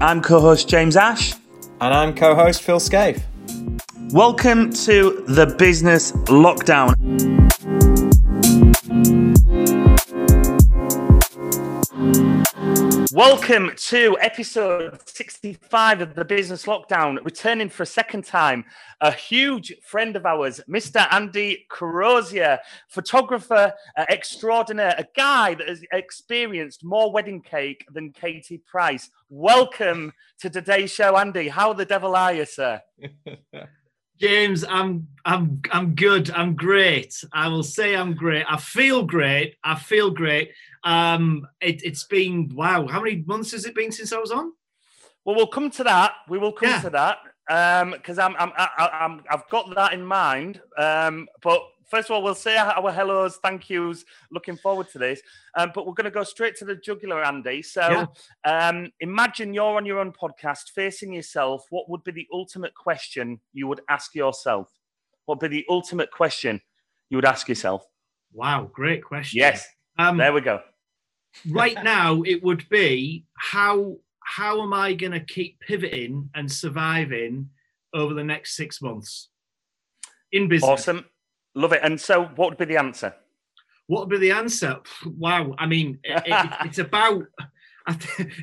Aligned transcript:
I'm 0.00 0.20
co 0.20 0.40
host 0.40 0.68
James 0.68 0.96
Ash. 0.96 1.34
And 1.80 1.94
I'm 1.94 2.14
co 2.14 2.34
host 2.34 2.62
Phil 2.62 2.78
Scaife. 2.78 3.22
Welcome 4.12 4.70
to 4.84 5.24
the 5.26 5.54
Business 5.58 6.12
Lockdown. 6.12 7.35
Welcome 13.16 13.72
to 13.74 14.18
episode 14.20 15.00
65 15.08 16.02
of 16.02 16.14
the 16.14 16.22
Business 16.22 16.66
Lockdown. 16.66 17.24
Returning 17.24 17.70
for 17.70 17.82
a 17.82 17.86
second 17.86 18.26
time, 18.26 18.66
a 19.00 19.10
huge 19.10 19.72
friend 19.82 20.16
of 20.16 20.26
ours, 20.26 20.60
Mr. 20.68 21.10
Andy 21.10 21.64
Crozier, 21.70 22.58
photographer 22.90 23.72
uh, 23.96 24.04
extraordinaire, 24.10 24.96
a 24.98 25.06
guy 25.16 25.54
that 25.54 25.66
has 25.66 25.82
experienced 25.94 26.84
more 26.84 27.10
wedding 27.10 27.40
cake 27.40 27.86
than 27.90 28.12
Katie 28.12 28.58
Price. 28.58 29.08
Welcome 29.30 30.12
to 30.40 30.50
today's 30.50 30.92
show, 30.92 31.16
Andy. 31.16 31.48
How 31.48 31.72
the 31.72 31.86
devil 31.86 32.14
are 32.14 32.34
you, 32.34 32.44
sir? 32.44 32.82
James, 34.20 34.64
I'm 34.66 35.08
I'm 35.26 35.60
I'm 35.70 35.94
good. 35.94 36.30
I'm 36.30 36.54
great. 36.54 37.14
I 37.34 37.48
will 37.48 37.62
say 37.62 37.94
I'm 37.94 38.14
great. 38.14 38.46
I 38.48 38.56
feel 38.56 39.02
great. 39.02 39.56
I 39.62 39.74
feel 39.74 40.10
great. 40.10 40.52
Um, 40.86 41.48
it, 41.60 41.84
has 41.84 42.04
been 42.04 42.50
wow. 42.54 42.86
How 42.86 43.02
many 43.02 43.24
months 43.26 43.50
has 43.52 43.66
it 43.66 43.74
been 43.74 43.90
since 43.90 44.12
I 44.12 44.18
was 44.18 44.30
on? 44.30 44.52
Well, 45.24 45.34
we'll 45.34 45.48
come 45.48 45.68
to 45.72 45.84
that. 45.84 46.12
We 46.28 46.38
will 46.38 46.52
come 46.52 46.70
yeah. 46.70 46.80
to 46.82 46.90
that 46.90 47.18
because 47.98 48.18
um, 48.18 48.36
I'm, 48.38 48.52
I'm, 48.56 48.68
I, 48.78 48.88
I'm, 49.00 49.24
I've 49.28 49.48
got 49.50 49.74
that 49.74 49.92
in 49.92 50.04
mind. 50.04 50.60
Um, 50.78 51.26
but 51.42 51.60
first 51.90 52.08
of 52.08 52.14
all, 52.14 52.22
we'll 52.22 52.36
say 52.36 52.56
our 52.56 52.92
hellos, 52.92 53.38
thank 53.42 53.68
yous. 53.68 54.04
Looking 54.30 54.56
forward 54.56 54.88
to 54.90 54.98
this. 54.98 55.20
Um, 55.56 55.72
but 55.74 55.86
we're 55.86 55.94
going 55.94 56.04
to 56.04 56.12
go 56.12 56.22
straight 56.22 56.54
to 56.58 56.64
the 56.64 56.76
jugular, 56.76 57.24
Andy. 57.24 57.62
So 57.62 58.06
yeah. 58.46 58.68
um, 58.68 58.92
imagine 59.00 59.54
you're 59.54 59.76
on 59.76 59.86
your 59.86 59.98
own 59.98 60.12
podcast, 60.12 60.70
facing 60.72 61.12
yourself. 61.12 61.64
What 61.70 61.90
would 61.90 62.04
be 62.04 62.12
the 62.12 62.28
ultimate 62.32 62.74
question 62.74 63.40
you 63.52 63.66
would 63.66 63.80
ask 63.88 64.14
yourself? 64.14 64.70
What 65.24 65.42
would 65.42 65.50
be 65.50 65.58
the 65.58 65.66
ultimate 65.68 66.12
question 66.12 66.60
you 67.10 67.16
would 67.16 67.24
ask 67.24 67.48
yourself? 67.48 67.84
Wow, 68.32 68.70
great 68.72 69.02
question. 69.02 69.38
Yes. 69.38 69.66
Um, 69.98 70.18
there 70.18 70.32
we 70.32 70.40
go. 70.40 70.60
Right 71.48 71.82
now, 71.82 72.22
it 72.22 72.42
would 72.42 72.68
be 72.68 73.24
how 73.36 73.96
how 74.26 74.60
am 74.62 74.72
I 74.72 74.92
going 74.92 75.12
to 75.12 75.20
keep 75.20 75.60
pivoting 75.60 76.30
and 76.34 76.50
surviving 76.50 77.50
over 77.94 78.12
the 78.12 78.24
next 78.24 78.56
six 78.56 78.82
months 78.82 79.28
in 80.32 80.48
business? 80.48 80.68
Awesome. 80.68 81.04
Love 81.54 81.72
it. 81.72 81.80
And 81.82 82.00
so, 82.00 82.24
what 82.36 82.50
would 82.50 82.58
be 82.58 82.64
the 82.64 82.76
answer? 82.76 83.14
What 83.86 84.00
would 84.00 84.20
be 84.20 84.28
the 84.28 84.34
answer? 84.34 84.80
Wow. 85.06 85.54
I 85.58 85.66
mean, 85.66 86.00
it, 86.02 86.22
it, 86.26 86.50
it's 86.64 86.78
about 86.78 87.24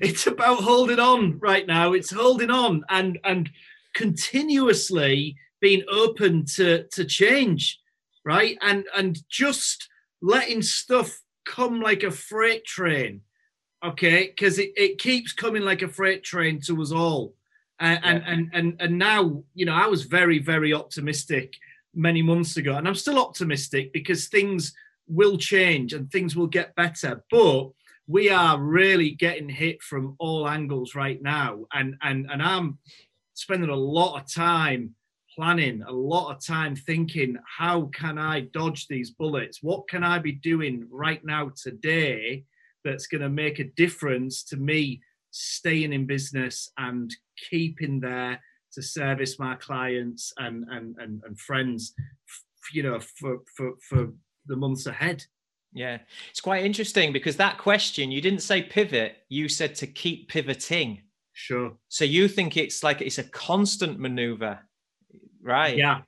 it's 0.01 0.27
about 0.27 0.63
holding 0.63 0.99
on 0.99 1.37
right 1.39 1.67
now. 1.67 1.93
It's 1.93 2.11
holding 2.11 2.49
on 2.49 2.83
and 2.89 3.19
and 3.23 3.49
continuously 3.93 5.35
being 5.59 5.83
open 5.91 6.45
to 6.55 6.83
to 6.91 7.05
change, 7.05 7.79
right? 8.25 8.57
And 8.61 8.85
and 8.95 9.21
just 9.29 9.89
letting 10.21 10.61
stuff 10.61 11.21
come 11.45 11.81
like 11.81 12.03
a 12.03 12.11
freight 12.11 12.65
train, 12.65 13.21
okay? 13.83 14.27
Because 14.27 14.59
it, 14.59 14.71
it 14.75 14.97
keeps 14.97 15.33
coming 15.33 15.63
like 15.63 15.81
a 15.81 15.87
freight 15.87 16.23
train 16.23 16.61
to 16.61 16.81
us 16.81 16.91
all. 16.91 17.35
And, 17.79 17.99
yeah. 18.03 18.11
and 18.11 18.23
and 18.27 18.49
and 18.53 18.81
and 18.81 18.97
now, 18.97 19.43
you 19.55 19.65
know, 19.65 19.73
I 19.73 19.87
was 19.87 20.03
very 20.03 20.39
very 20.39 20.73
optimistic 20.73 21.55
many 21.93 22.21
months 22.21 22.57
ago. 22.57 22.75
And 22.75 22.87
I'm 22.87 22.95
still 22.95 23.19
optimistic 23.19 23.93
because 23.93 24.27
things 24.27 24.73
will 25.07 25.37
change 25.37 25.93
and 25.93 26.09
things 26.11 26.35
will 26.35 26.47
get 26.47 26.75
better. 26.75 27.23
But 27.29 27.71
we 28.07 28.29
are 28.29 28.59
really 28.59 29.11
getting 29.11 29.49
hit 29.49 29.81
from 29.81 30.15
all 30.19 30.47
angles 30.47 30.95
right 30.95 31.21
now. 31.21 31.65
And 31.73 31.95
and 32.01 32.29
and 32.31 32.41
I'm 32.41 32.77
spending 33.33 33.69
a 33.69 33.75
lot 33.75 34.21
of 34.21 34.31
time 34.31 34.95
planning, 35.35 35.83
a 35.87 35.91
lot 35.91 36.33
of 36.33 36.45
time 36.45 36.75
thinking, 36.75 37.37
how 37.45 37.89
can 37.93 38.17
I 38.17 38.41
dodge 38.53 38.87
these 38.87 39.11
bullets? 39.11 39.59
What 39.61 39.87
can 39.87 40.03
I 40.03 40.19
be 40.19 40.33
doing 40.33 40.87
right 40.91 41.23
now 41.23 41.51
today 41.55 42.45
that's 42.83 43.07
going 43.07 43.21
to 43.21 43.29
make 43.29 43.59
a 43.59 43.71
difference 43.75 44.43
to 44.45 44.57
me 44.57 45.01
staying 45.31 45.93
in 45.93 46.05
business 46.05 46.69
and 46.77 47.13
keeping 47.49 47.99
there 47.99 48.39
to 48.73 48.81
service 48.81 49.39
my 49.39 49.55
clients 49.55 50.33
and 50.37 50.65
and 50.69 50.95
and, 50.99 51.21
and 51.25 51.39
friends 51.39 51.93
you 52.71 52.83
know 52.83 52.99
for 52.99 53.39
for 53.55 53.73
for 53.87 54.13
the 54.45 54.55
months 54.55 54.85
ahead? 54.85 55.23
Yeah. 55.73 55.99
It's 56.29 56.41
quite 56.41 56.65
interesting 56.65 57.11
because 57.11 57.35
that 57.37 57.57
question 57.57 58.11
you 58.11 58.21
didn't 58.21 58.41
say 58.41 58.61
pivot 58.61 59.15
you 59.29 59.49
said 59.49 59.75
to 59.75 59.87
keep 59.87 60.29
pivoting. 60.29 61.01
Sure. 61.33 61.73
So 61.89 62.05
you 62.05 62.27
think 62.27 62.57
it's 62.57 62.83
like 62.83 63.01
it's 63.01 63.17
a 63.17 63.23
constant 63.23 63.99
maneuver 63.99 64.59
right 65.43 65.77
yeah 65.77 66.01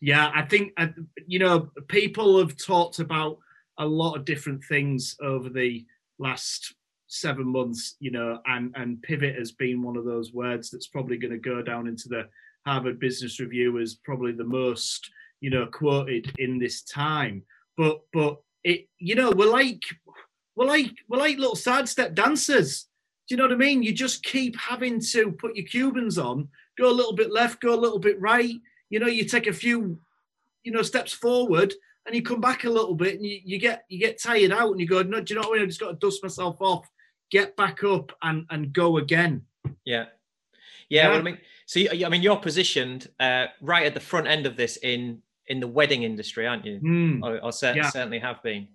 yeah 0.00 0.30
i 0.34 0.42
think 0.42 0.72
uh, 0.76 0.88
you 1.26 1.38
know 1.38 1.68
people 1.88 2.38
have 2.38 2.56
talked 2.56 2.98
about 2.98 3.38
a 3.78 3.86
lot 3.86 4.14
of 4.14 4.24
different 4.24 4.62
things 4.64 5.16
over 5.20 5.48
the 5.48 5.84
last 6.18 6.74
seven 7.12 7.46
months, 7.46 7.96
you 8.00 8.10
know, 8.10 8.40
and 8.46 8.72
and 8.74 9.02
pivot 9.02 9.36
has 9.36 9.52
been 9.52 9.82
one 9.82 9.96
of 9.96 10.04
those 10.04 10.32
words 10.32 10.70
that's 10.70 10.86
probably 10.86 11.18
going 11.18 11.32
to 11.32 11.38
go 11.38 11.62
down 11.62 11.86
into 11.86 12.08
the 12.08 12.28
Harvard 12.64 12.98
Business 12.98 13.38
Review 13.38 13.78
as 13.78 13.94
probably 13.94 14.32
the 14.32 14.44
most, 14.44 15.10
you 15.40 15.50
know, 15.50 15.66
quoted 15.66 16.32
in 16.38 16.58
this 16.58 16.82
time. 16.82 17.42
But 17.76 18.00
but 18.12 18.38
it, 18.64 18.88
you 18.98 19.14
know, 19.14 19.30
we're 19.30 19.50
like 19.50 19.82
we're 20.56 20.66
like 20.66 20.92
we're 21.08 21.18
like 21.18 21.38
little 21.38 21.56
sidestep 21.56 22.14
dancers. 22.14 22.86
Do 23.28 23.34
you 23.34 23.36
know 23.36 23.44
what 23.44 23.52
I 23.52 23.56
mean? 23.56 23.82
You 23.82 23.92
just 23.92 24.24
keep 24.24 24.58
having 24.58 25.00
to 25.12 25.32
put 25.32 25.54
your 25.54 25.66
Cubans 25.66 26.18
on, 26.18 26.48
go 26.78 26.90
a 26.90 26.92
little 26.92 27.14
bit 27.14 27.30
left, 27.30 27.60
go 27.60 27.74
a 27.74 27.78
little 27.78 28.00
bit 28.00 28.20
right. 28.20 28.56
You 28.92 29.00
know, 29.00 29.08
you 29.08 29.24
take 29.24 29.46
a 29.46 29.52
few, 29.52 29.98
you 30.62 30.72
know, 30.72 30.82
steps 30.82 31.12
forward, 31.12 31.74
and 32.06 32.14
you 32.14 32.22
come 32.22 32.40
back 32.40 32.64
a 32.64 32.70
little 32.70 32.94
bit, 32.94 33.14
and 33.14 33.26
you, 33.26 33.40
you 33.44 33.58
get 33.58 33.84
you 33.88 33.98
get 33.98 34.22
tired 34.22 34.52
out, 34.52 34.70
and 34.70 34.80
you 34.80 34.86
go, 34.86 35.02
no, 35.02 35.20
do 35.20 35.34
you 35.34 35.40
know 35.40 35.48
what 35.48 35.56
I 35.56 35.58
mean? 35.58 35.64
I 35.64 35.66
just 35.66 35.80
got 35.80 35.90
to 35.90 36.06
dust 36.06 36.22
myself 36.22 36.58
off 36.60 36.88
get 37.32 37.56
back 37.56 37.82
up 37.82 38.12
and 38.22 38.46
and 38.50 38.72
go 38.72 38.98
again. 38.98 39.42
Yeah. 39.84 40.04
Yeah, 40.88 41.04
yeah. 41.04 41.08
Well, 41.08 41.18
I 41.18 41.22
mean, 41.22 41.38
so 41.66 41.80
I 41.90 42.08
mean, 42.08 42.22
you're 42.22 42.36
positioned 42.36 43.08
uh, 43.18 43.46
right 43.60 43.86
at 43.86 43.94
the 43.94 44.00
front 44.00 44.28
end 44.28 44.46
of 44.46 44.56
this 44.56 44.76
in 44.76 45.22
in 45.48 45.58
the 45.58 45.66
wedding 45.66 46.04
industry, 46.04 46.46
aren't 46.46 46.64
you? 46.64 46.78
Mm. 46.80 47.22
Or, 47.24 47.38
or 47.38 47.52
yeah. 47.74 47.88
certainly 47.88 48.20
have 48.20 48.42
been. 48.42 48.68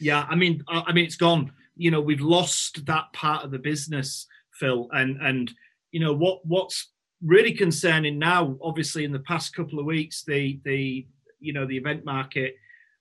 Yeah, 0.00 0.26
I 0.28 0.34
mean, 0.34 0.64
I 0.68 0.92
mean, 0.92 1.04
it's 1.04 1.16
gone. 1.16 1.52
You 1.76 1.90
know, 1.90 2.00
we've 2.00 2.20
lost 2.20 2.86
that 2.86 3.12
part 3.12 3.44
of 3.44 3.50
the 3.50 3.58
business, 3.58 4.26
Phil, 4.52 4.88
and 4.92 5.20
and 5.20 5.52
you 5.92 6.00
know 6.00 6.14
what 6.14 6.44
what's 6.46 6.88
really 7.24 7.52
concerning 7.52 8.18
now. 8.18 8.56
Obviously, 8.62 9.04
in 9.04 9.12
the 9.12 9.20
past 9.20 9.54
couple 9.54 9.78
of 9.78 9.86
weeks, 9.86 10.24
the 10.24 10.60
the 10.64 11.06
you 11.40 11.52
know 11.52 11.66
the 11.66 11.76
event 11.76 12.04
market 12.04 12.54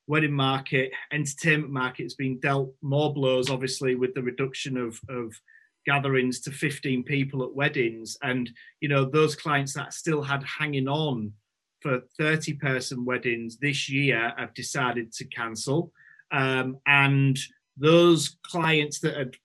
wedding 0.07 0.33
market, 0.33 0.91
entertainment 1.11 1.72
market 1.72 2.03
has 2.03 2.16
been 2.16 2.39
dealt 2.39 2.73
more 2.81 3.13
blows, 3.13 3.50
obviously, 3.50 3.95
with 3.95 4.13
the 4.13 4.23
reduction 4.23 4.77
of, 4.77 5.00
of 5.09 5.33
gatherings 5.85 6.39
to 6.41 6.51
15 6.51 7.03
people 7.03 7.44
at 7.44 7.53
weddings. 7.53 8.17
And, 8.23 8.50
you 8.79 8.89
know, 8.89 9.06
those 9.06 9.35
clients 9.35 9.73
that 9.73 9.94
still 9.94 10.23
had 10.23 10.44
hanging 10.44 10.88
on 10.88 11.33
for 11.81 12.01
30 12.17 12.53
person 12.53 13.06
weddings 13.06 13.57
this 13.57 13.89
year 13.89 14.33
have 14.38 14.53
decided 14.53 15.11
to 15.13 15.25
cancel. 15.25 15.91
Um, 16.31 16.77
and 16.88 17.38
those 17.77 18.38
clients 18.44 19.00
that 19.00 19.16
had 19.16 19.35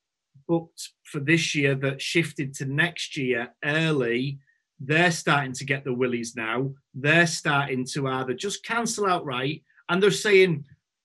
booked 0.49 0.91
for 1.05 1.21
this 1.21 1.55
year 1.55 1.75
that 1.75 2.01
shifted 2.01 2.55
to 2.55 2.67
next 2.67 3.17
year 3.17 3.53
early, 3.65 4.39
they're 4.85 5.11
starting 5.11 5.53
to 5.55 5.65
get 5.65 5.85
the 5.85 5.95
willies 5.95 6.35
now. 6.37 6.73
They're 6.95 7.27
starting 7.27 7.87
to 7.93 8.09
either 8.09 8.35
just 8.35 8.65
cancel 8.65 9.07
outright 9.07 9.63
and 9.89 10.03
they're 10.03 10.11
saying 10.11 10.65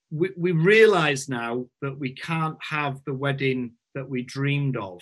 we, 0.09 0.31
we 0.37 0.51
realize 0.51 1.27
now 1.29 1.65
that 1.81 1.97
we 1.97 2.13
can't 2.13 2.57
have 2.61 3.03
the 3.05 3.13
wedding 3.13 3.73
that 3.93 4.09
we 4.09 4.23
dreamed 4.23 4.77
of. 4.77 5.01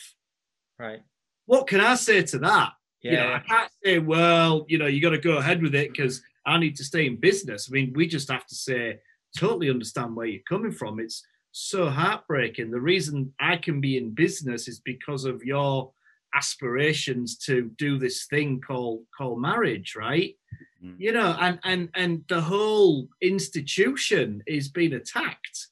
Right. 0.79 1.01
What 1.45 1.67
can 1.67 1.79
i 1.79 1.95
say 1.95 2.23
to 2.23 2.39
that? 2.39 2.73
Yeah. 3.01 3.11
you 3.11 3.17
know 3.17 3.33
i 3.33 3.39
can't 3.39 3.71
say 3.83 3.99
well 3.99 4.65
you 4.67 4.79
know 4.79 4.87
you 4.87 4.99
got 4.99 5.11
to 5.11 5.19
go 5.19 5.37
ahead 5.37 5.61
with 5.61 5.75
it 5.75 5.91
because 5.91 6.23
i 6.43 6.57
need 6.57 6.75
to 6.77 6.83
stay 6.83 7.05
in 7.05 7.17
business. 7.17 7.69
I 7.69 7.71
mean 7.73 7.93
we 7.95 8.07
just 8.07 8.31
have 8.31 8.47
to 8.47 8.55
say 8.55 8.99
totally 9.37 9.69
understand 9.69 10.15
where 10.15 10.25
you're 10.25 10.41
coming 10.49 10.71
from. 10.71 10.99
It's 10.99 11.23
so 11.51 11.89
heartbreaking. 11.89 12.71
The 12.71 12.79
reason 12.79 13.33
i 13.39 13.57
can 13.57 13.79
be 13.79 13.97
in 13.97 14.15
business 14.15 14.67
is 14.67 14.79
because 14.79 15.25
of 15.25 15.43
your 15.43 15.91
aspirations 16.35 17.37
to 17.37 17.71
do 17.77 17.97
this 17.97 18.25
thing 18.25 18.61
called 18.61 19.03
called 19.17 19.41
marriage 19.41 19.95
right? 19.95 20.35
Mm. 20.83 20.95
you 20.97 21.11
know 21.11 21.35
and 21.39 21.59
and 21.63 21.89
and 21.95 22.23
the 22.27 22.41
whole 22.41 23.07
institution 23.21 24.43
is 24.45 24.67
being 24.67 24.93
attacked 24.93 25.67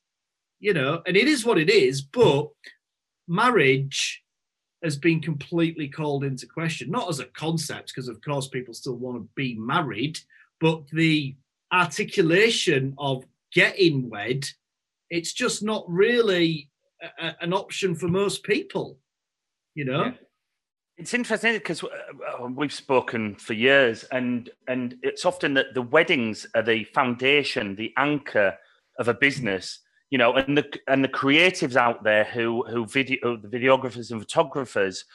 you 0.60 0.74
know 0.74 1.02
and 1.06 1.18
it 1.18 1.28
is 1.28 1.46
what 1.46 1.58
it 1.58 1.70
is 1.70 2.02
but 2.02 2.50
marriage 3.28 4.24
has 4.84 4.98
been 4.98 5.22
completely 5.22 5.88
called 5.88 6.24
into 6.24 6.48
question 6.48 6.90
not 6.90 7.10
as 7.10 7.20
a 7.20 7.26
concept 7.26 7.88
because 7.94 8.08
of 8.08 8.22
course 8.22 8.48
people 8.48 8.74
still 8.74 8.96
want 8.96 9.18
to 9.18 9.28
be 9.36 9.56
married 9.56 10.18
but 10.62 10.88
the 10.92 11.36
articulation 11.72 12.94
of 12.98 13.26
getting 13.54 14.10
wed 14.10 14.48
it's 15.10 15.34
just 15.34 15.64
not 15.64 15.84
really 15.88 16.70
a, 17.20 17.36
an 17.42 17.54
option 17.54 17.94
for 17.94 18.08
most 18.08 18.44
people 18.44 18.98
you 19.76 19.86
know? 19.86 20.06
Yeah 20.06 20.12
It's 20.98 21.14
interesting 21.14 21.54
because 21.54 21.84
uh, 21.84 21.88
uh, 22.44 22.48
we've 22.48 22.74
spoken 22.74 23.36
for 23.36 23.54
years, 23.54 24.04
and 24.06 24.50
and 24.68 24.96
it's 25.02 25.26
often 25.26 25.54
that 25.56 25.74
the 25.74 25.82
weddings 25.82 26.46
are 26.56 26.62
the 26.62 26.84
foundation, 26.86 27.76
the 27.76 27.94
anchor 27.98 28.58
of 29.00 29.08
a 29.08 29.14
business. 29.14 29.80
You 30.12 30.20
know, 30.20 30.34
and 30.34 30.56
the 30.56 30.80
and 30.88 31.04
the 31.04 31.10
creatives 31.10 31.76
out 31.76 32.04
there 32.04 32.26
who 32.26 32.64
who 32.64 32.86
video 32.86 33.38
the 33.38 33.48
videographers 33.48 34.12
and 34.12 34.22
photographers, 34.22 35.06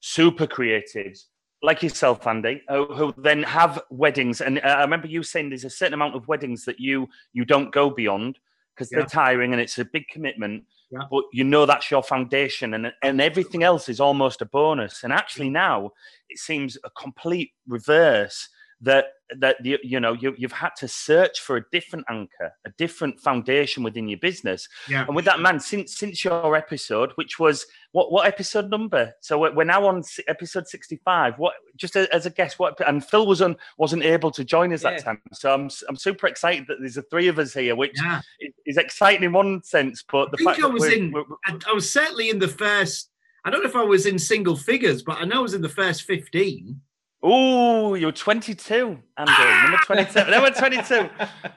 super 0.00 0.46
creatives 0.46 1.26
like 1.62 1.82
yourself, 1.82 2.26
Andy, 2.26 2.62
who, 2.68 2.86
who 2.94 3.14
then 3.16 3.42
have 3.42 3.82
weddings. 3.90 4.40
And 4.40 4.58
uh, 4.58 4.62
I 4.68 4.82
remember 4.82 5.08
you 5.08 5.22
saying 5.22 5.48
there's 5.48 5.64
a 5.64 5.70
certain 5.70 5.94
amount 5.94 6.14
of 6.14 6.28
weddings 6.28 6.64
that 6.64 6.80
you 6.80 7.08
you 7.32 7.44
don't 7.44 7.72
go 7.72 7.90
beyond 7.90 8.38
because 8.78 8.92
yeah. 8.92 8.98
they're 8.98 9.08
tiring 9.08 9.52
and 9.52 9.60
it's 9.60 9.78
a 9.78 9.84
big 9.84 10.06
commitment. 10.08 10.64
Yeah. 10.90 11.00
But 11.10 11.24
you 11.32 11.44
know 11.44 11.66
that's 11.66 11.90
your 11.90 12.02
foundation, 12.02 12.72
and 12.74 12.92
and 13.02 13.20
everything 13.20 13.62
else 13.62 13.88
is 13.88 14.00
almost 14.00 14.40
a 14.40 14.46
bonus. 14.46 15.04
And 15.04 15.12
actually 15.12 15.50
now 15.50 15.90
it 16.30 16.38
seems 16.38 16.78
a 16.84 16.90
complete 16.90 17.50
reverse 17.66 18.48
that 18.80 19.06
that 19.36 19.56
you, 19.64 19.78
you 19.82 20.00
know 20.00 20.14
you, 20.14 20.34
you've 20.38 20.52
had 20.52 20.70
to 20.76 20.88
search 20.88 21.40
for 21.40 21.56
a 21.56 21.64
different 21.70 22.04
anchor 22.08 22.52
a 22.66 22.70
different 22.78 23.20
foundation 23.20 23.82
within 23.82 24.08
your 24.08 24.18
business 24.18 24.68
yeah. 24.88 25.04
and 25.06 25.14
with 25.14 25.24
that 25.24 25.40
man 25.40 25.60
since 25.60 25.98
since 25.98 26.24
your 26.24 26.56
episode 26.56 27.12
which 27.16 27.38
was 27.38 27.66
what 27.92 28.10
what 28.10 28.26
episode 28.26 28.70
number 28.70 29.12
so 29.20 29.38
we're, 29.38 29.52
we're 29.54 29.64
now 29.64 29.86
on 29.86 30.02
episode 30.28 30.66
65 30.66 31.38
what 31.38 31.54
just 31.76 31.96
as 31.96 32.24
a 32.24 32.30
guess 32.30 32.58
what 32.58 32.78
and 32.88 33.04
phil 33.04 33.26
was 33.26 33.42
on 33.42 33.56
wasn't 33.76 34.02
able 34.02 34.30
to 34.30 34.44
join 34.44 34.72
us 34.72 34.82
yeah. 34.82 34.90
that 34.92 35.04
time 35.04 35.20
so 35.32 35.52
i'm 35.52 35.68
i'm 35.88 35.96
super 35.96 36.26
excited 36.26 36.64
that 36.68 36.76
there's 36.80 36.94
the 36.94 37.02
three 37.02 37.28
of 37.28 37.38
us 37.38 37.52
here 37.52 37.76
which 37.76 37.96
yeah. 38.02 38.20
is 38.64 38.78
exciting 38.78 39.24
in 39.24 39.32
one 39.32 39.62
sense 39.62 40.04
but 40.10 40.30
the 40.30 40.38
fact 40.38 40.62
I 40.62 40.66
was 40.66 40.86
in 40.86 41.12
we're, 41.12 41.24
we're, 41.28 41.58
I 41.66 41.72
was 41.72 41.90
certainly 41.90 42.30
in 42.30 42.38
the 42.38 42.48
first 42.48 43.10
i 43.44 43.50
don't 43.50 43.62
know 43.62 43.68
if 43.68 43.76
i 43.76 43.82
was 43.82 44.06
in 44.06 44.18
single 44.18 44.56
figures 44.56 45.02
but 45.02 45.18
i 45.18 45.24
know 45.24 45.36
i 45.36 45.42
was 45.42 45.54
in 45.54 45.62
the 45.62 45.68
first 45.68 46.04
15 46.04 46.80
Oh, 47.22 47.94
you're 47.94 48.12
22, 48.12 48.98
Andy. 49.16 49.32
Number 49.62 49.78
22. 49.84 50.30
number 50.30 50.50
22. 50.50 51.10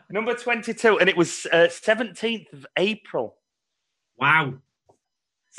Number 0.09 0.33
22. 0.33 0.99
And 0.99 1.09
it 1.09 1.15
was 1.15 1.45
uh, 1.51 1.67
17th 1.69 2.51
of 2.53 2.65
April. 2.77 3.35
Wow. 4.17 4.53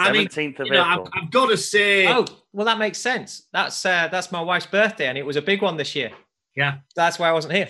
17th 0.00 0.06
I 0.06 0.12
mean, 0.12 0.26
of 0.26 0.38
April. 0.38 0.68
Know, 0.70 0.82
I've, 0.82 1.08
I've, 1.12 1.30
got 1.30 1.50
to 1.50 1.56
say. 1.56 2.08
Oh, 2.08 2.24
well, 2.52 2.66
that 2.66 2.78
makes 2.78 2.98
sense. 2.98 3.46
That's 3.52 3.84
uh, 3.84 4.08
that's 4.10 4.32
my 4.32 4.40
wife's 4.40 4.66
birthday, 4.66 5.06
and 5.06 5.18
it 5.18 5.24
was 5.24 5.36
a 5.36 5.42
big 5.42 5.62
one 5.62 5.76
this 5.76 5.94
year. 5.94 6.10
Yeah. 6.56 6.78
That's 6.96 7.18
why 7.18 7.28
I 7.28 7.32
wasn't 7.32 7.54
here. 7.54 7.68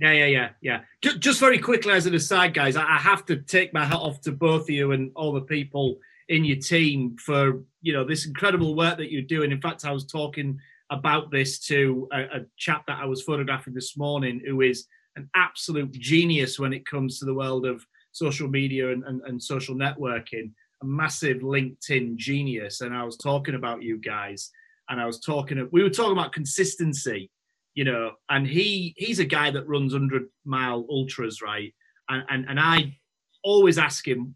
Yeah, 0.00 0.12
yeah, 0.12 0.26
yeah, 0.26 0.48
yeah. 0.62 0.80
Just, 1.02 1.20
just 1.20 1.40
very 1.40 1.58
quickly 1.58 1.92
as 1.92 2.06
an 2.06 2.14
aside, 2.14 2.54
guys, 2.54 2.74
I 2.76 2.96
have 2.96 3.26
to 3.26 3.36
take 3.36 3.74
my 3.74 3.84
hat 3.84 3.98
off 3.98 4.22
to 4.22 4.32
both 4.32 4.62
of 4.62 4.70
you 4.70 4.92
and 4.92 5.10
all 5.14 5.32
the 5.32 5.42
people 5.42 5.98
in 6.28 6.44
your 6.44 6.56
team 6.56 7.16
for 7.18 7.62
you 7.82 7.92
know 7.92 8.04
this 8.04 8.24
incredible 8.24 8.74
work 8.76 8.96
that 8.98 9.10
you're 9.10 9.22
doing. 9.22 9.50
In 9.52 9.60
fact, 9.60 9.84
I 9.84 9.92
was 9.92 10.06
talking 10.06 10.58
about 10.90 11.30
this 11.30 11.58
to 11.58 12.08
a, 12.12 12.20
a 12.20 12.40
chap 12.56 12.84
that 12.86 12.98
I 13.00 13.04
was 13.04 13.22
photographing 13.22 13.74
this 13.74 13.96
morning 13.96 14.42
who 14.44 14.60
is 14.60 14.86
an 15.16 15.28
absolute 15.34 15.92
genius 15.92 16.58
when 16.58 16.72
it 16.72 16.86
comes 16.86 17.18
to 17.18 17.24
the 17.24 17.34
world 17.34 17.66
of 17.66 17.84
social 18.12 18.48
media 18.48 18.92
and, 18.92 19.04
and, 19.04 19.20
and, 19.22 19.42
social 19.42 19.74
networking, 19.74 20.50
a 20.82 20.86
massive 20.86 21.38
LinkedIn 21.38 22.16
genius. 22.16 22.80
And 22.80 22.94
I 22.94 23.04
was 23.04 23.16
talking 23.16 23.54
about 23.54 23.82
you 23.82 23.98
guys, 23.98 24.50
and 24.88 25.00
I 25.00 25.06
was 25.06 25.20
talking, 25.20 25.68
we 25.70 25.82
were 25.82 25.90
talking 25.90 26.12
about 26.12 26.32
consistency, 26.32 27.30
you 27.74 27.84
know, 27.84 28.12
and 28.28 28.46
he 28.46 28.94
he's 28.96 29.20
a 29.20 29.24
guy 29.24 29.50
that 29.52 29.68
runs 29.68 29.92
100 29.92 30.26
mile 30.44 30.84
ultras, 30.90 31.40
right? 31.40 31.72
And, 32.08 32.24
and, 32.28 32.46
and 32.48 32.60
I 32.60 32.98
always 33.44 33.78
ask 33.78 34.06
him, 34.06 34.34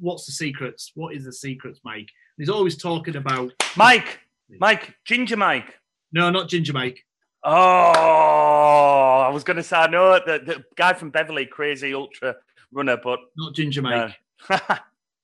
what's 0.00 0.26
the 0.26 0.32
secrets? 0.32 0.90
What 0.94 1.14
is 1.14 1.24
the 1.24 1.32
secrets, 1.32 1.80
Mike? 1.84 1.98
And 1.98 2.38
he's 2.38 2.48
always 2.48 2.76
talking 2.76 3.16
about 3.16 3.52
Mike, 3.76 4.20
Mike, 4.58 4.96
Ginger 5.04 5.36
Mike. 5.36 5.78
No, 6.12 6.30
not 6.30 6.48
Ginger 6.48 6.72
Mike. 6.72 7.04
Oh, 7.44 9.24
I 9.26 9.28
was 9.30 9.42
going 9.42 9.56
to 9.56 9.62
say, 9.62 9.76
I 9.76 9.88
know 9.88 10.20
the, 10.24 10.40
the 10.44 10.64
guy 10.76 10.92
from 10.92 11.10
Beverley, 11.10 11.46
crazy 11.46 11.92
ultra 11.92 12.36
runner, 12.70 12.96
but 13.02 13.18
not 13.36 13.54
Ginger 13.54 13.82
Mike. 13.82 14.16
No. 14.48 14.58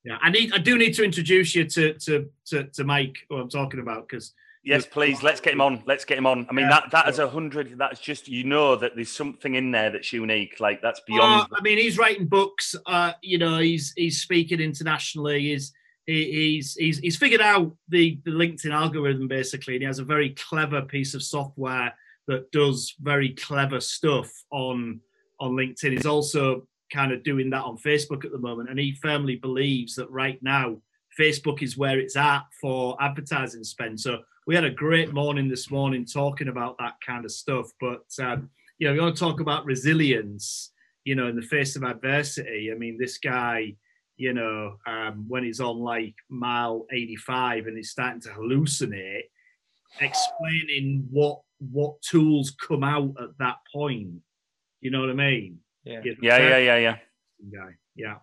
yeah, 0.03 0.17
I 0.21 0.29
need, 0.29 0.51
I 0.53 0.57
do 0.57 0.77
need 0.77 0.93
to 0.95 1.03
introduce 1.03 1.55
you 1.55 1.65
to 1.65 1.93
to 1.93 2.29
to, 2.47 2.63
to 2.65 2.83
Mike, 2.83 3.17
who 3.29 3.37
I'm 3.37 3.49
talking 3.49 3.79
about, 3.79 4.07
because. 4.07 4.33
Yes, 4.61 4.85
please. 4.85 5.23
Let's 5.23 5.39
get 5.39 5.53
him 5.53 5.61
on. 5.61 5.81
Let's 5.87 6.03
get 6.03 6.17
him 6.17 6.25
on. 6.27 6.45
I 6.49 6.53
mean, 6.53 6.65
yeah, 6.65 6.81
that 6.81 6.91
that 6.91 7.09
is 7.09 7.17
a 7.17 7.29
hundred. 7.29 7.77
That's 7.77 8.01
just 8.01 8.27
you 8.27 8.43
know 8.43 8.75
that 8.75 8.91
there's 8.93 9.09
something 9.09 9.55
in 9.55 9.71
there 9.71 9.89
that's 9.89 10.11
unique. 10.11 10.59
Like 10.59 10.81
that's 10.81 10.99
beyond. 11.07 11.47
I 11.57 11.61
mean, 11.61 11.77
he's 11.77 11.97
writing 11.97 12.27
books. 12.27 12.75
Uh, 12.85 13.13
you 13.21 13.37
know, 13.37 13.59
he's 13.59 13.93
he's 13.95 14.21
speaking 14.21 14.59
internationally. 14.59 15.39
He's 15.39 15.71
he's 16.09 16.73
he's 16.75 16.99
he's 16.99 17.17
figured 17.17 17.41
out 17.41 17.71
the, 17.87 18.19
the 18.25 18.31
LinkedIn 18.31 18.73
algorithm 18.73 19.27
basically, 19.27 19.75
and 19.75 19.83
he 19.83 19.87
has 19.87 19.99
a 19.99 20.03
very 20.03 20.31
clever 20.31 20.81
piece 20.81 21.13
of 21.13 21.23
software 21.23 21.93
that 22.27 22.51
does 22.51 22.95
very 22.99 23.29
clever 23.29 23.79
stuff 23.79 24.31
on 24.51 24.99
on 25.39 25.51
LinkedIn. 25.51 25.91
He's 25.91 26.05
also 26.05 26.67
kind 26.91 27.11
of 27.11 27.23
doing 27.23 27.49
that 27.51 27.63
on 27.63 27.77
Facebook 27.77 28.25
at 28.25 28.31
the 28.31 28.39
moment, 28.39 28.69
and 28.69 28.79
he 28.79 28.93
firmly 29.01 29.35
believes 29.35 29.95
that 29.95 30.09
right 30.09 30.41
now 30.41 30.77
Facebook 31.19 31.61
is 31.61 31.77
where 31.77 31.99
it's 31.99 32.15
at 32.15 32.43
for 32.61 32.97
advertising 33.01 33.63
spend. 33.63 33.99
So 33.99 34.19
we 34.47 34.55
had 34.55 34.63
a 34.63 34.71
great 34.71 35.13
morning 35.13 35.47
this 35.47 35.69
morning 35.69 36.05
talking 36.05 36.47
about 36.47 36.77
that 36.79 36.95
kind 37.05 37.25
of 37.25 37.31
stuff. 37.31 37.67
But 37.79 38.05
um, 38.19 38.49
you 38.79 38.87
know, 38.87 38.93
you 38.93 39.01
want 39.01 39.15
to 39.15 39.19
talk 39.19 39.41
about 39.41 39.65
resilience, 39.65 40.71
you 41.03 41.15
know, 41.15 41.27
in 41.27 41.35
the 41.35 41.41
face 41.41 41.75
of 41.75 41.83
adversity. 41.83 42.71
I 42.73 42.77
mean, 42.77 42.97
this 42.97 43.17
guy 43.17 43.75
you 44.19 44.33
know, 44.33 44.75
um, 44.85 45.25
when 45.29 45.45
he's 45.45 45.61
on 45.61 45.79
like 45.79 46.13
mile 46.27 46.85
85 46.91 47.67
and 47.67 47.77
he's 47.77 47.89
starting 47.89 48.19
to 48.23 48.29
hallucinate, 48.29 49.23
explaining 50.01 51.07
what 51.09 51.39
what 51.71 52.01
tools 52.01 52.51
come 52.51 52.83
out 52.83 53.13
at 53.21 53.37
that 53.39 53.55
point. 53.73 54.09
You 54.81 54.91
know 54.91 54.99
what 54.99 55.09
I 55.09 55.13
mean? 55.13 55.59
Yeah, 55.85 56.01
yeah, 56.03 56.37
yeah, 56.37 56.57
yeah, 56.57 56.77
yeah. 56.77 56.97
Guy. 57.49 57.75
Yeah. 57.95 58.15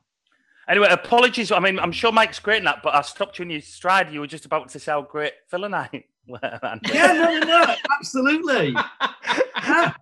Anyway, 0.68 0.88
apologies. 0.90 1.50
I 1.50 1.60
mean, 1.60 1.78
I'm 1.78 1.92
sure 1.92 2.12
Mike's 2.12 2.40
great 2.40 2.58
in 2.58 2.64
that, 2.64 2.82
but 2.82 2.94
I 2.94 3.00
stopped 3.00 3.38
you 3.38 3.44
in 3.44 3.50
your 3.50 3.62
stride. 3.62 4.12
You 4.12 4.20
were 4.20 4.26
just 4.26 4.44
about 4.44 4.68
to 4.70 4.78
say 4.78 4.92
how 4.92 5.00
great 5.00 5.32
Phil 5.48 5.64
and 5.64 5.74
I 5.74 5.88
were. 6.28 6.38
yeah, 6.92 7.12
no, 7.12 7.38
no, 7.38 7.64
no, 7.64 7.74
absolutely. 7.98 8.76
yeah. 9.62 9.94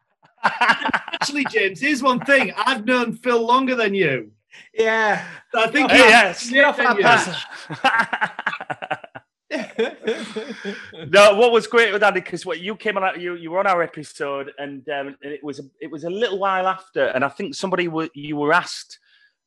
Actually, 0.43 1.44
James, 1.44 1.81
here's 1.81 2.02
one 2.02 2.19
thing. 2.20 2.52
I've 2.56 2.85
known 2.85 3.12
Phil 3.12 3.46
longer 3.46 3.76
than 3.76 3.94
you. 3.94 4.32
Yeah. 4.73 5.25
I 5.55 5.67
think 5.69 5.91
oh, 5.91 5.95
yes. 5.95 6.51
Get 6.51 6.65
off 6.65 6.79
our 6.79 6.97
no, 11.08 11.37
what 11.37 11.53
was 11.53 11.67
great 11.67 11.93
with 11.93 12.03
Andy 12.03 12.20
because 12.20 12.46
what 12.46 12.61
you 12.61 12.77
came 12.77 12.96
on, 12.96 13.20
you 13.20 13.34
you 13.34 13.51
were 13.51 13.58
on 13.58 13.67
our 13.67 13.82
episode, 13.82 14.53
and, 14.58 14.89
um, 14.89 15.17
and 15.23 15.32
it 15.32 15.44
was 15.44 15.61
a, 15.61 15.63
it 15.81 15.91
was 15.91 16.05
a 16.05 16.11
little 16.11 16.39
while 16.39 16.67
after, 16.67 17.06
and 17.08 17.25
I 17.25 17.29
think 17.29 17.55
somebody 17.55 17.89
were 17.89 18.08
you 18.15 18.37
were 18.37 18.53
asked 18.53 18.99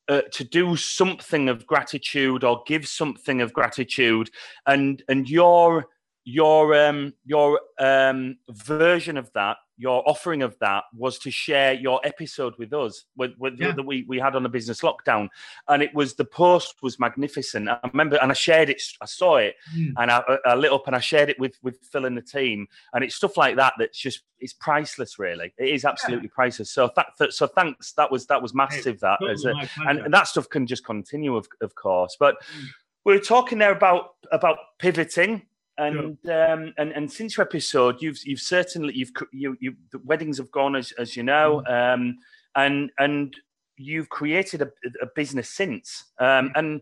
uh, 0.08 0.22
to 0.32 0.44
do 0.44 0.76
something 0.76 1.50
of 1.50 1.66
gratitude 1.66 2.44
or 2.44 2.64
give 2.66 2.88
something 2.88 3.42
of 3.42 3.54
gratitude, 3.54 4.30
and 4.66 5.04
and 5.10 5.30
your 5.30 5.88
your 6.24 6.88
um 6.88 7.14
your 7.26 7.60
um 7.80 8.38
version 8.50 9.18
of 9.18 9.32
that 9.34 9.58
your 9.77 10.07
offering 10.10 10.41
of 10.41 10.57
that 10.60 10.86
was 10.93 11.19
to 11.19 11.29
share 11.29 11.74
your 11.74 12.01
episode 12.03 12.53
with 12.57 12.74
us 12.74 13.05
with, 13.15 13.31
with 13.38 13.60
yeah. 13.60 13.72
that 13.72 13.84
we, 13.84 14.03
we 14.07 14.19
had 14.19 14.36
on 14.36 14.46
a 14.46 14.50
business 14.50 14.81
lockdown. 14.81 15.29
And 15.67 15.84
it 15.84 15.93
was 15.93 16.15
the 16.15 16.25
post 16.25 16.75
was 16.81 17.00
magnificent. 17.00 17.69
I 17.69 17.79
remember 17.91 18.17
and 18.22 18.31
i 18.31 18.34
shared 18.34 18.69
it 18.69 18.81
i 19.01 19.05
saw 19.05 19.38
it 19.38 19.55
mm. 19.75 19.93
and 19.98 20.12
I, 20.12 20.24
I, 20.46 20.55
lit 20.55 20.72
up 20.72 20.88
and 20.88 20.96
i 20.96 21.00
shared 21.00 21.29
it 21.29 21.39
with 21.39 21.57
with 21.62 21.77
phil 21.91 22.05
and 22.05 22.17
the 22.17 22.22
team. 22.22 22.67
And 22.93 23.03
it's 23.03 23.15
stuff 23.15 23.38
like 23.38 23.55
that 23.57 23.74
that's 23.77 23.98
just 23.98 24.24
it's 24.39 24.53
priceless 24.53 25.19
really. 25.19 25.53
It 25.57 25.69
is 25.69 25.86
absolutely 25.86 26.27
yeah. 26.27 26.36
priceless. 26.36 26.72
So 26.72 26.89
that 26.96 27.34
so 27.34 27.48
thanks. 27.48 27.93
That 27.93 28.12
was 28.12 28.25
that 28.27 28.41
was 28.41 28.53
massive 28.53 29.00
that 29.01 29.19
a, 29.22 29.88
and, 29.88 30.00
and, 30.00 30.13
that 30.13 30.27
stuff 30.27 30.50
can 30.50 30.67
just 30.67 30.86
continue 30.86 31.36
of, 31.36 31.48
of 31.62 31.75
course. 31.75 32.15
But 32.19 32.36
mm. 32.41 32.65
we 33.05 33.13
we're 33.13 33.19
talking 33.19 33.57
there 33.57 33.72
about 33.72 34.15
about 34.31 34.57
pivoting 34.79 35.43
and 35.77 36.17
yeah. 36.24 36.53
um, 36.53 36.74
and 36.77 36.91
and 36.91 37.12
since 37.12 37.38
your 37.38 37.46
episode, 37.46 38.01
you've 38.01 38.19
you've 38.25 38.41
certainly 38.41 38.93
you've 38.96 39.12
you 39.31 39.57
you 39.60 39.75
the 39.91 40.00
weddings 40.00 40.38
have 40.38 40.51
gone 40.51 40.75
as 40.75 40.91
as 40.93 41.15
you 41.15 41.24
know, 41.24 41.63
mm. 41.67 41.93
um, 41.93 42.17
and 42.55 42.91
and 42.98 43.36
you've 43.77 44.10
created 44.10 44.62
a, 44.62 44.69
a 45.01 45.07
business 45.15 45.50
since. 45.50 46.05
Um, 46.19 46.50
mm. 46.50 46.51
and 46.55 46.81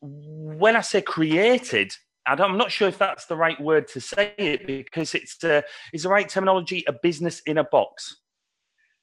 when 0.00 0.76
I 0.76 0.80
say 0.80 1.02
created, 1.02 1.92
I 2.26 2.40
am 2.42 2.56
not 2.56 2.70
sure 2.70 2.88
if 2.88 2.98
that's 2.98 3.26
the 3.26 3.36
right 3.36 3.60
word 3.60 3.88
to 3.88 4.00
say 4.00 4.34
it 4.38 4.66
because 4.66 5.14
it's 5.14 5.42
uh, 5.42 5.62
is 5.92 6.04
the 6.04 6.08
right 6.08 6.28
terminology 6.28 6.84
a 6.86 6.92
business 6.92 7.40
in 7.46 7.58
a 7.58 7.64
box. 7.64 8.16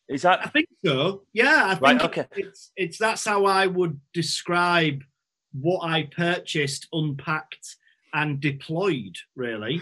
Is 0.07 0.23
that? 0.23 0.39
I 0.45 0.49
think 0.49 0.67
so. 0.83 1.23
Yeah, 1.33 1.65
I 1.65 1.75
think 1.75 1.81
right, 1.81 2.01
okay. 2.03 2.25
it's 2.35 2.71
it's 2.75 2.97
that's 2.97 3.25
how 3.25 3.45
I 3.45 3.67
would 3.67 3.99
describe 4.13 5.03
what 5.53 5.83
I 5.83 6.09
purchased, 6.15 6.87
unpacked, 6.93 7.75
and 8.13 8.39
deployed, 8.39 9.17
really. 9.35 9.81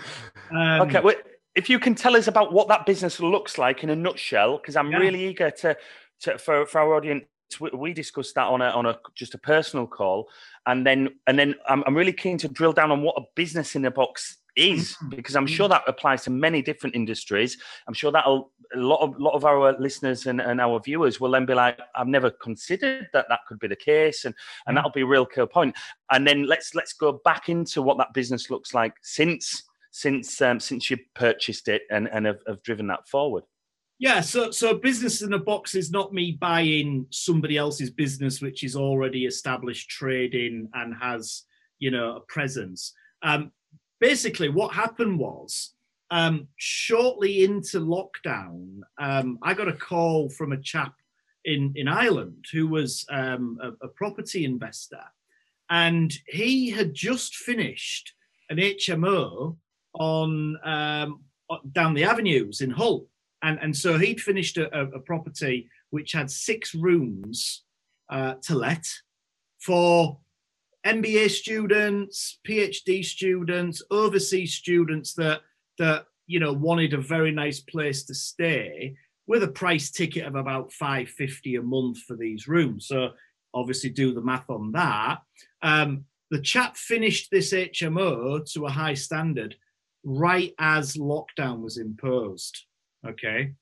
Um, 0.52 0.82
okay, 0.82 1.02
well, 1.02 1.16
if 1.56 1.70
you 1.70 1.80
can 1.80 1.96
tell 1.96 2.16
us 2.16 2.28
about 2.28 2.54
what 2.54 2.68
that 2.68 2.86
business 2.86 3.20
looks 3.20 3.58
like 3.58 3.84
in 3.84 3.90
a 3.90 3.96
nutshell, 3.96 4.58
because 4.58 4.76
I'm 4.76 4.92
yeah. 4.92 4.98
really 4.98 5.28
eager 5.28 5.52
to, 5.52 5.78
to 6.22 6.38
for, 6.38 6.66
for 6.66 6.80
our 6.80 6.96
audience. 6.96 7.26
We 7.72 7.94
discussed 7.94 8.36
that 8.36 8.48
on 8.48 8.62
a 8.62 8.66
on 8.66 8.86
a 8.86 9.00
just 9.16 9.34
a 9.34 9.38
personal 9.38 9.88
call, 9.88 10.28
and 10.66 10.86
then 10.86 11.16
and 11.28 11.40
then 11.40 11.56
I'm, 11.66 11.82
I'm 11.88 11.96
really 11.96 12.12
keen 12.12 12.38
to 12.40 12.50
drill 12.50 12.74
down 12.74 12.92
on 12.92 13.02
what 13.02 13.16
a 13.18 13.22
business 13.36 13.74
in 13.74 13.86
a 13.86 13.92
box 13.92 14.38
is 14.58 14.98
mm. 15.02 15.12
because 15.12 15.36
I'm 15.36 15.48
sure 15.48 15.70
that 15.70 15.84
applies 15.88 16.24
to 16.24 16.30
many 16.30 16.62
different 16.62 16.96
industries. 16.96 17.58
I'm 17.88 17.94
sure 17.94 18.12
that 18.12 18.26
a 18.74 18.78
lot 18.78 19.02
of 19.02 19.20
lot 19.20 19.34
of 19.34 19.46
our 19.46 19.78
listeners 19.80 20.28
and, 20.28 20.42
and 20.42 20.60
our 20.60 20.80
viewers 20.80 21.20
will 21.20 21.32
then 21.32 21.46
be 21.46 21.54
like, 21.54 21.80
I've 21.96 22.08
never 22.08 22.30
considered 22.30 23.08
that 23.14 23.26
that 23.30 23.42
could 23.48 23.60
be 23.60 23.68
the 23.68 23.76
case, 23.76 24.26
and 24.26 24.36
and 24.66 24.76
that'll 24.76 24.92
be 24.92 25.02
a 25.02 25.06
real 25.06 25.26
key 25.26 25.46
point. 25.46 25.76
And 26.12 26.28
then 26.28 26.46
let's 26.46 26.76
let's 26.76 26.94
go 26.94 27.22
back 27.24 27.50
into 27.50 27.82
what 27.82 27.98
that 27.98 28.14
business 28.14 28.50
looks 28.50 28.74
like 28.74 28.94
since 29.02 29.64
since 29.92 30.42
um, 30.42 30.60
since 30.60 30.90
you 30.90 30.98
purchased 31.16 31.68
it 31.68 31.84
and 31.90 32.08
and 32.12 32.26
have, 32.26 32.40
have 32.48 32.62
driven 32.64 32.88
that 32.88 33.08
forward. 33.08 33.44
Yeah, 34.00 34.22
so 34.22 34.52
so 34.52 34.76
business 34.76 35.22
in 35.22 35.34
a 35.34 35.40
box 35.40 35.74
is 35.74 35.92
not 35.92 36.14
me 36.14 36.38
buying 36.40 37.08
somebody 37.10 37.58
else's 37.58 37.90
business 37.90 38.42
which 38.42 38.64
is 38.64 38.76
already 38.76 39.26
established 39.26 39.90
trading 39.90 40.70
and 40.74 40.94
has 41.02 41.44
you 41.80 41.92
know 41.92 42.18
a 42.18 42.20
presence. 42.22 42.94
Um, 43.24 43.52
basically, 44.00 44.50
what 44.50 44.74
happened 44.74 45.18
was 45.20 45.74
um, 46.10 46.48
shortly 46.56 47.44
into 47.44 47.80
lockdown, 47.80 48.82
um, 48.98 49.40
I 49.42 49.54
got 49.54 49.68
a 49.68 49.74
call 49.74 50.30
from 50.30 50.52
a 50.52 50.62
chap 50.62 50.94
in 51.46 51.74
in 51.76 51.88
Ireland 51.88 52.46
who 52.52 52.68
was 52.68 53.06
um, 53.10 53.58
a, 53.62 53.86
a 53.86 53.90
property 53.90 54.46
investor, 54.46 55.04
and 55.70 56.14
he 56.28 56.70
had 56.70 56.94
just 56.94 57.36
finished 57.36 58.14
an 58.50 58.58
HMO 58.58 59.58
on 59.94 60.58
um, 60.64 61.22
down 61.72 61.94
the 61.94 62.04
avenues 62.04 62.62
in 62.62 62.70
Hull, 62.70 63.08
and 63.42 63.60
and 63.62 63.76
so 63.76 63.98
he'd 63.98 64.22
finished 64.22 64.58
a, 64.58 64.70
a 64.80 65.00
property 65.00 65.70
which 65.90 66.12
had 66.12 66.30
six 66.30 66.76
rooms 66.76 67.64
uh, 68.10 68.36
to 68.44 68.56
let 68.56 68.86
for 69.60 70.18
MBA 70.86 71.30
students, 71.32 72.40
PhD 72.48 73.04
students, 73.04 73.82
overseas 73.92 74.54
students 74.54 75.14
that 75.16 75.42
that 75.78 76.06
you 76.26 76.40
know 76.40 76.54
wanted 76.54 76.94
a 76.94 77.02
very 77.02 77.32
nice 77.32 77.60
place 77.60 78.04
to 78.06 78.14
stay 78.16 78.96
with 79.28 79.44
a 79.44 79.48
price 79.48 79.92
ticket 79.92 80.26
of 80.26 80.36
about 80.36 80.72
550 80.72 81.56
a 81.56 81.62
month 81.62 82.00
for 82.00 82.16
these 82.16 82.48
rooms. 82.48 82.88
So 82.88 83.10
obviously 83.54 83.90
do 83.90 84.14
the 84.14 84.22
math 84.22 84.50
on 84.50 84.72
that. 84.72 85.20
Um, 85.62 86.06
the 86.32 86.42
chap 86.42 86.78
finished 86.78 87.30
this 87.30 87.54
HMO 87.54 88.50
to 88.54 88.66
a 88.66 88.70
high 88.70 88.94
standard 88.94 89.56
right 90.04 90.54
as 90.60 90.96
lockdown 90.96 91.62
was 91.62 91.78
imposed. 91.78 92.66
Okay. 93.06 93.54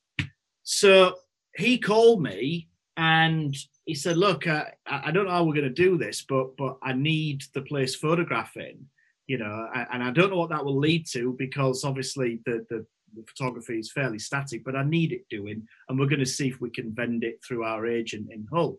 So 0.64 1.16
he 1.56 1.78
called 1.78 2.22
me 2.22 2.70
and 2.98 3.56
he 3.86 3.94
said, 3.94 4.18
"Look, 4.18 4.48
uh, 4.48 4.66
I 4.86 5.12
don't 5.12 5.26
know 5.26 5.32
how 5.32 5.44
we're 5.44 5.54
going 5.54 5.66
to 5.66 5.70
do 5.70 5.98
this, 5.98 6.24
but 6.28 6.58
but 6.58 6.78
I 6.82 6.94
need 6.94 7.44
the 7.54 7.62
place 7.62 7.96
photographing, 7.96 8.88
you 9.28 9.38
know, 9.38 9.70
and 9.92 10.04
I 10.04 10.12
don't 10.12 10.30
know 10.30 10.38
what 10.38 10.50
that 10.52 10.64
will 10.64 10.78
lead 10.78 11.08
to 11.14 11.36
because 11.38 11.84
obviously 11.84 12.42
the 12.46 12.66
the, 12.70 12.86
the 13.16 13.24
photography 13.28 13.80
is 13.80 13.92
fairly 13.92 14.20
static, 14.20 14.64
but 14.64 14.76
I 14.76 14.84
need 14.84 15.12
it 15.12 15.26
doing, 15.30 15.66
and 15.90 16.00
we're 16.00 16.08
going 16.08 16.20
to 16.20 16.26
see 16.26 16.48
if 16.48 16.62
we 16.62 16.70
can 16.70 16.94
vend 16.94 17.24
it 17.24 17.40
through 17.46 17.64
our 17.64 17.88
agent 17.88 18.28
in 18.32 18.48
Hull, 18.52 18.78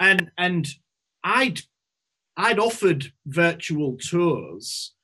and 0.00 0.30
and 0.38 0.68
I'd 1.22 1.60
I'd 2.36 2.58
offered 2.58 3.12
virtual 3.26 3.96
tours 3.98 4.94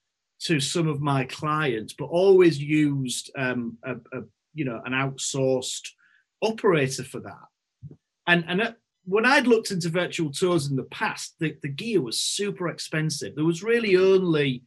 to 0.41 0.61
some 0.61 0.89
of 0.89 1.01
my 1.01 1.25
clients, 1.25 1.95
but 1.97 2.07
always 2.07 2.59
used 2.59 3.31
um, 3.37 3.79
a, 3.85 3.95
a 3.95 4.23
you 4.55 4.65
know 4.65 4.81
an 4.85 4.93
outsourced 4.93 5.89
operator 6.43 7.05
for 7.05 7.21
that. 7.21 7.97
And 8.27 8.45
and 8.49 8.63
at, 8.63 8.77
when 9.05 9.27
I'd 9.27 9.47
looked 9.47 9.71
into 9.71 9.89
virtual 9.89 10.31
tours 10.31 10.71
in 10.71 10.77
the 10.77 10.85
past, 10.85 11.35
the, 11.39 11.57
the 11.63 11.69
gear 11.69 12.01
was 12.01 12.21
super 12.21 12.69
expensive. 12.69 13.35
There 13.35 13.45
was 13.45 13.63
really 13.63 13.97
only 13.97 14.63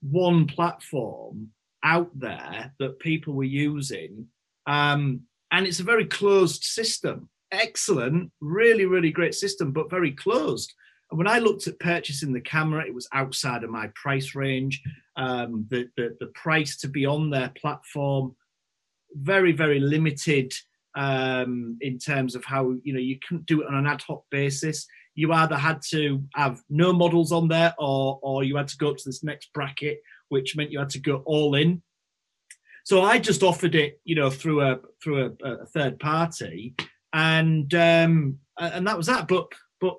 one 0.00 0.46
platform 0.46 1.50
out 1.82 2.10
there 2.18 2.72
that 2.78 2.98
people 2.98 3.34
were 3.34 3.44
using. 3.44 4.26
Um, 4.66 5.22
and 5.50 5.66
it's 5.66 5.80
a 5.80 5.84
very 5.84 6.06
closed 6.06 6.64
system. 6.64 7.28
Excellent, 7.52 8.32
really, 8.40 8.86
really 8.86 9.10
great 9.10 9.34
system, 9.34 9.72
but 9.72 9.90
very 9.90 10.12
closed. 10.12 10.72
And 11.10 11.18
when 11.18 11.28
I 11.28 11.38
looked 11.38 11.66
at 11.66 11.78
purchasing 11.78 12.32
the 12.32 12.40
camera, 12.40 12.86
it 12.86 12.94
was 12.94 13.08
outside 13.12 13.64
of 13.64 13.70
my 13.70 13.88
price 13.94 14.34
range. 14.34 14.82
Um, 15.16 15.66
the, 15.70 15.88
the, 15.96 16.16
the 16.20 16.26
price 16.28 16.76
to 16.78 16.88
be 16.88 17.06
on 17.06 17.30
their 17.30 17.52
platform, 17.60 18.34
very, 19.14 19.52
very 19.52 19.78
limited 19.78 20.52
um, 20.94 21.76
in 21.80 21.98
terms 21.98 22.34
of 22.34 22.44
how 22.44 22.74
you 22.82 22.92
know 22.92 23.00
you 23.00 23.18
couldn't 23.26 23.46
do 23.46 23.62
it 23.62 23.68
on 23.68 23.74
an 23.74 23.86
ad 23.86 24.02
hoc 24.02 24.24
basis. 24.30 24.86
You 25.14 25.32
either 25.32 25.56
had 25.56 25.80
to 25.90 26.22
have 26.34 26.60
no 26.68 26.92
models 26.92 27.32
on 27.32 27.48
there, 27.48 27.74
or 27.78 28.18
or 28.22 28.44
you 28.44 28.56
had 28.56 28.68
to 28.68 28.76
go 28.76 28.90
up 28.90 28.96
to 28.98 29.04
this 29.06 29.22
next 29.22 29.52
bracket, 29.52 30.00
which 30.28 30.56
meant 30.56 30.72
you 30.72 30.78
had 30.78 30.90
to 30.90 31.00
go 31.00 31.22
all 31.26 31.54
in. 31.54 31.82
So 32.84 33.02
I 33.02 33.18
just 33.18 33.42
offered 33.42 33.74
it, 33.74 34.00
you 34.04 34.14
know, 34.14 34.30
through 34.30 34.60
a 34.60 34.78
through 35.02 35.36
a, 35.42 35.46
a 35.46 35.66
third 35.66 35.98
party, 35.98 36.74
and 37.12 37.72
um, 37.74 38.38
and 38.58 38.86
that 38.86 38.96
was 38.96 39.06
that. 39.06 39.28
But 39.28 39.46
but 39.80 39.96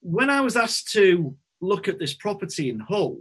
when 0.00 0.30
I 0.30 0.40
was 0.40 0.56
asked 0.56 0.92
to 0.92 1.36
look 1.60 1.88
at 1.88 1.98
this 1.98 2.14
property 2.14 2.70
in 2.70 2.80
Hull, 2.80 3.18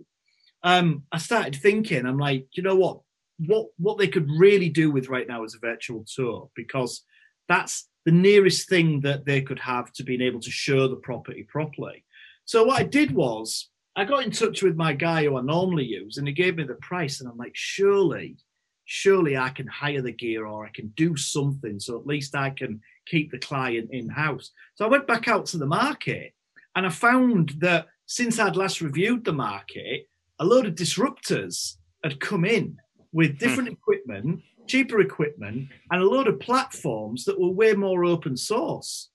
um, 0.63 1.03
I 1.11 1.17
started 1.17 1.55
thinking, 1.55 2.05
I'm 2.05 2.17
like, 2.17 2.47
you 2.53 2.63
know 2.63 2.75
what? 2.75 3.01
What 3.45 3.67
what 3.77 3.97
they 3.97 4.07
could 4.07 4.29
really 4.37 4.69
do 4.69 4.91
with 4.91 5.09
right 5.09 5.27
now 5.27 5.43
is 5.43 5.55
a 5.55 5.59
virtual 5.59 6.05
tour 6.13 6.49
because 6.55 7.03
that's 7.47 7.87
the 8.05 8.11
nearest 8.11 8.69
thing 8.69 9.01
that 9.01 9.25
they 9.25 9.41
could 9.41 9.59
have 9.59 9.91
to 9.93 10.03
being 10.03 10.21
able 10.21 10.39
to 10.39 10.51
show 10.51 10.87
the 10.87 10.95
property 10.97 11.43
properly. 11.47 12.03
So 12.45 12.63
what 12.63 12.79
I 12.79 12.83
did 12.83 13.11
was 13.11 13.69
I 13.95 14.05
got 14.05 14.23
in 14.23 14.31
touch 14.31 14.63
with 14.63 14.75
my 14.75 14.93
guy 14.93 15.23
who 15.23 15.37
I 15.37 15.41
normally 15.41 15.85
use, 15.85 16.17
and 16.17 16.27
he 16.27 16.33
gave 16.33 16.55
me 16.55 16.63
the 16.63 16.75
price, 16.75 17.19
and 17.19 17.29
I'm 17.29 17.37
like, 17.37 17.51
surely, 17.53 18.37
surely 18.85 19.37
I 19.37 19.49
can 19.49 19.67
hire 19.67 20.01
the 20.01 20.11
gear 20.11 20.45
or 20.45 20.65
I 20.65 20.69
can 20.73 20.87
do 20.95 21.15
something 21.15 21.79
so 21.79 21.99
at 21.99 22.07
least 22.07 22.35
I 22.35 22.49
can 22.49 22.81
keep 23.05 23.31
the 23.31 23.39
client 23.39 23.89
in 23.91 24.09
house. 24.09 24.51
So 24.75 24.85
I 24.85 24.89
went 24.89 25.05
back 25.05 25.27
out 25.27 25.45
to 25.47 25.57
the 25.57 25.65
market, 25.65 26.33
and 26.75 26.85
I 26.85 26.89
found 26.89 27.55
that 27.59 27.87
since 28.05 28.39
I'd 28.39 28.55
last 28.55 28.81
reviewed 28.81 29.25
the 29.25 29.33
market, 29.33 30.07
a 30.39 30.45
load 30.45 30.65
of 30.65 30.75
disruptors 30.75 31.75
had 32.03 32.19
come 32.19 32.45
in 32.45 32.77
with 33.11 33.31
hmm. 33.31 33.37
different 33.37 33.69
equipment, 33.69 34.41
cheaper 34.67 35.01
equipment, 35.01 35.69
and 35.91 36.01
a 36.01 36.05
load 36.05 36.27
of 36.27 36.39
platforms 36.39 37.25
that 37.25 37.39
were 37.39 37.49
way 37.49 37.73
more 37.73 38.05
open 38.05 38.37
source. 38.37 39.09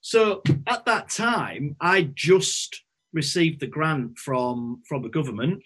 So 0.00 0.42
at 0.66 0.84
that 0.86 1.10
time, 1.10 1.76
I 1.80 2.02
just 2.14 2.84
received 3.12 3.60
the 3.60 3.66
grant 3.66 4.18
from 4.18 4.82
from 4.88 5.02
the 5.02 5.08
government 5.08 5.62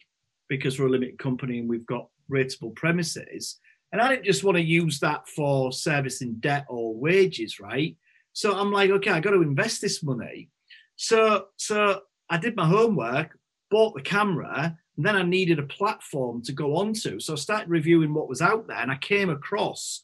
because 0.48 0.78
we're 0.78 0.86
a 0.86 0.90
limited 0.90 1.18
company 1.18 1.58
and 1.58 1.68
we've 1.68 1.86
got 1.86 2.08
rateable 2.30 2.74
premises. 2.74 3.58
And 3.92 4.00
I 4.00 4.08
didn't 4.08 4.24
just 4.24 4.44
want 4.44 4.56
to 4.56 4.62
use 4.62 5.00
that 5.00 5.28
for 5.28 5.72
servicing 5.72 6.34
debt 6.40 6.64
or 6.68 6.94
wages, 6.94 7.58
right? 7.60 7.96
So 8.32 8.56
I'm 8.56 8.70
like, 8.70 8.90
okay, 8.90 9.10
I 9.10 9.20
got 9.20 9.30
to 9.30 9.42
invest 9.42 9.80
this 9.80 10.02
money. 10.02 10.48
So 10.96 11.46
so 11.56 12.00
I 12.28 12.38
did 12.38 12.56
my 12.56 12.66
homework, 12.66 13.36
bought 13.70 13.94
the 13.94 14.02
camera, 14.02 14.78
and 15.00 15.06
then 15.06 15.16
I 15.16 15.22
needed 15.22 15.58
a 15.58 15.62
platform 15.62 16.42
to 16.42 16.52
go 16.52 16.76
onto. 16.76 17.20
So 17.20 17.32
I 17.32 17.36
started 17.36 17.70
reviewing 17.70 18.12
what 18.12 18.28
was 18.28 18.42
out 18.42 18.66
there 18.66 18.76
and 18.76 18.90
I 18.90 18.96
came 18.96 19.30
across 19.30 20.02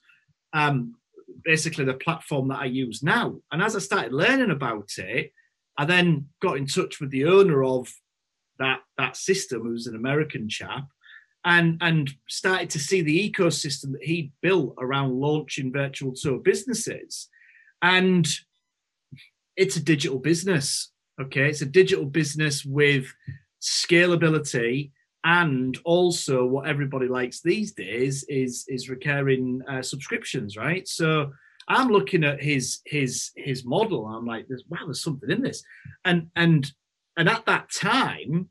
um, 0.54 0.94
basically 1.44 1.84
the 1.84 1.92
platform 1.92 2.48
that 2.48 2.60
I 2.60 2.64
use 2.64 3.02
now. 3.02 3.36
And 3.52 3.60
as 3.60 3.76
I 3.76 3.80
started 3.80 4.14
learning 4.14 4.50
about 4.50 4.88
it, 4.96 5.34
I 5.76 5.84
then 5.84 6.28
got 6.40 6.56
in 6.56 6.66
touch 6.66 6.98
with 6.98 7.10
the 7.10 7.26
owner 7.26 7.62
of 7.62 7.92
that, 8.58 8.78
that 8.96 9.18
system, 9.18 9.64
who's 9.64 9.86
an 9.86 9.96
American 9.96 10.48
chap, 10.48 10.86
and, 11.44 11.76
and 11.82 12.10
started 12.26 12.70
to 12.70 12.78
see 12.78 13.02
the 13.02 13.30
ecosystem 13.30 13.92
that 13.92 14.02
he 14.02 14.32
built 14.40 14.76
around 14.78 15.12
launching 15.12 15.74
virtual 15.74 16.14
tour 16.14 16.38
businesses. 16.38 17.28
And 17.82 18.26
it's 19.58 19.76
a 19.76 19.84
digital 19.84 20.20
business. 20.20 20.90
Okay. 21.20 21.50
It's 21.50 21.60
a 21.60 21.66
digital 21.66 22.06
business 22.06 22.64
with 22.64 23.12
scalability, 23.60 24.90
and 25.24 25.76
also 25.84 26.46
what 26.46 26.68
everybody 26.68 27.08
likes 27.08 27.40
these 27.40 27.72
days 27.72 28.24
is 28.28 28.64
is 28.68 28.88
recurring 28.88 29.62
uh, 29.68 29.82
subscriptions, 29.82 30.56
right? 30.56 30.86
So 30.86 31.32
I'm 31.68 31.88
looking 31.88 32.24
at 32.24 32.42
his 32.42 32.80
his 32.86 33.32
his 33.36 33.64
model. 33.64 34.06
I'm 34.06 34.24
like, 34.24 34.46
wow, 34.68 34.78
there's 34.84 35.02
something 35.02 35.30
in 35.30 35.42
this, 35.42 35.62
and 36.04 36.28
and 36.36 36.70
and 37.16 37.28
at 37.28 37.46
that 37.46 37.72
time, 37.72 38.48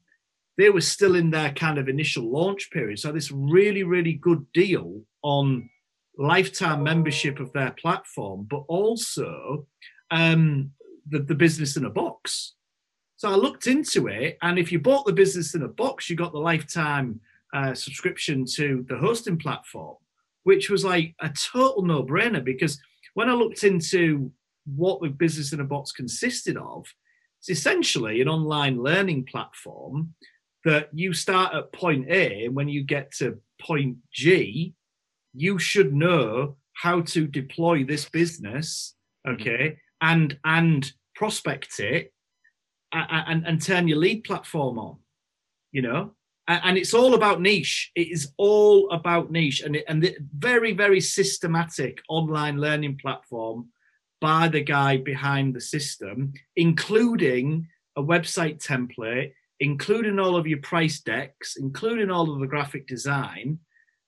they 0.58 0.70
were 0.70 0.82
still 0.82 1.16
in 1.16 1.32
their 1.32 1.52
kind 1.54 1.78
of 1.78 1.88
initial 1.88 2.30
launch 2.30 2.70
period. 2.72 3.00
So 3.00 3.12
this 3.12 3.32
really 3.32 3.84
really 3.84 4.14
good 4.14 4.46
deal 4.54 5.02
on 5.22 5.70
lifetime 6.18 6.84
membership 6.84 7.40
of 7.40 7.54
their 7.54 7.72
platform, 7.72 8.48
but 8.50 8.64
also 8.68 9.68
um, 10.12 10.72
the 11.10 11.20
the 11.20 11.36
business 11.36 11.78
in 11.78 11.86
a 11.86 11.90
box. 11.90 12.54
So 13.18 13.30
I 13.30 13.36
looked 13.36 13.68
into 13.68 14.08
it, 14.08 14.38
and 14.42 14.60
if 14.60 14.72
you 14.72 14.80
bought 14.80 15.06
the 15.06 15.14
business 15.14 15.56
in 15.56 15.64
a 15.64 15.68
box, 15.68 16.10
you 16.10 16.16
got 16.16 16.34
the 16.34 16.40
lifetime 16.40 17.22
uh, 17.54 17.74
subscription 17.74 18.46
to 18.56 18.86
the 18.90 18.98
hosting 18.98 19.38
platform, 19.38 19.96
which 20.44 20.70
was 20.70 20.84
like 20.84 21.16
a 21.22 21.30
total 21.30 21.84
no-brainer 21.84 22.44
because 22.44 22.80
when 23.14 23.30
I 23.30 23.34
looked 23.34 23.64
into 23.64 24.32
what 24.66 25.02
the 25.02 25.08
business 25.10 25.54
in 25.54 25.62
a 25.62 25.66
box 25.66 25.92
consisted 25.94 26.58
of, 26.58 26.86
it's 27.40 27.50
essentially 27.50 28.22
an 28.22 28.28
online 28.28 28.82
learning 28.82 29.26
platform 29.26 30.14
that 30.66 30.90
you 30.92 31.14
start 31.14 31.54
at 31.54 31.72
point 31.72 32.08
A 32.10 32.46
and 32.46 32.56
when 32.56 32.68
you 32.68 32.84
get 32.84 33.12
to 33.20 33.40
point 33.62 33.98
G, 34.12 34.74
you 35.34 35.60
should 35.60 35.94
know 35.94 36.58
how 36.74 37.02
to 37.02 37.28
deploy 37.28 37.86
this 37.86 38.10
business, 38.10 38.96
mm-hmm. 39.26 39.42
okay, 39.42 39.78
and 40.02 40.38
and 40.44 40.92
prospect 41.16 41.80
it 41.80 42.12
and, 42.96 43.46
and, 43.46 43.62
turn 43.62 43.88
your 43.88 43.98
lead 43.98 44.24
platform 44.24 44.80
on, 44.80 44.98
you 45.72 45.82
know, 45.82 46.14
and 46.48 46.78
it's 46.78 46.94
all 46.94 47.16
about 47.16 47.42
niche. 47.42 47.92
It 47.96 48.12
is 48.12 48.32
all 48.38 48.90
about 48.92 49.32
niche, 49.32 49.62
and 49.62 49.76
it, 49.76 49.86
and 49.88 50.02
the 50.02 50.16
very 50.38 50.74
very 50.74 51.02
systematic 51.02 52.02
online 52.08 52.58
learning 52.58 52.98
platform 52.98 53.70
by 54.22 54.48
the 54.48 54.62
guy 54.62 54.98
behind 54.98 55.54
the 55.54 55.62
system, 55.62 56.34
including 56.56 57.68
a 57.96 58.04
website 58.04 58.64
template, 58.64 59.34
including 59.60 60.20
all 60.20 60.36
of 60.36 60.48
your 60.48 60.60
price 60.60 61.00
decks, 61.00 61.56
including 61.58 62.12
all 62.12 62.32
of 62.32 62.40
the 62.40 62.48
graphic 62.48 62.88
design. 62.88 63.60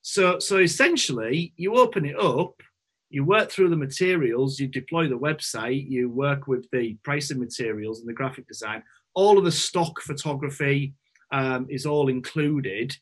So, 0.02 0.40
so 0.40 0.58
essentially, 0.58 1.54
you 1.58 1.76
open 1.76 2.06
it 2.06 2.20
up, 2.20 2.62
you 3.10 3.24
work 3.24 3.52
through 3.52 3.70
the 3.70 3.76
materials, 3.76 4.60
you 4.60 4.68
deploy 4.68 5.08
the 5.08 5.18
website, 5.18 5.90
you 5.90 6.10
work 6.10 6.48
with 6.48 6.70
the 6.72 6.98
pricing 7.04 7.40
materials 7.40 8.00
and 8.00 8.10
the 8.10 8.14
graphic 8.14 8.48
design. 8.48 8.84
All 9.14 9.38
of 9.38 9.46
the 9.46 9.52
stock 9.52 10.02
photography 10.02 10.94
um, 11.32 11.68
is 11.70 11.86
all 11.86 12.10
included. 12.10 12.96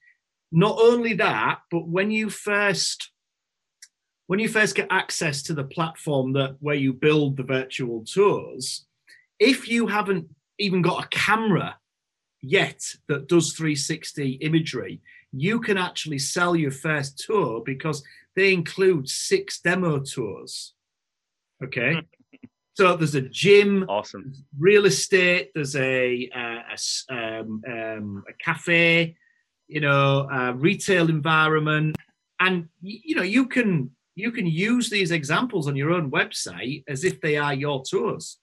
Not 0.52 0.78
only 0.80 1.14
that, 1.16 1.60
but 1.72 1.88
when 1.88 2.12
you 2.12 2.30
first 2.30 3.12
when 4.28 4.40
you 4.40 4.50
first 4.50 4.74
get 4.74 4.88
access 4.90 5.44
to 5.44 5.54
the 5.54 5.64
platform 5.64 6.34
that 6.34 6.56
where 6.60 6.76
you 6.76 6.94
build 6.94 7.38
the 7.38 7.44
virtual 7.44 8.04
tours, 8.04 8.86
if 9.40 9.68
you 9.68 9.86
haven't 9.86 10.28
even 10.58 10.82
got 10.82 11.04
a 11.04 11.08
camera 11.10 11.78
yet 12.42 12.82
that 13.08 13.28
does 13.28 13.54
360 13.54 14.34
imagery, 14.42 15.02
you 15.36 15.60
can 15.60 15.78
actually 15.78 16.20
sell 16.20 16.56
your 16.56 16.72
first 16.72 17.18
tour 17.18 17.62
because 17.66 18.04
they 18.36 18.54
include 18.54 19.10
six 19.10 19.60
demo 19.60 20.00
tours. 20.00 20.74
Okay. 21.64 22.02
so 22.74 22.96
there's 22.96 23.16
a 23.16 23.22
gym, 23.22 23.86
awesome 23.88 24.34
real 24.58 24.86
estate, 24.86 25.52
there's 25.56 25.76
a, 25.76 26.30
a, 26.36 26.64
a, 27.10 27.40
um, 27.40 27.62
um, 27.68 28.24
a 28.30 28.34
cafe, 28.34 29.16
you 29.68 29.82
know, 29.82 30.28
a 30.32 30.54
retail 30.54 31.10
environment. 31.10 31.96
And 32.40 32.68
you 32.82 33.16
know, 33.16 33.24
you 33.24 33.48
can 33.48 33.92
you 34.16 34.32
can 34.32 34.46
use 34.46 34.90
these 34.90 35.12
examples 35.12 35.68
on 35.68 35.76
your 35.76 35.92
own 35.92 36.12
website 36.12 36.84
as 36.88 37.04
if 37.04 37.22
they 37.22 37.38
are 37.38 37.54
your 37.54 37.84
tours. 37.84 38.38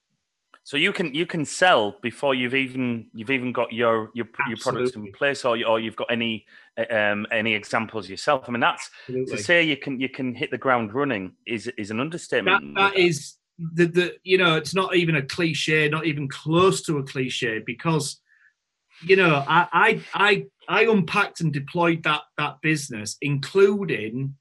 So 0.65 0.77
you 0.77 0.93
can 0.93 1.13
you 1.13 1.25
can 1.25 1.43
sell 1.43 1.97
before 2.01 2.33
you've 2.33 2.55
even 2.55 3.07
you've 3.13 3.31
even 3.31 3.51
got 3.51 3.73
your 3.73 4.09
your, 4.13 4.27
your 4.47 4.57
products 4.57 4.95
in 4.95 5.11
place, 5.11 5.43
or 5.43 5.57
or 5.65 5.79
you've 5.79 5.97
got 5.97 6.09
any 6.09 6.45
um, 6.89 7.27
any 7.31 7.53
examples 7.53 8.09
yourself. 8.09 8.45
I 8.47 8.51
mean, 8.51 8.61
that's 8.61 8.89
Absolutely. 9.09 9.35
to 9.35 9.43
say 9.43 9.63
you 9.63 9.75
can 9.75 9.99
you 9.99 10.07
can 10.07 10.33
hit 10.33 10.51
the 10.51 10.57
ground 10.57 10.93
running 10.93 11.33
is 11.45 11.69
is 11.77 11.91
an 11.91 11.99
understatement. 11.99 12.75
that, 12.75 12.93
that 12.93 12.97
is 12.97 13.35
the 13.57 13.87
the 13.87 14.15
you 14.23 14.37
know 14.37 14.55
it's 14.55 14.73
not 14.73 14.95
even 14.95 15.17
a 15.17 15.21
cliche, 15.21 15.89
not 15.89 16.05
even 16.05 16.29
close 16.29 16.81
to 16.83 16.97
a 16.97 17.03
cliche, 17.03 17.59
because 17.59 18.21
you 19.05 19.17
know 19.17 19.43
I 19.45 19.67
I 19.73 20.01
I, 20.13 20.45
I 20.69 20.85
unpacked 20.85 21.41
and 21.41 21.51
deployed 21.51 22.03
that 22.03 22.21
that 22.37 22.61
business, 22.61 23.17
including 23.21 24.35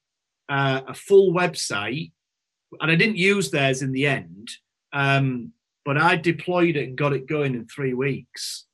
uh, 0.48 0.82
a 0.86 0.94
full 0.94 1.32
website, 1.32 2.12
and 2.80 2.92
I 2.92 2.94
didn't 2.94 3.16
use 3.16 3.50
theirs 3.50 3.82
in 3.82 3.90
the 3.90 4.06
end. 4.06 4.50
Um, 4.92 5.52
but 5.84 5.98
I 5.98 6.16
deployed 6.16 6.76
it 6.76 6.88
and 6.88 6.96
got 6.96 7.12
it 7.12 7.26
going 7.26 7.54
in 7.54 7.66
three 7.66 7.94
weeks. 7.94 8.66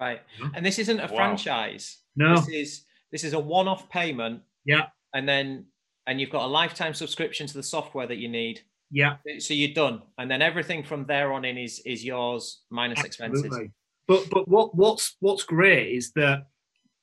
Right, 0.00 0.20
and 0.54 0.64
this 0.64 0.78
isn't 0.78 0.98
a 0.98 1.02
wow. 1.02 1.16
franchise. 1.16 1.98
No, 2.16 2.36
this 2.36 2.48
is 2.48 2.84
this 3.10 3.24
is 3.24 3.32
a 3.34 3.38
one-off 3.38 3.88
payment. 3.88 4.42
Yeah, 4.64 4.86
and 5.14 5.28
then 5.28 5.66
and 6.06 6.20
you've 6.20 6.30
got 6.30 6.44
a 6.44 6.48
lifetime 6.48 6.94
subscription 6.94 7.46
to 7.46 7.54
the 7.54 7.62
software 7.62 8.06
that 8.06 8.16
you 8.16 8.28
need. 8.28 8.62
Yeah. 8.90 9.16
So 9.38 9.54
you're 9.54 9.72
done, 9.72 10.02
and 10.18 10.30
then 10.30 10.42
everything 10.42 10.82
from 10.82 11.06
there 11.06 11.32
on 11.32 11.44
in 11.44 11.56
is 11.56 11.80
is 11.80 12.04
yours 12.04 12.62
minus 12.70 13.02
Absolutely. 13.02 13.36
expenses. 13.38 13.70
But 14.06 14.28
but 14.30 14.48
what 14.48 14.74
what's 14.74 15.16
what's 15.20 15.44
great 15.44 15.96
is 15.96 16.12
that 16.12 16.46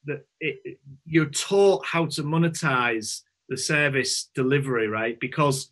that 0.06 0.25
it, 0.39 0.80
you're 1.06 1.30
taught 1.30 1.86
how 1.86 2.06
to 2.06 2.23
monetize 2.23 3.21
the 3.49 3.58
service 3.58 4.30
delivery, 4.36 4.88
right? 4.88 5.19
Because 5.19 5.71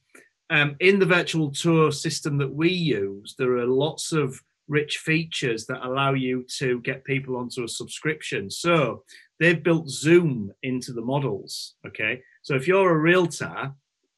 um, 0.49 0.75
in 0.79 0.99
the 0.99 1.05
virtual 1.05 1.51
tour 1.51 1.91
system 1.91 2.37
that 2.37 2.53
we 2.53 2.69
use, 2.69 3.35
there 3.37 3.57
are 3.57 3.65
lots 3.65 4.11
of 4.11 4.41
rich 4.67 4.97
features 4.97 5.65
that 5.65 5.85
allow 5.85 6.13
you 6.13 6.45
to 6.57 6.81
get 6.81 7.03
people 7.05 7.37
onto 7.37 7.63
a 7.63 7.69
subscription. 7.69 8.49
So 8.49 9.03
they've 9.39 9.63
built 9.63 9.89
Zoom 9.89 10.51
into 10.63 10.93
the 10.93 11.01
models. 11.01 11.75
Okay. 11.85 12.21
So 12.41 12.55
if 12.55 12.67
you're 12.67 12.91
a 12.91 12.97
realtor 12.97 13.71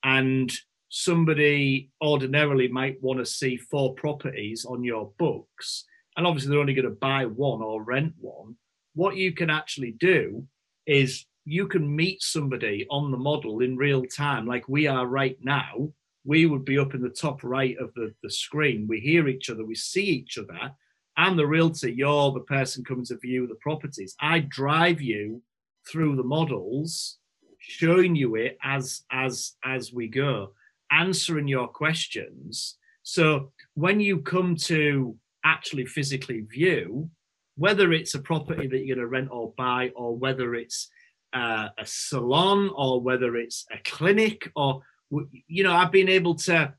and 0.03 0.51
somebody 0.89 1.91
ordinarily 2.03 2.67
might 2.67 3.01
want 3.01 3.19
to 3.19 3.25
see 3.25 3.57
four 3.57 3.93
properties 3.93 4.65
on 4.65 4.83
your 4.83 5.11
books, 5.19 5.85
and 6.17 6.25
obviously 6.25 6.51
they're 6.51 6.59
only 6.59 6.73
going 6.73 6.85
to 6.85 6.91
buy 6.91 7.25
one 7.25 7.61
or 7.61 7.83
rent 7.83 8.13
one, 8.19 8.55
what 8.95 9.15
you 9.15 9.33
can 9.33 9.49
actually 9.49 9.91
do 9.99 10.45
is 10.85 11.25
you 11.45 11.67
can 11.67 11.95
meet 11.95 12.21
somebody 12.21 12.85
on 12.89 13.11
the 13.11 13.17
model 13.17 13.59
in 13.61 13.77
real 13.77 14.03
time, 14.05 14.45
like 14.45 14.67
we 14.67 14.87
are 14.87 15.05
right 15.05 15.37
now. 15.41 15.89
We 16.23 16.45
would 16.45 16.65
be 16.65 16.77
up 16.77 16.93
in 16.93 17.01
the 17.01 17.09
top 17.09 17.43
right 17.43 17.77
of 17.79 17.93
the, 17.93 18.13
the 18.23 18.29
screen. 18.29 18.87
We 18.87 18.99
hear 18.99 19.27
each 19.27 19.49
other, 19.49 19.65
we 19.65 19.75
see 19.75 20.03
each 20.03 20.37
other. 20.37 20.71
I'm 21.17 21.35
the 21.35 21.47
realtor, 21.47 21.89
you're 21.89 22.31
the 22.31 22.41
person 22.41 22.83
coming 22.83 23.05
to 23.05 23.17
view 23.17 23.47
the 23.47 23.55
properties. 23.55 24.15
I 24.19 24.39
drive 24.39 25.01
you 25.01 25.41
through 25.89 26.15
the 26.15 26.23
models, 26.23 27.17
showing 27.59 28.15
you 28.15 28.35
it 28.35 28.57
as 28.63 29.03
as 29.11 29.55
as 29.63 29.93
we 29.93 30.07
go, 30.07 30.53
answering 30.91 31.47
your 31.47 31.67
questions. 31.67 32.77
So 33.03 33.51
when 33.73 33.99
you 33.99 34.19
come 34.19 34.55
to 34.55 35.17
actually 35.43 35.85
physically 35.85 36.41
view, 36.41 37.09
whether 37.55 37.91
it's 37.91 38.15
a 38.15 38.19
property 38.19 38.67
that 38.67 38.85
you're 38.85 38.95
going 38.95 39.05
to 39.05 39.07
rent 39.07 39.29
or 39.31 39.53
buy, 39.57 39.91
or 39.95 40.15
whether 40.15 40.55
it's 40.55 40.89
uh, 41.33 41.69
a 41.77 41.85
salon 41.85 42.71
or 42.75 43.01
whether 43.01 43.35
it's 43.35 43.65
a 43.71 43.77
clinic 43.83 44.51
or 44.55 44.81
you 45.47 45.63
know 45.63 45.73
i've 45.73 45.91
been 45.91 46.09
able 46.09 46.35
to 46.35 46.73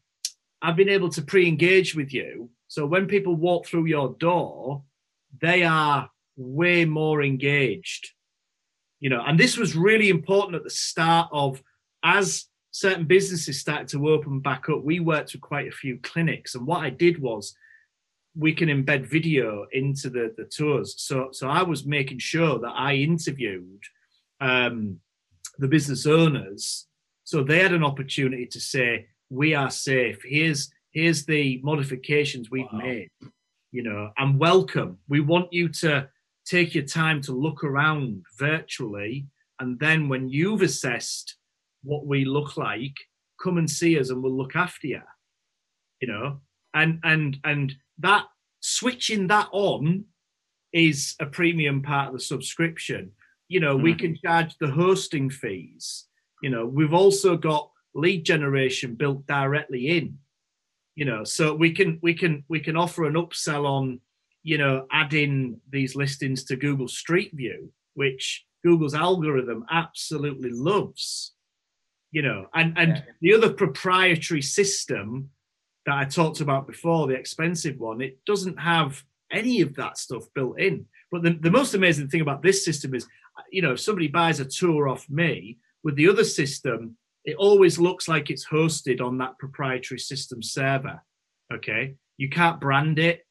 i've 0.63 0.77
been 0.77 0.89
able 0.89 1.09
to 1.09 1.23
pre-engage 1.23 1.95
with 1.95 2.13
you. 2.13 2.51
So 2.69 2.87
when 2.87 3.07
people 3.07 3.35
walk 3.35 3.67
through 3.67 3.87
your 3.87 4.15
door 4.15 4.83
they 5.41 5.63
are 5.65 6.11
way 6.37 6.85
more 6.85 7.23
engaged 7.23 8.11
you 9.01 9.09
know. 9.09 9.23
And 9.27 9.41
this 9.41 9.57
was 9.57 9.75
really 9.75 10.11
important 10.11 10.57
at 10.57 10.65
the 10.65 10.71
start 10.71 11.31
of 11.33 11.63
as 12.05 12.47
certain 12.71 13.07
businesses 13.07 13.59
started 13.59 13.89
to 13.89 14.09
open 14.11 14.41
back 14.41 14.69
up 14.69 14.85
we 14.85 15.01
worked 15.01 15.33
with 15.33 15.41
quite 15.41 15.67
a 15.67 15.73
few 15.73 15.99
clinics. 16.03 16.55
And 16.55 16.67
what 16.67 16.85
i 16.85 16.91
did 16.91 17.19
was 17.21 17.55
we 18.37 18.53
can 18.53 18.69
embed 18.69 19.07
video 19.07 19.67
into 19.73 20.09
the 20.09 20.33
the 20.37 20.45
tours. 20.45 20.95
So 20.99 21.31
so 21.33 21.49
i 21.49 21.63
was 21.63 21.85
making 21.85 22.19
sure 22.19 22.59
that 22.61 22.75
i 22.77 22.95
interviewed 22.95 23.83
um, 24.41 25.01
the 25.59 25.69
business 25.69 26.07
owners, 26.07 26.87
so 27.31 27.45
they 27.45 27.61
had 27.61 27.73
an 27.73 27.85
opportunity 27.85 28.45
to 28.45 28.61
say, 28.61 29.07
"We 29.29 29.55
are 29.55 29.71
safe. 29.71 30.21
Here's 30.25 30.73
here's 30.91 31.25
the 31.27 31.61
modifications 31.63 32.51
we've 32.51 32.73
wow. 32.73 32.81
made, 32.81 33.09
you 33.71 33.85
know, 33.85 34.11
and 34.19 34.37
welcome. 34.37 34.99
We 35.09 35.21
want 35.21 35.53
you 35.53 35.69
to 35.69 36.09
take 36.45 36.75
your 36.75 36.87
time 36.87 37.21
to 37.23 37.33
look 37.33 37.63
around 37.63 38.25
virtually, 38.37 39.29
and 39.61 39.79
then 39.79 40.09
when 40.09 40.29
you've 40.29 40.63
assessed 40.63 41.37
what 41.85 42.05
we 42.05 42.25
look 42.25 42.57
like, 42.57 42.97
come 43.41 43.59
and 43.59 43.71
see 43.71 43.97
us, 43.97 44.11
and 44.11 44.25
we'll 44.25 44.37
look 44.37 44.57
after 44.57 44.89
you." 44.89 45.03
You 46.01 46.09
know, 46.09 46.41
and 46.75 46.99
and 47.05 47.39
and 47.45 47.77
that 47.99 48.25
switching 48.59 49.29
that 49.29 49.49
on 49.53 50.07
is 50.73 51.15
a 51.21 51.27
premium 51.27 51.81
part 51.81 52.09
of 52.09 52.15
the 52.15 52.21
subscription 52.21 53.13
you 53.49 53.59
know 53.59 53.75
mm-hmm. 53.75 53.83
we 53.83 53.95
can 53.95 54.17
charge 54.25 54.57
the 54.61 54.71
hosting 54.71 55.29
fees 55.29 56.07
you 56.43 56.51
know 56.51 56.67
we've 56.67 56.95
also 56.95 57.37
got 57.37 57.71
lead 57.95 58.25
generation 58.25 58.95
built 58.95 59.27
directly 59.27 59.97
in 59.97 60.19
you 60.95 61.05
know 61.05 61.25
so 61.25 61.55
we 61.55 61.73
can 61.73 61.99
we 62.03 62.15
can 62.15 62.45
we 62.49 62.61
can 62.61 62.77
offer 62.77 63.05
an 63.05 63.15
upsell 63.15 63.65
on 63.65 64.01
you 64.43 64.59
know 64.59 64.87
adding 64.93 65.61
these 65.71 65.97
listings 65.97 66.45
to 66.45 66.57
google 66.57 66.89
street 66.89 67.31
view 67.35 67.71
which 67.95 68.45
google's 68.65 68.95
algorithm 68.95 69.65
absolutely 69.71 70.51
loves 70.51 71.33
you 72.11 72.23
know 72.23 72.47
and 72.55 72.77
and 72.79 72.97
yeah. 72.97 73.03
the 73.21 73.35
other 73.35 73.53
proprietary 73.53 74.43
system 74.43 75.31
that 75.87 75.97
i 75.97 76.05
talked 76.05 76.41
about 76.41 76.67
before 76.67 77.07
the 77.07 77.15
expensive 77.15 77.79
one 77.79 78.01
it 78.01 78.19
doesn't 78.25 78.59
have 78.59 79.03
any 79.33 79.61
of 79.61 79.75
that 79.75 79.97
stuff 79.97 80.25
built 80.35 80.59
in 80.59 80.85
but 81.13 81.23
the, 81.23 81.31
the 81.41 81.51
most 81.51 81.75
amazing 81.75 82.09
thing 82.09 82.21
about 82.21 82.43
this 82.43 82.65
system 82.65 82.95
is 82.95 83.07
you 83.51 83.63
know, 83.63 83.73
if 83.73 83.81
somebody 83.81 84.09
buys 84.09 84.41
a 84.41 84.45
tour 84.45 84.89
off 84.89 85.09
me 85.09 85.59
with 85.83 85.97
the 85.97 86.09
other 86.09 86.25
system, 86.25 86.97
it 87.25 87.37
always 87.37 87.79
looks 87.79 88.09
like 88.09 88.31
it's 88.31 88.47
hosted 88.47 89.01
on 89.01 89.19
that 89.19 89.39
proprietary 89.39 89.99
system 89.99 90.43
server. 90.43 91.01
Okay. 91.53 91.97
You 92.17 92.29
can't 92.29 92.61
brand 92.61 92.99
it 92.99 93.27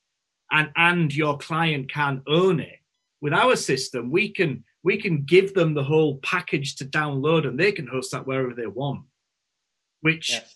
and, 0.51 0.71
and 0.75 1.15
your 1.15 1.37
client 1.37 1.91
can't 1.91 2.21
own 2.27 2.59
it. 2.59 2.79
with 3.21 3.33
our 3.33 3.55
system, 3.55 4.09
we 4.11 4.29
can 4.29 4.63
we 4.81 4.97
can 4.97 5.23
give 5.23 5.53
them 5.53 5.73
the 5.73 5.83
whole 5.83 6.19
package 6.19 6.77
to 6.77 6.85
download, 6.85 7.45
and 7.45 7.59
they 7.59 7.71
can 7.71 7.85
host 7.87 8.11
that 8.11 8.25
wherever 8.25 8.53
they 8.53 8.67
want, 8.67 9.01
which 10.01 10.29
yes. 10.31 10.55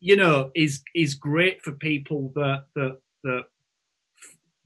you 0.00 0.16
know 0.16 0.50
is 0.54 0.82
is 0.94 1.14
great 1.14 1.62
for 1.62 1.72
people 1.72 2.32
that 2.34 2.64
that 2.74 2.98
that 3.24 3.44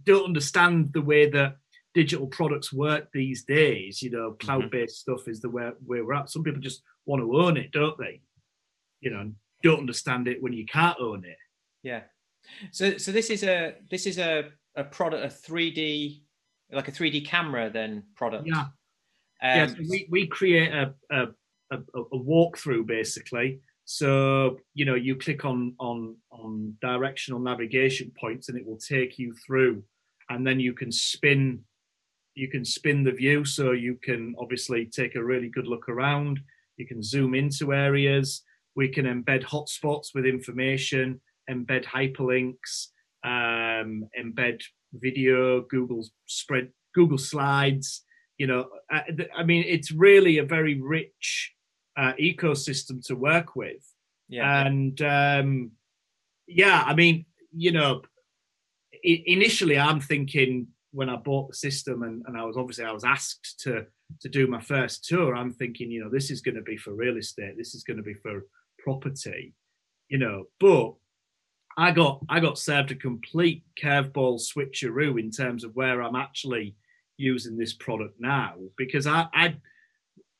don't 0.05 0.25
understand 0.25 0.93
the 0.93 1.03
way 1.03 1.31
that 1.31 1.57
digital 1.95 2.27
products 2.27 2.73
work 2.73 3.09
these 3.13 3.45
days. 3.45 4.03
You 4.03 4.11
know, 4.11 4.31
mm-hmm. 4.31 4.47
cloud-based 4.47 5.07
mm-hmm. 5.07 5.19
stuff 5.19 5.29
is 5.29 5.41
the 5.41 5.51
way, 5.51 5.71
where 5.85 6.05
we're 6.05 6.15
at. 6.15 6.31
Some 6.31 6.43
people 6.43 6.61
just 6.61 6.83
want 7.07 7.23
to 7.23 7.37
own 7.37 7.57
it, 7.57 7.73
don't 7.73 7.99
they? 7.99 8.21
You 9.01 9.11
know, 9.11 9.33
don't 9.63 9.81
understand 9.81 10.29
it 10.29 10.43
when 10.43 10.53
you 10.53 10.67
can't 10.67 10.99
own 11.01 11.25
it. 11.25 11.39
Yeah. 11.83 12.03
So, 12.73 12.97
so 12.99 13.13
this 13.13 13.31
is 13.31 13.43
a 13.43 13.75
this 13.91 14.07
is 14.07 14.19
a 14.19 14.51
a 14.77 14.85
product, 14.85 15.25
a 15.25 15.31
three 15.31 15.71
D, 15.71 16.25
like 16.73 16.89
a 16.89 16.93
three 16.93 17.11
D 17.11 17.21
camera, 17.23 17.71
then 17.71 18.05
product. 18.17 18.47
Yeah. 18.47 18.61
Um, 18.61 18.69
yeah. 19.43 19.67
So 19.67 19.75
we 19.89 20.09
we 20.11 20.27
create 20.27 20.73
a, 20.73 20.95
a 21.11 21.29
a, 21.71 21.79
a 21.95 22.19
walkthrough 22.19 22.87
basically. 22.87 23.61
So 23.85 24.59
you 24.75 24.85
know, 24.85 24.95
you 24.95 25.17
click 25.17 25.45
on 25.45 25.75
on 25.79 26.17
on 26.31 26.77
directional 26.81 27.41
navigation 27.41 28.13
points, 28.19 28.49
and 28.49 28.59
it 28.59 28.67
will 28.67 28.79
take 28.79 29.19
you 29.19 29.35
through, 29.47 29.83
and 30.29 30.47
then 30.47 30.61
you 30.61 30.73
can 30.75 30.93
spin 30.93 31.65
you 32.35 32.49
can 32.49 32.65
spin 32.65 33.05
the 33.05 33.13
view 33.13 33.45
so 33.45 33.73
you 33.73 33.99
can 34.03 34.35
obviously 34.39 34.87
take 34.87 35.15
a 35.15 35.25
really 35.25 35.49
good 35.49 35.67
look 35.67 35.89
around. 35.89 36.41
You 36.77 36.87
can 36.87 37.03
zoom 37.03 37.35
into 37.35 37.73
areas. 37.73 38.43
We 38.77 38.89
can 38.89 39.05
embed 39.05 39.45
hotspots 39.45 40.15
with 40.15 40.25
information 40.27 41.21
embed 41.51 41.85
hyperlinks 41.85 42.89
um, 43.25 44.09
embed 44.17 44.61
video 44.93 45.63
google 45.63 46.07
spread 46.27 46.69
google 46.95 47.19
slides 47.19 48.05
you 48.39 48.47
know 48.47 48.69
I, 48.89 49.03
I 49.37 49.43
mean 49.43 49.65
it's 49.67 49.91
really 49.91 50.39
a 50.39 50.45
very 50.45 50.81
rich 50.81 51.53
uh, 51.97 52.13
ecosystem 52.21 53.05
to 53.07 53.17
work 53.17 53.57
with. 53.57 53.85
Yeah. 54.29 54.65
And 54.65 55.03
um, 55.03 55.73
yeah 56.51 56.83
i 56.85 56.95
mean 56.95 57.25
you 57.53 57.73
know 57.73 58.03
initially 59.03 59.79
i'm 59.79 60.01
thinking 60.01 60.67
when 60.93 61.09
I 61.09 61.17
bought 61.17 61.49
the 61.49 61.55
system 61.55 62.03
and, 62.03 62.23
and 62.27 62.37
I 62.37 62.45
was 62.45 62.57
obviously 62.57 62.85
I 62.85 62.93
was 62.93 63.05
asked 63.05 63.61
to 63.61 63.87
to 64.21 64.29
do 64.29 64.47
my 64.47 64.61
first 64.61 65.05
tour, 65.05 65.37
I'm 65.37 65.53
thinking, 65.53 65.91
you 65.91 66.03
know, 66.03 66.11
this 66.11 66.31
is 66.31 66.41
going 66.41 66.57
to 66.57 66.63
be 66.63 66.77
for 66.77 66.93
real 66.93 67.17
estate, 67.17 67.57
this 67.57 67.75
is 67.75 67.85
going 67.85 67.97
to 67.97 68.03
be 68.03 68.15
for 68.15 68.47
property, 68.79 69.55
you 70.09 70.19
know. 70.19 70.45
But 70.59 70.95
I 71.77 71.93
got 71.93 72.21
I 72.29 72.41
got 72.41 72.59
served 72.59 72.91
a 72.91 72.97
complete 72.97 73.65
curveball 73.81 74.41
switcheroo 74.41 75.21
in 75.21 75.31
terms 75.31 75.65
of 75.65 75.77
where 75.77 76.03
I'm 76.03 76.17
actually 76.17 76.75
using 77.17 77.57
this 77.57 77.75
product 77.75 78.19
now 78.19 78.55
because 78.77 79.07
I, 79.07 79.27
I 79.33 79.57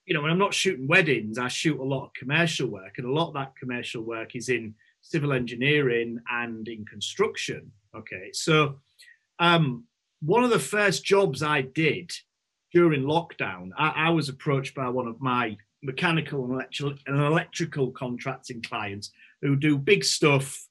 you 0.07 0.15
know 0.15 0.23
when 0.23 0.33
I'm 0.33 0.39
not 0.39 0.55
shooting 0.55 0.89
weddings, 0.89 1.39
I 1.39 1.49
shoot 1.49 1.79
a 1.79 1.85
lot 1.85 2.07
of 2.07 2.15
commercial 2.15 2.69
work, 2.69 2.95
and 2.99 3.07
a 3.07 3.13
lot 3.13 3.29
of 3.29 3.35
that 3.35 3.55
commercial 3.57 4.03
work 4.03 4.35
is 4.35 4.49
in 4.49 4.75
civil 5.03 5.33
engineering 5.33 6.19
and 6.31 6.67
in 6.67 6.85
construction. 6.85 7.71
Okay, 7.95 8.31
so 8.33 8.81
um, 9.39 9.85
one 10.21 10.45
of 10.45 10.51
the 10.51 10.59
first 10.59 11.05
jobs 11.05 11.43
I 11.43 11.63
did 11.63 12.13
during 12.73 13.03
lockdown, 13.03 13.71
I, 13.77 13.89
I 13.89 14.11
was 14.11 14.29
approached 14.29 14.75
by 14.75 14.89
one 14.89 15.09
of 15.09 15.21
my 15.21 15.57
mechanical 15.83 16.45
and 16.45 16.53
electrical, 16.53 16.95
and 17.07 17.19
electrical 17.19 17.91
contracting 17.93 18.63
clients 18.63 19.11
who 19.43 19.57
do 19.57 19.79
big 19.79 20.05
stuff 20.05 20.67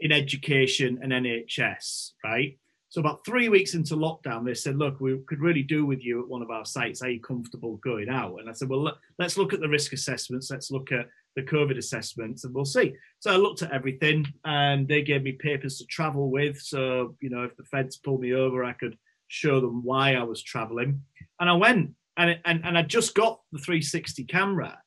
in 0.00 0.12
education 0.12 0.98
and 1.02 1.12
NHS, 1.12 2.10
right? 2.24 2.58
So 2.88 3.00
about 3.00 3.24
three 3.24 3.48
weeks 3.48 3.74
into 3.74 3.96
lockdown, 3.96 4.44
they 4.44 4.54
said, 4.54 4.76
"Look, 4.76 5.00
we 5.00 5.18
could 5.26 5.40
really 5.40 5.62
do 5.62 5.84
with 5.84 6.04
you 6.04 6.20
at 6.22 6.28
one 6.28 6.42
of 6.42 6.50
our 6.50 6.64
sites. 6.64 7.02
Are 7.02 7.10
you 7.10 7.20
comfortable 7.20 7.76
going 7.78 8.08
out?" 8.08 8.38
And 8.38 8.48
I 8.48 8.52
said, 8.52 8.68
"Well, 8.68 8.96
let's 9.18 9.36
look 9.36 9.52
at 9.52 9.60
the 9.60 9.68
risk 9.68 9.92
assessments. 9.92 10.50
Let's 10.50 10.70
look 10.70 10.92
at 10.92 11.08
the 11.36 11.42
COVID 11.42 11.78
assessments, 11.78 12.44
and 12.44 12.54
we'll 12.54 12.64
see." 12.64 12.94
So 13.20 13.32
I 13.32 13.36
looked 13.36 13.62
at 13.62 13.72
everything, 13.72 14.26
and 14.44 14.88
they 14.88 15.02
gave 15.02 15.22
me 15.22 15.32
papers 15.32 15.78
to 15.78 15.86
travel 15.86 16.30
with. 16.30 16.60
So 16.60 17.16
you 17.20 17.30
know, 17.30 17.44
if 17.44 17.56
the 17.56 17.64
feds 17.64 17.96
pulled 17.96 18.20
me 18.20 18.34
over, 18.34 18.64
I 18.64 18.72
could 18.72 18.96
show 19.28 19.60
them 19.60 19.82
why 19.84 20.14
I 20.14 20.22
was 20.22 20.42
traveling. 20.42 21.02
And 21.40 21.48
I 21.50 21.54
went, 21.54 21.92
and 22.16 22.38
and 22.44 22.64
and 22.64 22.78
I 22.78 22.82
just 22.82 23.14
got 23.14 23.40
the 23.52 23.58
360 23.58 24.24
camera. 24.24 24.78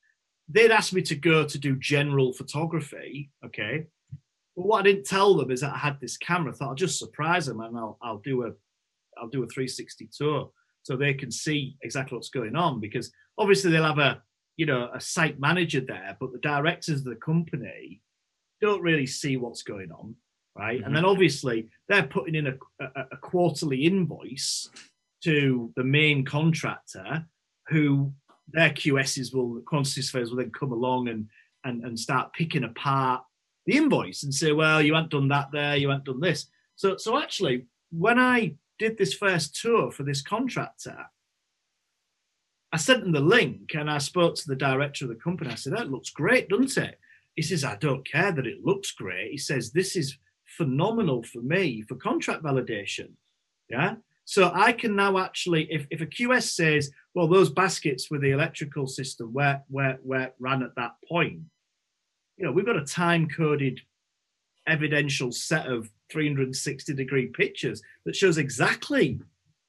They'd 0.49 0.71
asked 0.71 0.93
me 0.93 1.01
to 1.03 1.15
go 1.15 1.45
to 1.45 1.57
do 1.59 1.75
general 1.75 2.33
photography. 2.33 3.31
Okay, 3.45 3.87
but 4.57 4.65
what 4.65 4.79
I 4.79 4.83
didn't 4.83 5.05
tell 5.05 5.35
them 5.35 5.51
is 5.51 5.61
that 5.61 5.75
I 5.75 5.77
had 5.77 5.99
this 6.01 6.17
camera. 6.17 6.51
I 6.51 6.55
thought 6.55 6.69
I'll 6.69 6.75
just 6.75 6.97
surprise 6.97 7.45
them 7.45 7.61
and 7.61 7.77
I'll, 7.77 7.97
I'll 8.01 8.17
do 8.17 8.43
a 8.43 8.51
I'll 9.19 9.29
do 9.29 9.43
a 9.43 9.47
360 9.47 10.09
tour 10.15 10.51
so 10.83 10.95
they 10.95 11.13
can 11.13 11.31
see 11.31 11.75
exactly 11.83 12.15
what's 12.15 12.29
going 12.29 12.55
on 12.55 12.79
because 12.79 13.11
obviously 13.37 13.71
they'll 13.71 13.83
have 13.83 13.99
a 13.99 14.21
you 14.57 14.65
know 14.65 14.89
a 14.93 14.99
site 14.99 15.39
manager 15.39 15.81
there, 15.81 16.17
but 16.19 16.31
the 16.31 16.39
directors 16.39 16.99
of 16.99 17.05
the 17.05 17.15
company 17.15 18.01
don't 18.59 18.81
really 18.81 19.05
see 19.05 19.37
what's 19.37 19.63
going 19.63 19.91
on, 19.91 20.15
right? 20.57 20.77
Mm-hmm. 20.77 20.87
And 20.87 20.95
then 20.95 21.05
obviously 21.05 21.69
they're 21.87 22.03
putting 22.03 22.35
in 22.35 22.47
a, 22.47 22.53
a, 22.83 23.05
a 23.13 23.17
quarterly 23.17 23.85
invoice 23.85 24.69
to 25.23 25.71
the 25.75 25.83
main 25.83 26.25
contractor 26.25 27.25
who 27.69 28.11
their 28.49 28.69
QSs 28.69 29.33
will 29.33 29.61
quantity 29.61 30.01
surveyors 30.01 30.31
will 30.31 30.37
then 30.37 30.51
come 30.51 30.71
along 30.71 31.09
and 31.09 31.27
and, 31.63 31.83
and 31.83 31.99
start 31.99 32.33
picking 32.33 32.63
apart 32.63 33.23
the 33.65 33.77
invoice 33.77 34.23
and 34.23 34.33
say, 34.33 34.53
well, 34.53 34.81
you 34.81 34.93
haven't 34.95 35.11
done 35.11 35.27
that 35.27 35.51
there, 35.51 35.75
you 35.75 35.89
haven't 35.89 36.05
done 36.05 36.21
this. 36.21 36.47
So, 36.75 36.95
so 36.97 37.19
actually, 37.19 37.65
when 37.91 38.17
I 38.17 38.55
did 38.79 38.97
this 38.97 39.13
first 39.13 39.59
tour 39.59 39.91
for 39.91 40.03
this 40.03 40.21
contractor, 40.21 41.05
I 42.73 42.77
sent 42.77 43.01
them 43.01 43.13
the 43.13 43.19
link 43.19 43.73
and 43.75 43.89
I 43.89 43.97
spoke 43.97 44.35
to 44.35 44.47
the 44.47 44.55
director 44.55 45.05
of 45.05 45.09
the 45.09 45.15
company. 45.15 45.51
I 45.51 45.55
said, 45.55 45.73
that 45.73 45.91
looks 45.91 46.09
great, 46.09 46.49
doesn't 46.49 46.83
it? 46.83 46.99
He 47.35 47.41
says, 47.41 47.63
I 47.63 47.75
don't 47.75 48.09
care 48.09 48.31
that 48.31 48.47
it 48.47 48.65
looks 48.65 48.91
great. 48.91 49.31
He 49.31 49.37
says, 49.37 49.71
this 49.71 49.95
is 49.95 50.17
phenomenal 50.57 51.23
for 51.23 51.41
me 51.41 51.83
for 51.87 51.95
contract 51.95 52.43
validation. 52.43 53.11
Yeah. 53.69 53.95
So 54.25 54.51
I 54.53 54.73
can 54.73 54.95
now 54.95 55.17
actually, 55.17 55.71
if, 55.71 55.87
if 55.89 56.01
a 56.01 56.05
QS 56.05 56.49
says, 56.49 56.91
well, 57.13 57.27
those 57.27 57.49
baskets 57.49 58.11
with 58.11 58.21
the 58.21 58.31
electrical 58.31 58.85
system 58.85 59.33
where 59.33 59.63
where 59.69 59.99
where 60.03 60.33
ran 60.39 60.63
at 60.63 60.75
that 60.75 60.95
point, 61.07 61.39
you 62.37 62.45
know, 62.45 62.51
we've 62.51 62.65
got 62.65 62.75
a 62.75 62.85
time 62.85 63.29
coded 63.29 63.79
evidential 64.67 65.31
set 65.31 65.67
of 65.67 65.89
360 66.11 66.93
degree 66.93 67.27
pictures 67.27 67.81
that 68.05 68.15
shows 68.15 68.37
exactly 68.37 69.19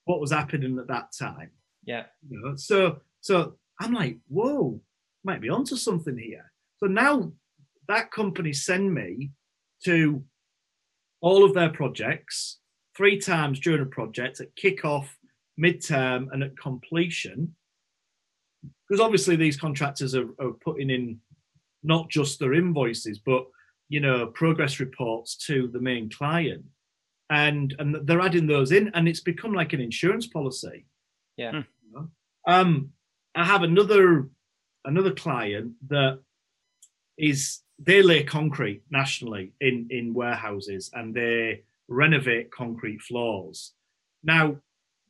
what 0.04 0.20
was 0.20 0.32
happening 0.32 0.78
at 0.78 0.88
that 0.88 1.12
time. 1.16 1.50
Yeah. 1.88 2.04
You 2.28 2.42
know, 2.42 2.54
so 2.56 3.00
so 3.22 3.54
I'm 3.80 3.94
like, 3.94 4.18
whoa, 4.28 4.78
might 5.24 5.40
be 5.40 5.48
onto 5.48 5.74
something 5.74 6.18
here. 6.18 6.52
So 6.76 6.86
now 6.86 7.32
that 7.88 8.10
company 8.10 8.52
send 8.52 8.92
me 8.92 9.30
to 9.84 10.22
all 11.22 11.44
of 11.46 11.54
their 11.54 11.70
projects 11.70 12.58
three 12.94 13.18
times 13.18 13.58
during 13.58 13.80
a 13.80 13.86
project 13.86 14.40
at 14.40 14.54
kickoff, 14.54 15.08
midterm, 15.58 16.26
and 16.30 16.42
at 16.42 16.58
completion. 16.58 17.54
Because 18.86 19.00
obviously 19.00 19.36
these 19.36 19.56
contractors 19.56 20.14
are, 20.14 20.28
are 20.38 20.52
putting 20.62 20.90
in 20.90 21.18
not 21.82 22.10
just 22.10 22.38
their 22.38 22.52
invoices, 22.52 23.18
but 23.18 23.46
you 23.88 24.00
know 24.00 24.26
progress 24.26 24.78
reports 24.78 25.36
to 25.46 25.68
the 25.68 25.80
main 25.80 26.10
client, 26.10 26.66
and 27.30 27.74
and 27.78 27.96
they're 28.06 28.20
adding 28.20 28.46
those 28.46 28.72
in, 28.72 28.90
and 28.92 29.08
it's 29.08 29.20
become 29.20 29.54
like 29.54 29.72
an 29.72 29.80
insurance 29.80 30.26
policy. 30.26 30.84
Yeah. 31.38 31.52
Hmm. 31.52 31.60
Um, 32.48 32.92
I 33.34 33.44
have 33.44 33.62
another 33.62 34.30
another 34.84 35.12
client 35.12 35.74
that 35.88 36.20
is 37.18 37.60
they 37.78 38.00
lay 38.02 38.24
concrete 38.24 38.82
nationally 38.90 39.52
in 39.60 39.86
in 39.90 40.14
warehouses 40.14 40.90
and 40.94 41.14
they 41.14 41.62
renovate 41.88 42.50
concrete 42.50 43.02
floors. 43.02 43.74
Now, 44.24 44.56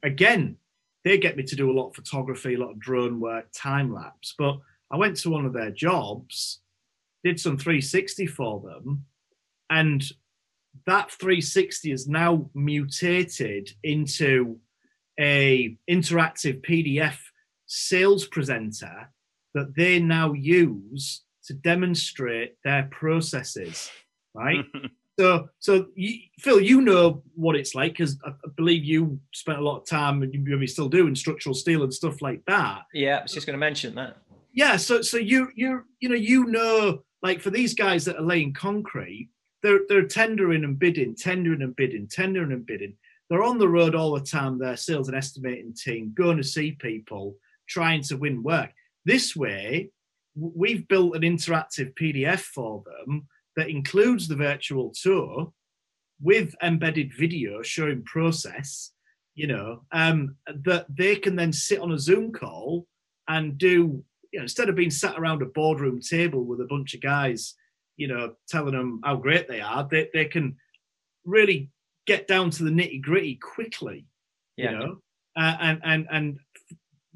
again, 0.03 0.57
they 1.05 1.17
get 1.17 1.37
me 1.37 1.45
to 1.45 1.57
do 1.57 1.71
a 1.71 1.77
lot 1.79 1.91
of 1.91 1.95
photography, 1.95 2.55
a 2.55 2.59
lot 2.59 2.73
of 2.73 2.81
drone 2.81 3.21
work, 3.21 3.47
time 3.55 3.95
lapse, 3.95 4.35
but 4.37 4.59
I 4.91 4.97
went 4.97 5.17
to 5.19 5.31
one 5.31 5.47
of 5.47 5.53
their 5.53 5.71
jobs, 5.71 6.61
did 7.23 7.39
some 7.39 7.57
360 7.57 8.27
for 8.27 8.61
them, 8.61 9.05
and 9.71 10.03
that 10.87 11.13
360 11.13 11.93
is 11.93 12.09
now 12.09 12.51
mutated 12.55 13.71
into 13.83 14.59
a 15.19 15.77
interactive 15.91 16.65
PDF 16.65 17.19
sales 17.69 18.27
presenter 18.27 19.13
that 19.55 19.75
they 19.77 20.01
now 20.01 20.33
use 20.33 21.23
to 21.45 21.55
demonstrate 21.55 22.57
their 22.65 22.89
processes, 22.91 23.91
right? 24.35 24.65
so, 25.21 25.49
so 25.61 25.87
you, 25.95 26.19
Phil, 26.41 26.61
you 26.61 26.81
know 26.81 27.23
what 27.37 27.55
it's 27.55 27.75
like 27.77 27.93
because 27.93 28.19
I, 28.25 28.31
I, 28.31 28.49
believe 28.57 28.85
you 28.85 29.21
spent 29.33 29.59
a 29.59 29.63
lot 29.63 29.79
of 29.79 29.87
time, 29.87 30.23
and 30.23 30.35
you, 30.35 30.59
you 30.59 30.67
still 30.67 30.89
do 30.89 31.07
in 31.07 31.15
structural 31.15 31.55
steel 31.55 31.85
and 31.85 31.95
stuff 31.95 32.21
like 32.21 32.43
that. 32.47 32.83
Yeah, 32.93 33.19
I 33.19 33.23
was 33.23 33.33
just 33.33 33.47
going 33.47 33.55
to 33.55 33.59
mention 33.59 33.95
that 33.95 34.17
yeah 34.55 34.77
so 34.77 35.03
so 35.03 35.19
you 35.19 35.51
you 35.55 35.85
you 36.01 36.09
know 36.09 36.15
you 36.15 36.47
know 36.47 37.03
like 37.23 37.41
for 37.41 37.51
these 37.51 37.75
guys 37.75 38.05
that 38.05 38.17
are 38.17 38.23
laying 38.23 38.53
concrete 38.53 39.29
they're 39.63 39.81
they're 39.89 40.07
tendering 40.07 40.65
and 40.65 40.79
bidding 40.79 41.15
tendering 41.15 41.63
and 41.63 41.77
bidding 41.77 42.09
tendering 42.09 42.51
and 42.51 42.65
bidding 42.65 42.97
they're 43.29 43.43
on 43.43 43.59
the 43.59 43.69
road 43.69 43.95
all 43.95 44.13
the 44.13 44.21
time. 44.21 44.59
Their 44.59 44.77
sales 44.77 45.09
and 45.09 45.17
estimating 45.17 45.75
team 45.75 46.13
going 46.17 46.39
to 46.39 46.45
see 46.45 46.73
people, 46.73 47.37
trying 47.69 48.03
to 48.03 48.17
win 48.17 48.43
work. 48.43 48.71
This 49.05 49.37
way, 49.37 49.91
we've 50.35 50.87
built 50.89 51.17
an 51.17 51.23
interactive 51.23 51.95
PDF 51.95 52.41
for 52.41 52.83
them 52.85 53.29
that 53.57 53.71
includes 53.71 54.29
the 54.29 54.37
virtual 54.37 54.93
tour 55.01 55.53
with 56.21 56.55
embedded 56.63 57.13
video 57.17 57.63
showing 57.63 58.03
process. 58.05 58.93
You 59.35 59.47
know, 59.47 59.83
um, 59.93 60.37
that 60.65 60.87
they 60.89 61.15
can 61.15 61.37
then 61.37 61.53
sit 61.53 61.79
on 61.79 61.93
a 61.93 61.99
Zoom 61.99 62.33
call 62.33 62.87
and 63.29 63.57
do. 63.57 64.03
You 64.33 64.41
know, 64.41 64.43
instead 64.43 64.69
of 64.69 64.75
being 64.75 64.91
sat 64.91 65.19
around 65.19 65.41
a 65.41 65.47
boardroom 65.47 66.01
table 66.01 66.45
with 66.45 66.61
a 66.61 66.67
bunch 66.67 66.93
of 66.93 67.01
guys, 67.01 67.55
you 67.97 68.09
know, 68.09 68.35
telling 68.49 68.75
them 68.75 69.01
how 69.05 69.17
great 69.17 69.49
they 69.49 69.61
are, 69.61 69.87
they, 69.91 70.11
they 70.13 70.27
can 70.27 70.57
really 71.25 71.71
get 72.07 72.27
down 72.27 72.51
to 72.51 72.65
the 72.65 72.71
nitty 72.71 73.01
gritty 73.01 73.37
quickly. 73.37 74.07
Yeah. 74.57 74.73
You 74.73 74.79
know, 74.79 75.03
uh, 75.37 75.57
and 75.61 75.81
and 75.85 76.07
and 76.11 76.39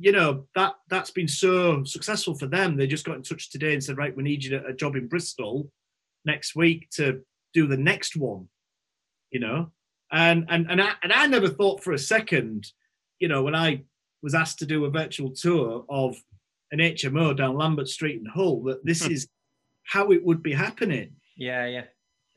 you 0.02 0.10
know 0.10 0.46
that 0.56 0.74
that's 0.88 1.12
been 1.12 1.28
so 1.28 1.84
successful 1.84 2.34
for 2.34 2.46
them. 2.46 2.76
They 2.76 2.88
just 2.88 3.04
got 3.04 3.16
in 3.16 3.22
touch 3.22 3.50
today 3.50 3.72
and 3.72 3.82
said, 3.82 3.96
right, 3.96 4.14
we 4.16 4.24
need 4.24 4.42
you 4.42 4.50
to 4.50 4.66
a 4.66 4.72
job 4.72 4.96
in 4.96 5.06
Bristol 5.06 5.70
next 6.24 6.56
week 6.56 6.90
to 6.96 7.20
do 7.54 7.68
the 7.68 7.76
next 7.76 8.16
one. 8.16 8.48
You 9.30 9.40
know, 9.40 9.70
and 10.10 10.44
and 10.48 10.68
and 10.68 10.82
I, 10.82 10.92
and 11.04 11.12
I 11.12 11.26
never 11.28 11.48
thought 11.48 11.84
for 11.84 11.92
a 11.92 11.98
second, 11.98 12.66
you 13.20 13.28
know, 13.28 13.44
when 13.44 13.54
I 13.54 13.84
was 14.24 14.34
asked 14.34 14.58
to 14.58 14.66
do 14.66 14.84
a 14.84 14.90
virtual 14.90 15.30
tour 15.30 15.84
of 15.88 16.16
an 16.72 16.80
HMO 16.80 17.36
down 17.36 17.56
Lambert 17.56 17.88
Street 17.88 18.20
in 18.20 18.26
Hull, 18.26 18.64
that 18.64 18.84
this 18.84 19.06
hmm. 19.06 19.12
is 19.12 19.28
how 19.84 20.10
it 20.10 20.24
would 20.24 20.42
be 20.42 20.52
happening. 20.52 21.12
Yeah, 21.36 21.66
yeah. 21.66 21.84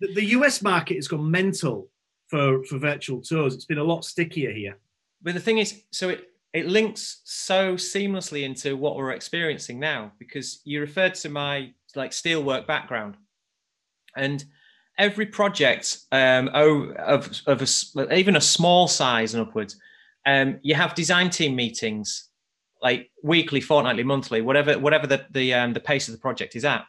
The, 0.01 0.13
the 0.13 0.25
US 0.37 0.61
market 0.61 0.95
has 0.95 1.07
gone 1.07 1.31
mental 1.31 1.89
for 2.27 2.63
for 2.65 2.77
virtual 2.77 3.21
tours. 3.21 3.55
It's 3.55 3.65
been 3.65 3.79
a 3.79 3.83
lot 3.83 4.05
stickier 4.05 4.51
here. 4.51 4.77
But 5.23 5.33
the 5.33 5.39
thing 5.39 5.57
is, 5.57 5.81
so 5.91 6.09
it 6.09 6.29
it 6.55 6.67
links 6.67 7.19
so 7.25 7.75
seamlessly 7.75 8.43
into 8.43 8.77
what 8.77 8.95
we're 8.95 9.11
experiencing 9.11 9.77
now 9.77 10.13
because 10.17 10.61
you 10.63 10.79
referred 10.79 11.13
to 11.15 11.27
my 11.27 11.73
like 11.95 12.11
steelwork 12.11 12.65
background, 12.65 13.17
and 14.15 14.45
every 14.97 15.25
project 15.25 15.97
um, 16.13 16.47
of 16.53 16.95
of 17.45 17.61
a, 17.61 18.17
even 18.17 18.37
a 18.37 18.41
small 18.41 18.87
size 18.87 19.33
and 19.33 19.45
upwards, 19.45 19.75
um, 20.25 20.57
you 20.61 20.75
have 20.75 20.95
design 20.95 21.29
team 21.29 21.57
meetings 21.57 22.29
like 22.81 23.11
weekly, 23.21 23.59
fortnightly, 23.59 24.03
monthly, 24.03 24.39
whatever 24.39 24.79
whatever 24.79 25.07
the 25.07 25.25
the 25.31 25.53
um, 25.53 25.73
the 25.73 25.81
pace 25.81 26.07
of 26.07 26.13
the 26.13 26.21
project 26.21 26.55
is 26.55 26.63
at. 26.63 26.85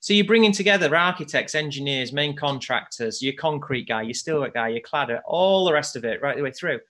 So 0.00 0.14
you're 0.14 0.24
bringing 0.24 0.52
together 0.52 0.96
architects, 0.96 1.54
engineers, 1.54 2.10
main 2.10 2.34
contractors, 2.34 3.22
your 3.22 3.34
concrete 3.34 3.86
guy, 3.86 4.02
your 4.02 4.14
steelwork 4.14 4.54
guy, 4.54 4.68
your 4.68 4.80
cladder, 4.80 5.20
all 5.26 5.66
the 5.66 5.72
rest 5.74 5.94
of 5.94 6.06
it 6.06 6.22
right 6.22 6.36
the 6.36 6.42
way 6.42 6.52
through. 6.52 6.80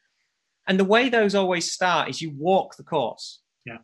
And 0.67 0.79
the 0.79 0.85
way 0.85 1.09
those 1.09 1.35
always 1.35 1.71
start 1.71 2.09
is 2.09 2.23
you 2.23 2.33
walk 2.37 2.77
the 2.77 2.83
course. 2.83 3.41
Yeah. 3.65 3.79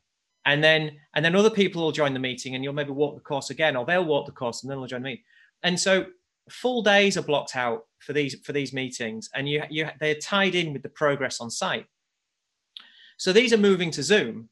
And 0.46 0.64
then 0.64 0.92
and 1.14 1.24
then 1.24 1.36
other 1.36 1.50
people 1.50 1.82
will 1.82 1.92
join 1.92 2.14
the 2.14 2.20
meeting 2.20 2.54
and 2.54 2.64
you'll 2.64 2.72
maybe 2.72 2.92
walk 2.92 3.14
the 3.14 3.22
course 3.22 3.50
again, 3.50 3.76
or 3.76 3.84
they'll 3.84 4.04
walk 4.04 4.26
the 4.26 4.32
course 4.32 4.62
and 4.62 4.70
then 4.70 4.78
they'll 4.78 4.86
join 4.86 5.02
me. 5.02 5.22
And 5.62 5.78
so 5.78 6.06
full 6.48 6.82
days 6.82 7.16
are 7.16 7.22
blocked 7.22 7.54
out 7.56 7.84
for 7.98 8.12
these 8.12 8.34
for 8.44 8.52
these 8.52 8.72
meetings, 8.72 9.28
and 9.34 9.48
you 9.48 9.62
you 9.70 9.88
they're 10.00 10.14
tied 10.14 10.54
in 10.54 10.72
with 10.72 10.82
the 10.82 10.88
progress 10.88 11.40
on 11.40 11.50
site. 11.50 11.86
So 13.18 13.32
these 13.32 13.52
are 13.52 13.58
moving 13.58 13.90
to 13.90 14.02
Zoom, 14.02 14.48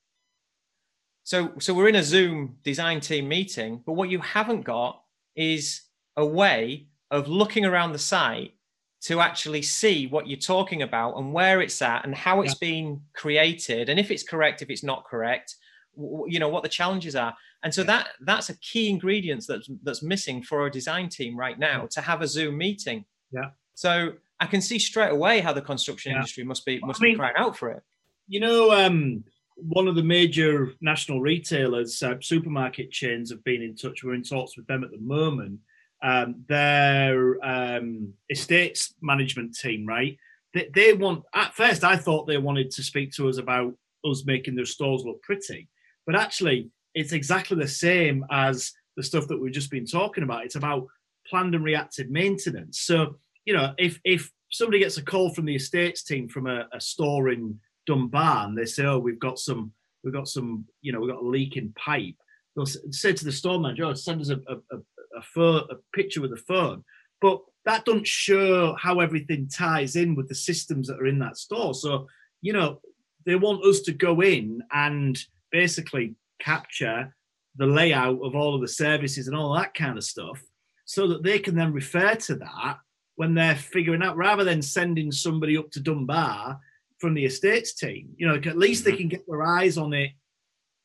so, 1.29 1.53
so 1.59 1.75
we're 1.75 1.91
in 1.91 1.97
a 1.97 2.03
Zoom 2.03 2.57
design 2.65 3.01
team 3.01 3.29
meeting, 3.29 3.83
but 3.85 3.93
what 3.93 4.09
you 4.09 4.19
haven't 4.19 4.63
got 4.63 5.03
is 5.37 5.83
a 6.17 6.25
way 6.25 6.87
of 7.11 7.29
looking 7.29 7.67
around 7.67 7.93
the 7.93 7.99
site 7.99 8.55
to 9.01 9.21
actually 9.21 9.63
see 9.63 10.07
what 10.07 10.27
you're 10.27 10.39
talking 10.39 10.83
about 10.83 11.17
and 11.17 11.33
where 11.33 11.61
it's 11.61 11.81
at 11.83 12.05
and 12.05 12.15
how 12.15 12.43
it's 12.43 12.57
yeah. 12.61 12.69
been 12.69 13.01
created 13.15 13.89
and 13.89 14.01
if 14.01 14.11
it's 14.11 14.23
correct, 14.23 14.63
if 14.63 14.71
it's 14.71 14.83
not 14.83 15.05
correct, 15.05 15.55
you 15.97 16.39
know 16.39 16.49
what 16.49 16.63
the 16.63 16.69
challenges 16.69 17.17
are. 17.17 17.35
And 17.63 17.75
so 17.75 17.83
that 17.85 18.09
that's 18.21 18.51
a 18.51 18.59
key 18.59 18.89
ingredient 18.89 19.45
that's 19.49 19.69
that's 19.83 20.03
missing 20.03 20.43
for 20.43 20.67
a 20.67 20.71
design 20.71 21.09
team 21.09 21.37
right 21.37 21.59
now 21.59 21.87
to 21.91 22.01
have 22.01 22.23
a 22.23 22.27
Zoom 22.27 22.57
meeting. 22.57 23.05
Yeah. 23.33 23.51
So 23.75 24.13
I 24.41 24.47
can 24.47 24.61
see 24.61 24.79
straight 24.79 25.11
away 25.11 25.41
how 25.41 25.53
the 25.53 25.63
construction 25.63 26.13
yeah. 26.13 26.19
industry 26.19 26.45
must 26.45 26.65
be 26.65 26.79
must 26.81 27.01
I 27.01 27.05
mean, 27.05 27.15
be 27.15 27.19
crying 27.19 27.35
out 27.37 27.57
for 27.57 27.71
it. 27.71 27.83
You 28.29 28.41
know, 28.41 28.73
um, 28.73 29.25
one 29.57 29.89
of 29.89 29.97
the 29.97 30.03
major 30.03 30.73
national 30.81 31.21
retailers, 31.21 32.03
uh, 32.03 32.17
supermarket 32.21 32.93
chains, 32.93 33.31
have 33.31 33.43
been 33.43 33.63
in 33.63 33.75
touch. 33.75 34.05
We're 34.05 34.15
in 34.15 34.23
talks 34.23 34.57
with 34.57 34.67
them 34.67 34.85
at 34.85 34.91
the 34.91 34.99
moment. 34.99 35.59
Um, 36.03 36.45
their 36.49 37.45
um, 37.45 38.13
estates 38.31 38.95
management 39.01 39.57
team, 39.57 39.85
right? 39.87 40.17
They, 40.55 40.71
they 40.75 40.93
want. 40.93 41.25
At 41.35 41.55
first, 41.55 41.83
I 41.85 41.97
thought 41.97 42.27
they 42.27 42.39
wanted 42.39 42.71
to 42.73 42.83
speak 42.83 43.13
to 43.13 43.29
us 43.29 43.39
about 43.39 43.75
us 44.05 44.25
making 44.25 44.55
their 44.55 44.65
stores 44.65 45.05
look 45.05 45.21
pretty, 45.23 45.69
but 46.07 46.15
actually, 46.15 46.71
it's 46.95 47.13
exactly 47.13 47.57
the 47.57 47.69
same 47.69 48.25
as 48.31 48.73
the 48.97 49.03
stuff 49.03 49.29
that 49.29 49.41
we've 49.41 49.53
just 49.53 49.71
been 49.71 49.87
talking 49.87 50.25
about. 50.25 50.45
It's 50.45 50.57
about 50.57 50.87
planned 51.27 51.55
and 51.55 51.65
reactive 51.65 52.11
maintenance. 52.11 52.81
So, 52.81 53.17
you 53.45 53.55
know, 53.55 53.73
if 53.79 54.01
if 54.05 54.31
somebody 54.51 54.79
gets 54.81 54.97
a 54.97 55.05
call 55.05 55.31
from 55.31 55.45
the 55.45 55.55
estates 55.55 56.03
team 56.03 56.29
from 56.29 56.47
a, 56.47 56.67
a 56.73 56.81
store 56.81 57.31
in 57.31 57.59
Dunbar 57.87 58.47
and 58.47 58.57
they 58.57 58.65
say, 58.65 58.85
"Oh, 58.85 58.99
we've 58.99 59.19
got 59.19 59.39
some, 59.39 59.73
we've 60.03 60.15
got 60.15 60.29
some, 60.29 60.65
you 60.81 60.93
know, 60.93 61.01
we've 61.01 61.11
got 61.11 61.23
a 61.23 61.27
leak 61.27 61.57
in 61.57 61.73
pipe." 61.73 62.17
They'll 62.55 62.67
say 62.67 63.13
to 63.13 63.25
the 63.25 63.33
store 63.33 63.61
manager, 63.61 63.85
"Oh, 63.85 63.95
send 63.95 64.21
us 64.21 64.31
a 64.31 64.41
a, 64.47 64.79
a, 65.19 65.21
a, 65.21 65.23
phone, 65.23 65.63
a 65.71 65.77
picture 65.95 66.21
with 66.21 66.31
the 66.31 66.37
phone," 66.37 66.85
but 67.21 67.41
that 67.65 67.85
doesn't 67.85 68.07
show 68.07 68.75
how 68.79 69.01
everything 69.01 69.49
ties 69.49 69.97
in 69.97 70.15
with 70.15 70.29
the 70.29 70.35
systems 70.35 70.89
that 70.89 71.01
are 71.01 71.07
in 71.07 71.19
that 71.19 71.37
store. 71.37 71.75
So, 71.75 72.07
you 72.41 72.53
know, 72.53 72.81
they 73.27 73.35
want 73.35 73.65
us 73.65 73.81
to 73.81 73.93
go 73.93 74.23
in 74.23 74.63
and 74.73 75.19
basically 75.51 76.15
capture 76.41 77.15
the 77.57 77.67
layout 77.67 78.21
of 78.23 78.35
all 78.35 78.55
of 78.55 78.61
the 78.61 78.69
services 78.69 79.27
and 79.27 79.37
all 79.37 79.55
that 79.55 79.75
kind 79.75 79.99
of 79.99 80.05
stuff 80.05 80.41
so 80.87 81.09
that 81.09 81.23
they 81.23 81.39
can 81.39 81.55
then 81.55 81.73
refer 81.73 82.15
to 82.15 82.37
that 82.37 82.79
when 83.17 83.35
they're 83.35 83.57
figuring 83.57 84.03
out 84.03 84.17
rather 84.17 84.45
than 84.45 84.63
sending 84.63 85.13
somebody 85.13 85.59
up 85.59 85.71
to 85.73 85.81
Dunbar 85.81 86.59
from 86.99 87.15
the 87.15 87.25
estates 87.25 87.75
team. 87.75 88.09
You 88.17 88.29
know, 88.29 88.37
at 88.37 88.57
least 88.57 88.85
they 88.85 88.93
mm-hmm. 88.93 88.99
can 88.99 89.09
get 89.09 89.27
their 89.29 89.43
eyes 89.43 89.77
on 89.77 89.93
it 89.93 90.13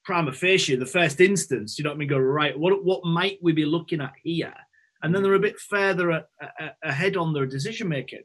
prima 0.04 0.32
facie, 0.32 0.76
the 0.76 0.86
first 0.86 1.22
instance. 1.22 1.78
You 1.78 1.84
know 1.84 1.92
what 1.92 1.96
I 1.96 2.00
mean? 2.00 2.10
Go 2.10 2.18
right. 2.18 2.58
What 2.58 2.84
what 2.84 3.04
might 3.06 3.40
we 3.42 3.52
be 3.52 3.66
looking 3.66 4.02
at 4.02 4.14
here? 4.22 4.54
And 5.02 5.14
then 5.14 5.22
they're 5.22 5.34
a 5.34 5.40
bit 5.40 5.60
further 5.60 6.12
a, 6.12 6.26
a, 6.42 6.72
ahead 6.84 7.18
on 7.18 7.34
their 7.34 7.46
decision 7.46 7.90
making. 7.90 8.24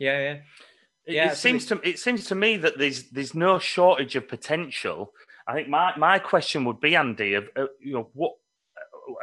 Yeah, 0.00 0.18
yeah. 0.18 0.36
It, 1.06 1.14
yeah, 1.14 1.32
it 1.32 1.36
seems 1.36 1.66
to 1.66 1.80
it 1.86 1.98
seems 1.98 2.26
to 2.26 2.34
me 2.34 2.56
that 2.58 2.78
there's 2.78 3.10
there's 3.10 3.34
no 3.34 3.58
shortage 3.58 4.16
of 4.16 4.28
potential. 4.28 5.12
I 5.46 5.54
think 5.54 5.68
my, 5.68 5.92
my 5.96 6.18
question 6.18 6.64
would 6.64 6.80
be 6.80 6.94
Andy 6.94 7.34
of 7.34 7.48
uh, 7.56 7.66
you 7.80 7.92
know 7.92 8.10
what 8.14 8.34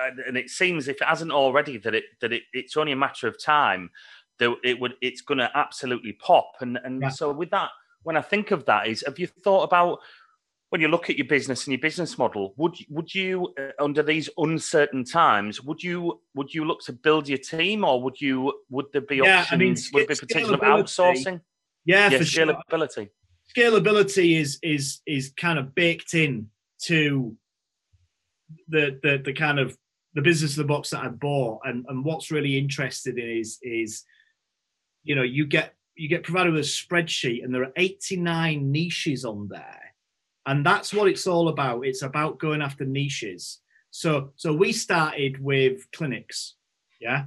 uh, 0.01 0.09
and 0.27 0.37
it 0.37 0.49
seems 0.49 0.87
if 0.87 1.01
it 1.01 1.07
hasn't 1.07 1.31
already 1.31 1.77
that 1.77 1.95
it 1.95 2.05
that 2.21 2.33
it, 2.33 2.43
it's 2.53 2.75
only 2.75 2.91
a 2.91 2.97
matter 2.97 3.27
of 3.27 3.41
time 3.41 3.91
that 4.39 4.55
it 4.63 4.79
would 4.79 4.95
it's 5.01 5.21
going 5.21 5.37
to 5.37 5.49
absolutely 5.55 6.13
pop 6.13 6.53
and 6.59 6.77
and 6.83 7.01
yeah. 7.01 7.09
so 7.09 7.31
with 7.31 7.51
that 7.51 7.69
when 8.07 8.15
I 8.15 8.21
think 8.21 8.51
of 8.51 8.63
that 8.65 8.87
is, 8.87 9.03
have 9.05 9.19
you 9.19 9.27
thought 9.27 9.63
about 9.63 9.99
when 10.69 10.81
you 10.81 10.87
look 10.87 11.09
at 11.09 11.17
your 11.17 11.27
business 11.27 11.65
and 11.65 11.73
your 11.73 11.81
business 11.81 12.17
model? 12.17 12.53
Would 12.57 12.75
would 12.89 13.13
you, 13.13 13.53
uh, 13.59 13.71
under 13.81 14.03
these 14.03 14.29
uncertain 14.37 15.03
times, 15.03 15.61
would 15.61 15.81
you 15.81 16.21
would 16.35 16.53
you 16.53 16.65
look 16.65 16.81
to 16.81 16.93
build 16.93 17.29
your 17.29 17.37
team, 17.37 17.83
or 17.83 18.01
would 18.01 18.19
you 18.19 18.53
would 18.69 18.87
there 18.91 19.01
be 19.01 19.17
yeah, 19.17 19.41
options? 19.41 19.51
I 19.51 19.57
mean, 19.57 19.75
would 19.93 20.07
there 20.07 20.15
be 20.15 20.27
potential 20.27 20.53
of 20.53 20.61
outsourcing? 20.61 21.41
Yeah, 21.85 22.09
yeah, 22.09 22.17
for 22.17 22.23
scalability. 22.23 23.09
Sure. 23.55 23.71
Scalability 23.71 24.39
is 24.39 24.59
is 24.61 25.01
is 25.05 25.31
kind 25.37 25.57
of 25.57 25.73
baked 25.73 26.13
in 26.13 26.49
to 26.83 27.35
the 28.67 28.99
the 29.01 29.21
the 29.23 29.33
kind 29.33 29.59
of 29.59 29.77
the 30.13 30.21
business 30.21 30.51
of 30.51 30.57
the 30.57 30.73
box 30.73 30.89
that 30.89 31.03
I 31.03 31.07
bought, 31.07 31.61
and 31.63 31.85
and 31.87 32.03
what's 32.03 32.31
really 32.31 32.57
interested 32.57 33.17
in 33.17 33.29
is 33.29 33.57
is 33.61 34.03
you 35.03 35.15
know 35.15 35.23
you 35.23 35.45
get 35.45 35.75
you 35.95 36.09
get 36.09 36.23
provided 36.23 36.53
with 36.53 36.65
a 36.65 36.67
spreadsheet 36.67 37.43
and 37.43 37.53
there 37.53 37.63
are 37.63 37.73
89 37.75 38.71
niches 38.71 39.25
on 39.25 39.47
there 39.47 39.86
and 40.47 40.65
that's 40.65 40.93
what 40.93 41.07
it's 41.07 41.27
all 41.27 41.49
about. 41.49 41.85
It's 41.85 42.01
about 42.01 42.39
going 42.39 42.61
after 42.61 42.85
niches. 42.85 43.59
So 43.91 44.31
so 44.35 44.53
we 44.53 44.71
started 44.71 45.41
with 45.43 45.89
clinics 45.91 46.55
yeah? 46.99 47.25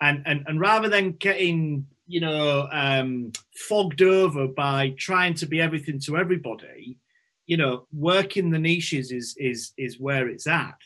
And 0.00 0.22
and, 0.26 0.44
and 0.46 0.60
rather 0.60 0.88
than 0.88 1.12
getting 1.12 1.86
you 2.06 2.20
know 2.20 2.68
um, 2.70 3.32
fogged 3.56 4.02
over 4.02 4.48
by 4.48 4.94
trying 4.98 5.34
to 5.34 5.46
be 5.46 5.60
everything 5.60 5.98
to 6.00 6.16
everybody 6.16 6.98
you 7.46 7.56
know 7.56 7.86
working 7.92 8.50
the 8.50 8.58
niches 8.58 9.10
is 9.10 9.34
is 9.38 9.72
is 9.76 10.00
where 10.00 10.28
it's 10.28 10.46
at 10.46 10.76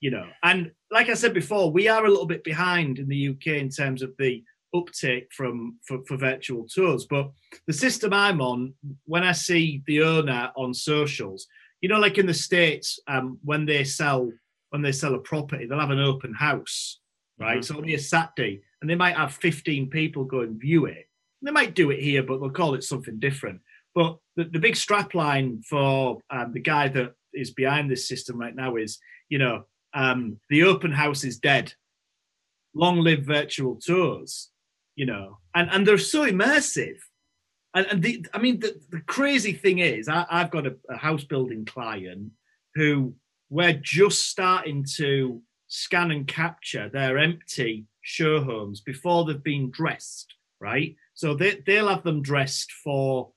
you 0.00 0.10
know? 0.10 0.26
And 0.42 0.72
like 0.90 1.08
i 1.08 1.14
said 1.14 1.34
before 1.34 1.70
we 1.70 1.88
are 1.88 2.04
a 2.04 2.08
little 2.08 2.26
bit 2.26 2.42
behind 2.42 2.98
in 2.98 3.08
the 3.08 3.28
uk 3.28 3.46
in 3.46 3.68
terms 3.68 4.02
of 4.02 4.12
the 4.18 4.42
uptake 4.74 5.28
from 5.32 5.78
for, 5.86 6.04
for 6.06 6.16
virtual 6.16 6.66
tours. 6.68 7.06
But 7.08 7.30
the 7.66 7.72
system 7.72 8.12
I'm 8.12 8.40
on, 8.40 8.74
when 9.04 9.24
I 9.24 9.32
see 9.32 9.82
the 9.86 10.02
owner 10.02 10.50
on 10.56 10.74
socials, 10.74 11.46
you 11.80 11.88
know, 11.88 11.98
like 11.98 12.18
in 12.18 12.26
the 12.26 12.34
states, 12.34 12.98
um, 13.08 13.38
when 13.42 13.66
they 13.66 13.84
sell 13.84 14.30
when 14.70 14.82
they 14.82 14.92
sell 14.92 15.14
a 15.14 15.18
property, 15.18 15.66
they'll 15.66 15.80
have 15.80 15.90
an 15.90 16.00
open 16.00 16.32
house, 16.32 17.00
right? 17.38 17.58
Mm-hmm. 17.58 17.74
So 17.74 17.82
be 17.82 17.94
a 17.94 17.98
Saturday, 17.98 18.62
and 18.80 18.88
they 18.88 18.94
might 18.94 19.16
have 19.16 19.34
15 19.34 19.90
people 19.90 20.24
go 20.24 20.40
and 20.40 20.60
view 20.60 20.86
it. 20.86 21.08
They 21.42 21.50
might 21.50 21.74
do 21.74 21.90
it 21.90 22.00
here, 22.00 22.22
but 22.22 22.40
they'll 22.40 22.50
call 22.50 22.74
it 22.74 22.84
something 22.84 23.18
different. 23.18 23.60
But 23.94 24.18
the, 24.36 24.44
the 24.44 24.58
big 24.58 24.76
strap 24.76 25.14
line 25.14 25.62
for 25.68 26.18
um, 26.30 26.52
the 26.52 26.60
guy 26.60 26.88
that 26.88 27.14
is 27.32 27.50
behind 27.50 27.90
this 27.90 28.06
system 28.06 28.38
right 28.38 28.54
now 28.54 28.76
is, 28.76 28.98
you 29.28 29.38
know, 29.38 29.64
um, 29.94 30.38
the 30.48 30.64
open 30.64 30.92
house 30.92 31.24
is 31.24 31.38
dead. 31.38 31.72
Long 32.74 33.00
live 33.00 33.24
virtual 33.24 33.76
tours, 33.76 34.50
you 34.94 35.06
know, 35.06 35.38
and, 35.54 35.70
and 35.70 35.86
they're 35.86 35.98
so 35.98 36.26
immersive. 36.26 36.98
And, 37.74 37.86
and 37.86 38.02
the, 38.02 38.26
I 38.34 38.38
mean, 38.38 38.60
the, 38.60 38.80
the 38.90 39.00
crazy 39.00 39.52
thing 39.52 39.78
is, 39.78 40.08
I, 40.08 40.26
have 40.30 40.50
got 40.50 40.66
a, 40.66 40.76
a 40.88 40.96
house 40.96 41.24
building 41.24 41.64
client 41.64 42.32
who 42.74 43.14
we're 43.48 43.80
just 43.80 44.28
starting 44.28 44.84
to 44.96 45.42
scan 45.68 46.10
and 46.10 46.26
capture 46.26 46.88
their 46.88 47.18
empty 47.18 47.86
show 48.02 48.42
homes 48.42 48.80
before 48.80 49.24
they've 49.24 49.42
been 49.42 49.70
dressed, 49.70 50.34
right? 50.60 50.96
So 51.14 51.34
they, 51.34 51.62
they'll 51.66 51.88
have 51.88 52.02
them 52.02 52.22
dressed 52.22 52.72
for 52.72 53.30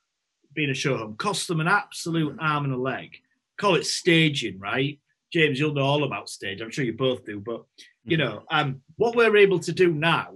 being 0.53 0.69
a 0.69 0.75
show 0.75 0.97
home, 0.97 1.15
cost 1.15 1.47
them 1.47 1.59
an 1.59 1.67
absolute 1.67 2.37
arm 2.39 2.65
and 2.65 2.73
a 2.73 2.77
leg. 2.77 3.15
Call 3.57 3.75
it 3.75 3.85
staging, 3.85 4.59
right? 4.59 4.99
James, 5.31 5.59
you'll 5.59 5.73
know 5.73 5.81
all 5.81 6.03
about 6.03 6.29
stage. 6.29 6.61
I'm 6.61 6.71
sure 6.71 6.85
you 6.85 6.93
both 6.93 7.25
do. 7.25 7.39
But 7.39 7.63
you 8.03 8.17
mm-hmm. 8.17 8.27
know, 8.27 8.43
um, 8.51 8.81
what 8.97 9.15
we're 9.15 9.37
able 9.37 9.59
to 9.59 9.71
do 9.71 9.91
now 9.91 10.33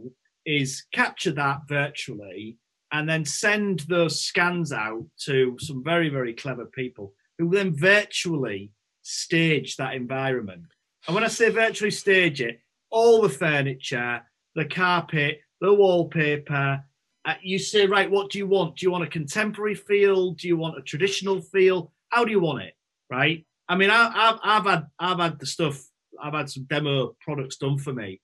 is 0.48 0.86
capture 0.94 1.34
that 1.34 1.60
virtually 1.68 2.58
and 2.94 3.08
then 3.08 3.26
send 3.26 3.82
those 3.82 4.22
scans 4.22 4.72
out 4.72 5.06
to 5.26 5.58
some 5.60 5.84
very, 5.84 6.08
very 6.08 6.34
clever 6.34 6.66
people 6.66 7.14
who 7.38 7.50
then 7.50 7.76
virtually 7.76 8.72
stage 9.04 9.76
that 9.76 9.94
environment. 9.94 10.64
And 11.06 11.14
when 11.14 11.26
I 11.26 11.28
say 11.28 11.50
virtually 11.50 11.92
stage 11.92 12.42
it, 12.42 12.62
all 12.90 13.22
the 13.22 13.30
furniture, 13.30 14.22
the 14.56 14.66
carpet, 14.66 15.42
the 15.60 15.74
wallpaper, 15.74 16.82
uh, 17.26 17.34
you 17.42 17.60
say, 17.60 17.86
right, 17.86 18.10
what 18.10 18.32
do 18.32 18.38
you 18.38 18.48
want? 18.48 18.78
Do 18.78 18.86
you 18.86 18.92
want 18.92 19.04
a 19.04 19.08
contemporary 19.08 19.76
feel? 19.76 20.32
Do 20.32 20.48
you 20.48 20.56
want 20.56 20.78
a 20.78 20.82
traditional 20.82 21.42
feel? 21.42 21.92
How 22.10 22.24
do 22.24 22.32
you 22.32 22.40
want 22.40 22.64
it? 22.64 22.74
Right? 23.10 23.46
I 23.68 23.76
mean, 23.76 23.90
I, 23.90 24.12
have 24.12 24.40
I've 24.44 24.66
had 24.66 24.86
I've 24.98 25.20
had 25.20 25.40
the 25.40 25.46
stuff. 25.46 25.84
I've 26.22 26.34
had 26.34 26.50
some 26.50 26.64
demo 26.64 27.18
products 27.20 27.58
done 27.58 27.78
for 27.78 27.92
me, 27.92 28.22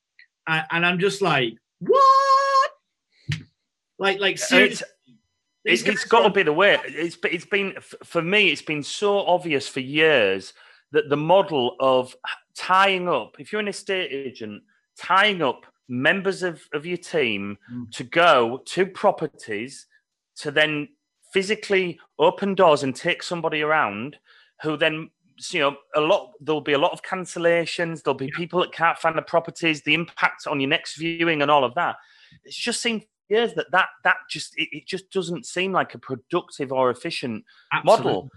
and, 0.48 0.66
and 0.72 0.86
I'm 0.86 1.00
just 1.00 1.22
like, 1.22 1.56
what? 1.88 2.72
Like, 4.00 4.20
like 4.20 4.38
seriously. 4.38 4.88
It's, 5.66 5.84
it's 5.84 6.04
got 6.04 6.24
to 6.24 6.30
be 6.30 6.44
the 6.44 6.52
way. 6.52 6.78
It's 6.84 7.18
it's 7.24 7.46
been 7.46 7.76
for 8.04 8.22
me. 8.22 8.50
It's 8.50 8.62
been 8.62 8.84
so 8.84 9.20
obvious 9.20 9.68
for 9.68 9.80
years 9.80 10.54
that 10.92 11.10
the 11.10 11.18
model 11.18 11.78
of 11.80 12.16
tying 12.56 13.08
up. 13.08 13.38
If 13.40 13.52
you're 13.52 13.62
an 13.62 13.70
estate 13.70 14.12
agent, 14.12 14.64
tying 14.98 15.42
up 15.42 15.66
members 15.88 16.44
of, 16.44 16.62
of 16.74 16.86
your 16.86 16.98
team 16.98 17.58
mm. 17.72 17.90
to 17.92 18.04
go 18.04 18.62
to 18.66 18.86
properties 18.86 19.86
to 20.38 20.52
then 20.52 20.90
physically 21.32 22.00
open 22.20 22.56
doors 22.56 22.84
and 22.84 22.96
take 22.96 23.24
somebody 23.24 23.62
around 23.62 24.18
who 24.62 24.78
then 24.78 25.10
you 25.50 25.60
know 25.60 25.76
a 25.96 26.02
lot 26.02 26.32
there'll 26.40 26.62
be 26.62 26.74
a 26.74 26.78
lot 26.78 26.92
of 26.92 27.02
cancellations 27.02 28.04
there'll 28.04 28.18
be 28.18 28.32
people 28.32 28.60
that 28.60 28.72
can't 28.72 28.98
find 28.98 29.18
the 29.18 29.22
properties 29.22 29.82
the 29.82 29.94
impact 29.94 30.46
on 30.48 30.60
your 30.60 30.70
next 30.70 30.98
viewing 30.98 31.42
and 31.42 31.50
all 31.50 31.64
of 31.64 31.74
that. 31.76 31.96
It's 32.44 32.56
just 32.56 32.82
seemed 32.82 33.06
years 33.30 33.54
that 33.56 33.72
that 33.72 33.90
that 34.04 34.18
just 34.30 34.54
it, 34.58 34.70
it 34.72 34.88
just 34.88 35.10
doesn't 35.12 35.46
seem 35.46 35.72
like 35.72 35.94
a 35.94 36.00
productive 36.00 36.72
or 36.72 36.90
efficient 36.90 37.44
Absolutely. 37.72 38.06
model 38.06 38.30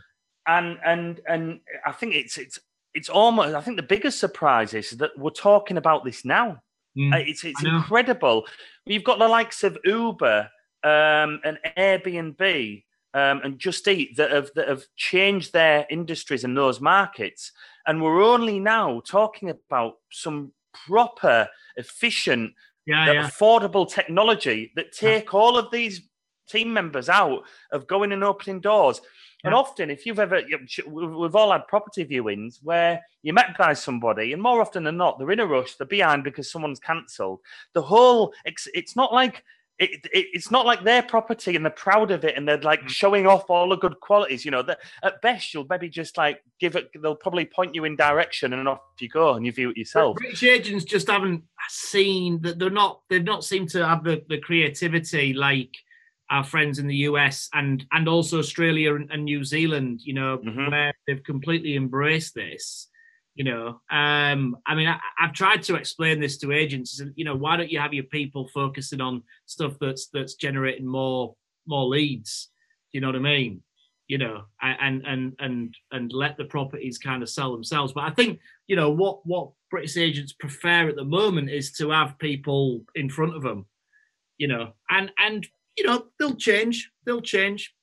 and 0.47 0.79
and 0.85 1.21
and 1.29 1.61
i 1.85 1.93
think 1.93 2.15
it's 2.15 2.39
it's 2.39 2.59
it's 2.95 3.09
almost 3.09 3.55
i 3.55 3.61
think 3.61 3.77
the 3.77 3.83
biggest 3.83 4.19
surprise 4.21 4.75
is 4.75 4.91
that 4.93 5.11
we're 5.19 5.31
talking 5.31 5.77
about 5.77 6.05
this 6.05 6.25
now. 6.25 6.63
Mm, 6.97 7.13
uh, 7.13 7.19
it's 7.19 7.45
it's 7.45 7.63
incredible. 7.63 8.47
You've 8.87 9.05
got 9.05 9.19
the 9.19 9.29
likes 9.29 9.63
of 9.65 9.77
uber 9.85 10.49
um, 10.83 11.41
and 11.45 11.59
airbnb 11.77 12.85
um, 13.17 13.41
and 13.43 13.59
Just 13.59 13.89
Eat 13.89 14.17
that 14.19 14.31
have 14.31 14.51
that 14.57 14.69
have 14.69 14.85
changed 14.95 15.55
their 15.55 15.87
industries 15.89 16.45
in 16.45 16.55
those 16.55 16.83
markets, 16.83 17.51
and 17.87 18.03
we're 18.03 18.23
only 18.23 18.61
now 18.61 19.01
talking 19.07 19.49
about 19.49 19.95
some 20.13 20.53
proper, 20.87 21.49
efficient, 21.77 22.53
yeah, 22.85 23.11
yeah. 23.11 23.27
affordable 23.27 23.91
technology 23.91 24.71
that 24.77 24.93
take 24.93 25.33
yeah. 25.33 25.39
all 25.39 25.57
of 25.57 25.71
these 25.71 26.03
team 26.47 26.75
members 26.75 27.09
out 27.09 27.45
of 27.73 27.87
going 27.87 28.13
and 28.13 28.23
opening 28.23 28.61
doors. 28.61 29.01
And 29.45 29.55
often, 29.55 29.91
if 29.91 30.05
you've 30.05 30.19
ever, 30.19 30.43
we've 30.89 31.37
all 31.37 31.53
had 31.53 31.69
property 31.69 32.05
viewings 32.05 32.59
where 32.65 33.01
you're 33.23 33.33
met 33.33 33.57
by 33.57 33.75
somebody, 33.75 34.33
and 34.33 34.43
more 34.43 34.61
often 34.61 34.83
than 34.85 34.97
not, 34.97 35.19
they're 35.19 35.31
in 35.31 35.41
a 35.41 35.47
rush, 35.47 35.77
they're 35.77 35.87
behind 35.87 36.25
because 36.25 36.51
someone's 36.51 36.81
cancelled. 36.81 37.41
The 37.73 37.83
whole, 37.83 38.35
it's, 38.45 38.67
it's 38.75 38.97
not 38.97 39.13
like 39.13 39.45
it, 39.79 40.07
it, 40.13 40.27
it's 40.33 40.51
not 40.51 40.65
like 40.65 40.85
their 40.85 41.03
property 41.03 41.55
and 41.55 41.65
they're 41.65 41.71
proud 41.71 42.11
of 42.11 42.25
it 42.25 42.37
and 42.37 42.49
they're 42.49 42.61
like 42.61 42.81
mm. 42.83 42.89
showing 42.89 43.27
off 43.27 43.51
all 43.51 43.69
the 43.69 43.77
good 43.77 44.01
qualities. 44.01 44.45
You 44.45 44.51
know, 44.51 44.63
that 44.63 44.79
at 45.03 45.21
best 45.23 45.53
you'll 45.53 45.67
maybe 45.69 45.89
just 45.89 46.17
like 46.17 46.43
give 46.59 46.77
it. 46.77 46.91
They'll 47.01 47.15
probably 47.15 47.45
point 47.45 47.75
you 47.75 47.85
in 47.85 47.97
direction 47.97 48.53
and 48.53 48.69
off 48.69 48.81
you 48.99 49.09
go 49.09 49.35
and 49.35 49.45
you 49.45 49.53
view 49.53 49.71
it 49.71 49.77
yourself. 49.77 50.17
British 50.17 50.43
agents 50.43 50.85
just 50.85 51.11
haven't 51.11 51.43
seen 51.69 52.41
that 52.43 52.59
they're 52.59 52.71
not. 52.71 53.03
They've 53.11 53.23
not 53.23 53.45
seemed 53.45 53.69
to 53.71 53.87
have 53.87 54.05
the, 54.05 54.23
the 54.29 54.39
creativity 54.39 55.35
like 55.35 55.75
our 56.31 56.43
friends 56.43 56.79
in 56.79 56.87
the 56.87 56.97
US 56.97 57.49
and 57.53 57.85
and 57.93 58.09
also 58.09 58.39
Australia 58.39 58.95
and, 58.95 59.11
and 59.11 59.25
New 59.25 59.45
Zealand. 59.45 60.01
You 60.03 60.15
know, 60.15 60.39
mm-hmm. 60.39 60.71
where 60.71 60.95
they've 61.07 61.23
completely 61.23 61.77
embraced 61.77 62.35
this 62.35 62.89
you 63.37 63.45
know 63.45 63.81
um, 63.91 64.57
i 64.67 64.75
mean 64.75 64.89
I, 64.89 64.99
have 65.19 65.33
tried 65.33 65.63
to 65.65 65.77
explain 65.77 66.21
this 66.21 66.39
to 66.39 66.53
agents 66.53 67.01
you 67.15 67.25
know 67.25 67.37
why 67.37 67.57
don't 67.57 67.71
you 67.71 67.79
have 67.79 67.95
your 67.95 68.05
people 68.05 68.49
focusing 68.49 69.01
on 69.01 69.23
stuff 69.45 69.75
that's 69.81 70.09
that's 70.09 70.35
generating 70.35 70.87
more 70.87 71.37
more 71.67 71.87
leads? 71.87 72.49
You 72.93 73.01
know 73.01 73.09
what 73.09 73.17
i 73.17 73.21
mean? 73.21 73.63
You 74.09 74.19
know 74.19 74.45
and 74.63 75.05
and 75.07 75.35
and 75.39 75.75
and 75.91 76.13
let 76.13 76.37
the 76.37 76.45
properties 76.45 76.99
kind 76.99 77.23
of 77.23 77.29
sell 77.29 77.53
themselves. 77.53 77.93
But 77.93 78.05
i 78.05 78.11
think 78.11 78.41
you 78.67 78.77
know 78.77 78.91
what 78.91 79.27
what 79.27 79.51
british 79.71 79.97
agents 79.97 80.33
prefer 80.33 80.89
at 80.89 80.97
the 80.97 81.05
moment 81.05 81.51
is 81.51 81.73
to 81.73 81.91
have 81.91 82.19
people 82.19 82.85
in 82.95 83.11
front 83.11 83.35
of 83.35 83.43
them 83.43 83.67
you 84.39 84.47
know 84.47 84.73
and 84.91 85.11
and 85.19 85.45
you 85.77 85.85
know 85.85 86.07
they'll 86.19 86.37
change 86.37 86.91
they'll 87.05 87.21
change 87.21 87.75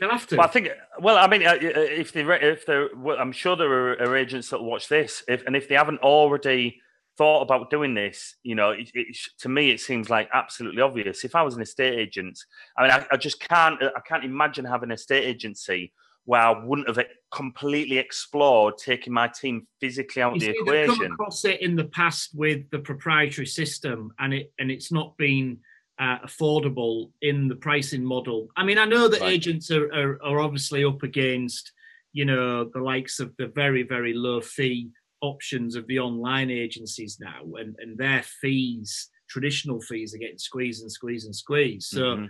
They'll 0.00 0.10
have 0.10 0.26
to. 0.28 0.36
Well, 0.36 0.46
I 0.46 0.50
think. 0.50 0.68
Well, 0.98 1.18
I 1.18 1.26
mean, 1.28 1.46
uh, 1.46 1.52
uh, 1.52 1.58
if 1.60 2.12
they, 2.12 2.22
if 2.22 2.64
they, 2.64 2.86
well, 2.96 3.18
I'm 3.18 3.32
sure 3.32 3.54
there 3.54 3.70
are, 3.70 4.16
agents 4.16 4.48
that 4.48 4.62
watch 4.62 4.88
this, 4.88 5.22
if 5.28 5.46
and 5.46 5.54
if 5.54 5.68
they 5.68 5.74
haven't 5.74 6.00
already 6.00 6.80
thought 7.18 7.42
about 7.42 7.68
doing 7.68 7.92
this, 7.92 8.34
you 8.42 8.54
know, 8.54 8.70
it, 8.70 8.90
it, 8.94 9.14
to 9.40 9.50
me 9.50 9.70
it 9.70 9.78
seems 9.78 10.08
like 10.08 10.30
absolutely 10.32 10.80
obvious. 10.80 11.22
If 11.22 11.34
I 11.34 11.42
was 11.42 11.54
an 11.54 11.60
estate 11.60 11.98
agent, 11.98 12.38
I 12.78 12.82
mean, 12.82 12.90
I, 12.92 13.06
I, 13.12 13.16
just 13.18 13.40
can't, 13.40 13.80
I 13.82 14.00
can't 14.08 14.24
imagine 14.24 14.64
having 14.64 14.88
an 14.88 14.94
estate 14.94 15.24
agency 15.24 15.92
where 16.24 16.40
I 16.40 16.64
wouldn't 16.64 16.88
have 16.88 17.04
completely 17.30 17.98
explored 17.98 18.78
taking 18.78 19.12
my 19.12 19.28
team 19.28 19.66
physically 19.80 20.22
out 20.22 20.34
of 20.34 20.40
the 20.40 20.50
equation. 20.50 20.94
Come 20.94 21.12
across 21.12 21.44
it 21.44 21.60
in 21.60 21.76
the 21.76 21.84
past 21.84 22.30
with 22.34 22.70
the 22.70 22.78
proprietary 22.78 23.46
system, 23.46 24.14
and 24.18 24.32
it 24.32 24.52
and 24.58 24.70
it's 24.70 24.90
not 24.90 25.16
been 25.18 25.58
uh, 26.00 26.18
affordable 26.24 27.10
in 27.20 27.46
the 27.46 27.54
pricing 27.54 28.04
model. 28.04 28.48
I 28.56 28.64
mean, 28.64 28.78
I 28.78 28.86
know 28.86 29.06
that 29.06 29.20
right. 29.20 29.32
agents 29.32 29.70
are, 29.70 29.92
are, 29.92 30.18
are 30.24 30.40
obviously 30.40 30.82
up 30.82 31.02
against, 31.02 31.72
you 32.12 32.24
know, 32.24 32.64
the 32.64 32.80
likes 32.80 33.20
of 33.20 33.36
the 33.36 33.48
very 33.48 33.82
very 33.82 34.14
low 34.14 34.40
fee 34.40 34.88
options 35.20 35.76
of 35.76 35.86
the 35.86 35.98
online 35.98 36.50
agencies 36.50 37.18
now, 37.20 37.42
and 37.58 37.76
and 37.80 37.98
their 37.98 38.22
fees, 38.22 39.08
traditional 39.28 39.80
fees, 39.80 40.14
are 40.14 40.18
getting 40.18 40.38
squeezed 40.38 40.82
and 40.82 40.90
squeezed 40.90 41.26
and 41.26 41.36
squeezed. 41.36 41.88
So. 41.88 42.02
Mm-hmm. 42.02 42.26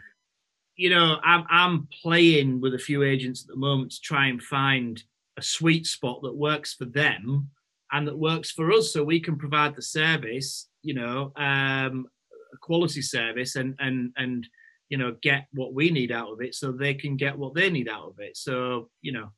You 0.77 0.89
know, 0.89 1.19
I'm 1.23 1.45
I'm 1.51 1.89
playing 2.03 2.63
with 2.63 2.73
a 2.73 2.79
few 2.79 3.03
agents 3.03 3.43
at 3.43 3.49
the 3.49 3.57
moment 3.57 3.91
to 3.91 4.01
try 4.01 4.29
and 4.29 4.41
find 4.41 5.03
a 5.37 5.43
sweet 5.43 5.85
spot 5.85 6.23
that 6.23 6.35
works 6.35 6.73
for 6.73 6.87
them 6.87 7.51
and 7.93 8.09
that 8.09 8.17
works 8.17 8.51
for 8.51 8.73
us, 8.73 8.91
so 8.91 9.05
we 9.05 9.21
can 9.21 9.37
provide 9.37 9.77
the 9.77 9.83
service 9.83 10.69
you 10.83 10.95
know 10.95 11.33
um, 11.37 12.07
a 12.53 12.57
quality 12.59 13.03
service 13.03 13.57
and 13.57 13.75
and 13.79 14.13
and 14.17 14.47
you 14.89 14.99
know 14.99 15.17
get 15.23 15.47
what 15.53 15.75
we 15.75 15.91
need 15.91 16.13
out 16.13 16.33
of 16.33 16.41
it 16.41 16.55
so 16.55 16.73
they 16.73 16.95
can 16.95 17.17
get 17.17 17.39
what 17.39 17.55
they 17.55 17.71
need 17.71 17.89
out 17.89 18.07
of 18.07 18.15
it 18.19 18.37
so 18.37 18.89
you 19.03 19.13
know 19.13 19.31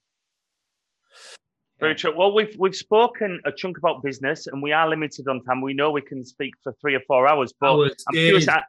very 1.82 1.96
true. 1.96 2.16
Well, 2.16 2.32
we've 2.32 2.54
we've 2.60 2.76
spoken 2.76 3.40
a 3.44 3.50
chunk 3.50 3.76
about 3.76 4.04
business, 4.04 4.46
and 4.46 4.62
we 4.62 4.70
are 4.70 4.88
limited 4.88 5.26
on 5.26 5.42
time. 5.42 5.60
We 5.60 5.74
know 5.74 5.90
we 5.90 6.00
can 6.00 6.24
speak 6.24 6.54
for 6.62 6.72
three 6.80 6.94
or 6.94 7.00
four 7.08 7.26
hours, 7.26 7.52
but 7.58 7.72
hours, 7.72 8.04
I'm 8.08 8.14
curious. 8.14 8.46
I, 8.46 8.62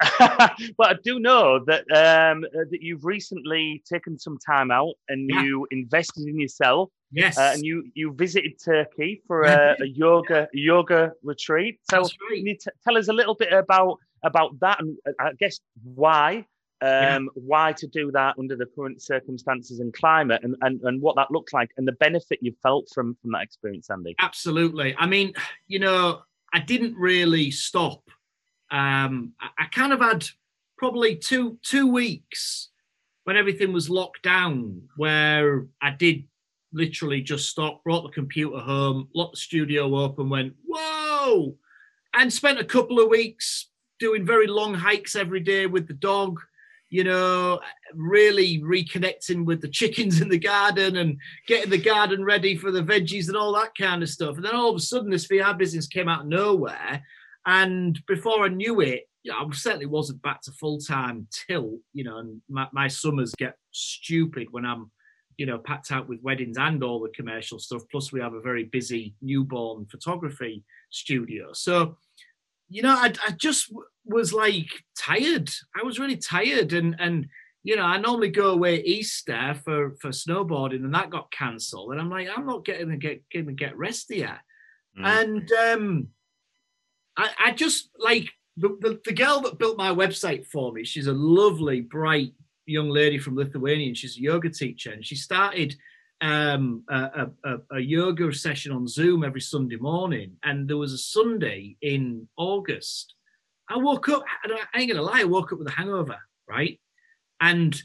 but 0.18 0.86
I 0.86 0.94
do 1.02 1.18
know 1.18 1.62
that 1.66 1.82
um, 1.90 2.42
that 2.52 2.78
you've 2.80 3.04
recently 3.04 3.82
taken 3.90 4.18
some 4.18 4.38
time 4.38 4.70
out 4.70 4.94
and 5.08 5.28
yeah. 5.28 5.42
you 5.42 5.66
invested 5.70 6.26
in 6.26 6.40
yourself. 6.40 6.90
Yes. 7.12 7.36
Uh, 7.36 7.52
and 7.54 7.64
you 7.64 7.84
you 7.94 8.12
visited 8.12 8.52
Turkey 8.64 9.20
for 9.26 9.42
a, 9.42 9.76
a 9.80 9.86
yoga 9.86 10.48
yoga 10.52 11.12
retreat. 11.22 11.80
So 11.90 11.98
right. 11.98 12.10
can 12.34 12.46
you 12.46 12.56
t- 12.56 12.70
tell 12.84 12.96
us 12.96 13.08
a 13.08 13.12
little 13.12 13.34
bit 13.34 13.52
about 13.52 13.98
about 14.22 14.58
that 14.60 14.80
and 14.80 14.96
uh, 15.06 15.12
I 15.18 15.32
guess 15.38 15.60
why 15.82 16.46
um, 16.82 16.88
yeah. 16.90 17.18
why 17.34 17.72
to 17.74 17.86
do 17.86 18.10
that 18.12 18.36
under 18.38 18.56
the 18.56 18.66
current 18.66 19.02
circumstances 19.02 19.80
and 19.80 19.92
climate 19.92 20.40
and, 20.42 20.56
and, 20.62 20.80
and 20.82 21.02
what 21.02 21.16
that 21.16 21.30
looked 21.30 21.52
like 21.52 21.70
and 21.76 21.86
the 21.86 21.92
benefit 21.92 22.38
you 22.40 22.54
felt 22.62 22.88
from 22.94 23.16
from 23.20 23.32
that 23.32 23.42
experience, 23.42 23.90
Andy. 23.90 24.14
Absolutely. 24.18 24.94
I 24.98 25.06
mean, 25.06 25.34
you 25.66 25.78
know, 25.78 26.22
I 26.54 26.60
didn't 26.60 26.96
really 26.96 27.50
stop. 27.50 28.02
Um, 28.70 29.32
I, 29.40 29.64
I 29.64 29.64
kind 29.66 29.92
of 29.92 30.00
had 30.00 30.26
probably 30.78 31.16
two 31.16 31.58
two 31.62 31.86
weeks 31.86 32.70
when 33.24 33.36
everything 33.36 33.72
was 33.72 33.90
locked 33.90 34.22
down, 34.22 34.82
where 34.96 35.66
I 35.82 35.90
did 35.90 36.24
literally 36.72 37.20
just 37.20 37.48
stop, 37.48 37.82
brought 37.84 38.02
the 38.02 38.08
computer 38.10 38.58
home, 38.58 39.08
locked 39.14 39.34
the 39.34 39.40
studio 39.40 39.94
up, 39.96 40.18
and 40.18 40.30
went, 40.30 40.54
whoa, 40.66 41.54
and 42.14 42.32
spent 42.32 42.58
a 42.58 42.64
couple 42.64 43.00
of 43.00 43.08
weeks 43.08 43.68
doing 43.98 44.24
very 44.24 44.46
long 44.46 44.74
hikes 44.74 45.14
every 45.14 45.40
day 45.40 45.66
with 45.66 45.86
the 45.86 45.94
dog, 45.94 46.40
you 46.88 47.04
know, 47.04 47.60
really 47.94 48.60
reconnecting 48.60 49.44
with 49.44 49.60
the 49.60 49.68
chickens 49.68 50.20
in 50.20 50.28
the 50.28 50.38
garden 50.38 50.96
and 50.96 51.18
getting 51.46 51.70
the 51.70 51.78
garden 51.78 52.24
ready 52.24 52.56
for 52.56 52.70
the 52.70 52.82
veggies 52.82 53.28
and 53.28 53.36
all 53.36 53.52
that 53.52 53.74
kind 53.78 54.02
of 54.02 54.08
stuff. 54.08 54.36
And 54.36 54.44
then 54.44 54.56
all 54.56 54.70
of 54.70 54.76
a 54.76 54.80
sudden, 54.80 55.10
this 55.10 55.28
VR 55.28 55.56
business 55.56 55.86
came 55.86 56.08
out 56.08 56.22
of 56.22 56.26
nowhere. 56.26 57.04
And 57.46 57.98
before 58.06 58.44
I 58.44 58.48
knew 58.48 58.80
it, 58.80 59.04
yeah, 59.22 59.34
I 59.34 59.46
certainly 59.52 59.86
wasn't 59.86 60.22
back 60.22 60.40
to 60.42 60.52
full 60.52 60.78
time 60.78 61.26
till, 61.46 61.78
you 61.92 62.04
know, 62.04 62.18
and 62.18 62.40
my, 62.48 62.68
my 62.72 62.88
summers 62.88 63.34
get 63.34 63.56
stupid 63.70 64.48
when 64.50 64.64
I'm 64.64 64.90
you 65.40 65.46
know, 65.46 65.56
packed 65.56 65.90
out 65.90 66.06
with 66.06 66.20
weddings 66.20 66.58
and 66.58 66.84
all 66.84 67.00
the 67.00 67.08
commercial 67.16 67.58
stuff. 67.58 67.80
Plus, 67.90 68.12
we 68.12 68.20
have 68.20 68.34
a 68.34 68.42
very 68.42 68.64
busy 68.64 69.14
newborn 69.22 69.86
photography 69.86 70.62
studio. 70.90 71.54
So, 71.54 71.96
you 72.68 72.82
know, 72.82 72.90
I, 72.90 73.14
I 73.26 73.30
just 73.38 73.72
was 74.04 74.34
like 74.34 74.68
tired. 74.98 75.48
I 75.74 75.82
was 75.82 75.98
really 75.98 76.18
tired, 76.18 76.74
and 76.74 76.94
and 76.98 77.26
you 77.62 77.74
know, 77.74 77.84
I 77.84 77.96
normally 77.96 78.28
go 78.28 78.50
away 78.50 78.82
Easter 78.82 79.58
for 79.64 79.96
for 80.02 80.10
snowboarding, 80.10 80.84
and 80.84 80.94
that 80.94 81.08
got 81.08 81.32
cancelled. 81.32 81.92
And 81.92 82.00
I'm 82.02 82.10
like, 82.10 82.28
I'm 82.36 82.44
not 82.44 82.66
getting 82.66 82.90
to 82.90 82.98
get 82.98 83.26
getting 83.30 83.46
to 83.46 83.54
get 83.54 83.78
rest 83.78 84.12
here. 84.12 84.38
Mm. 84.98 85.22
And 85.22 85.52
um, 85.52 86.08
I, 87.20 87.30
I 87.46 87.50
just 87.52 87.90
like 87.98 88.30
the, 88.56 88.68
the 88.80 89.00
the 89.04 89.12
girl 89.12 89.40
that 89.40 89.58
built 89.58 89.76
my 89.76 89.90
website 89.90 90.46
for 90.46 90.72
me. 90.72 90.84
She's 90.84 91.06
a 91.06 91.12
lovely, 91.12 91.82
bright 91.82 92.32
young 92.66 92.88
lady 92.88 93.18
from 93.18 93.36
Lithuania, 93.36 93.88
and 93.88 93.96
she's 93.96 94.16
a 94.16 94.22
yoga 94.22 94.48
teacher, 94.48 94.92
and 94.92 95.04
she 95.04 95.16
started 95.16 95.76
um, 96.22 96.82
a, 96.88 97.28
a, 97.44 97.56
a, 97.72 97.80
yoga 97.80 98.32
session 98.32 98.72
on 98.72 98.86
Zoom 98.86 99.24
every 99.24 99.40
Sunday 99.40 99.76
morning. 99.76 100.36
And 100.42 100.68
there 100.68 100.76
was 100.76 100.92
a 100.92 100.98
Sunday 100.98 101.76
in 101.80 102.28
August. 102.36 103.14
I 103.68 103.78
woke 103.78 104.08
up, 104.08 104.24
and 104.44 104.52
I 104.52 104.78
ain't 104.78 104.90
gonna 104.90 105.02
lie, 105.02 105.20
I 105.20 105.24
woke 105.24 105.52
up 105.52 105.58
with 105.58 105.68
a 105.68 105.72
hangover, 105.72 106.18
right? 106.48 106.80
And 107.40 107.80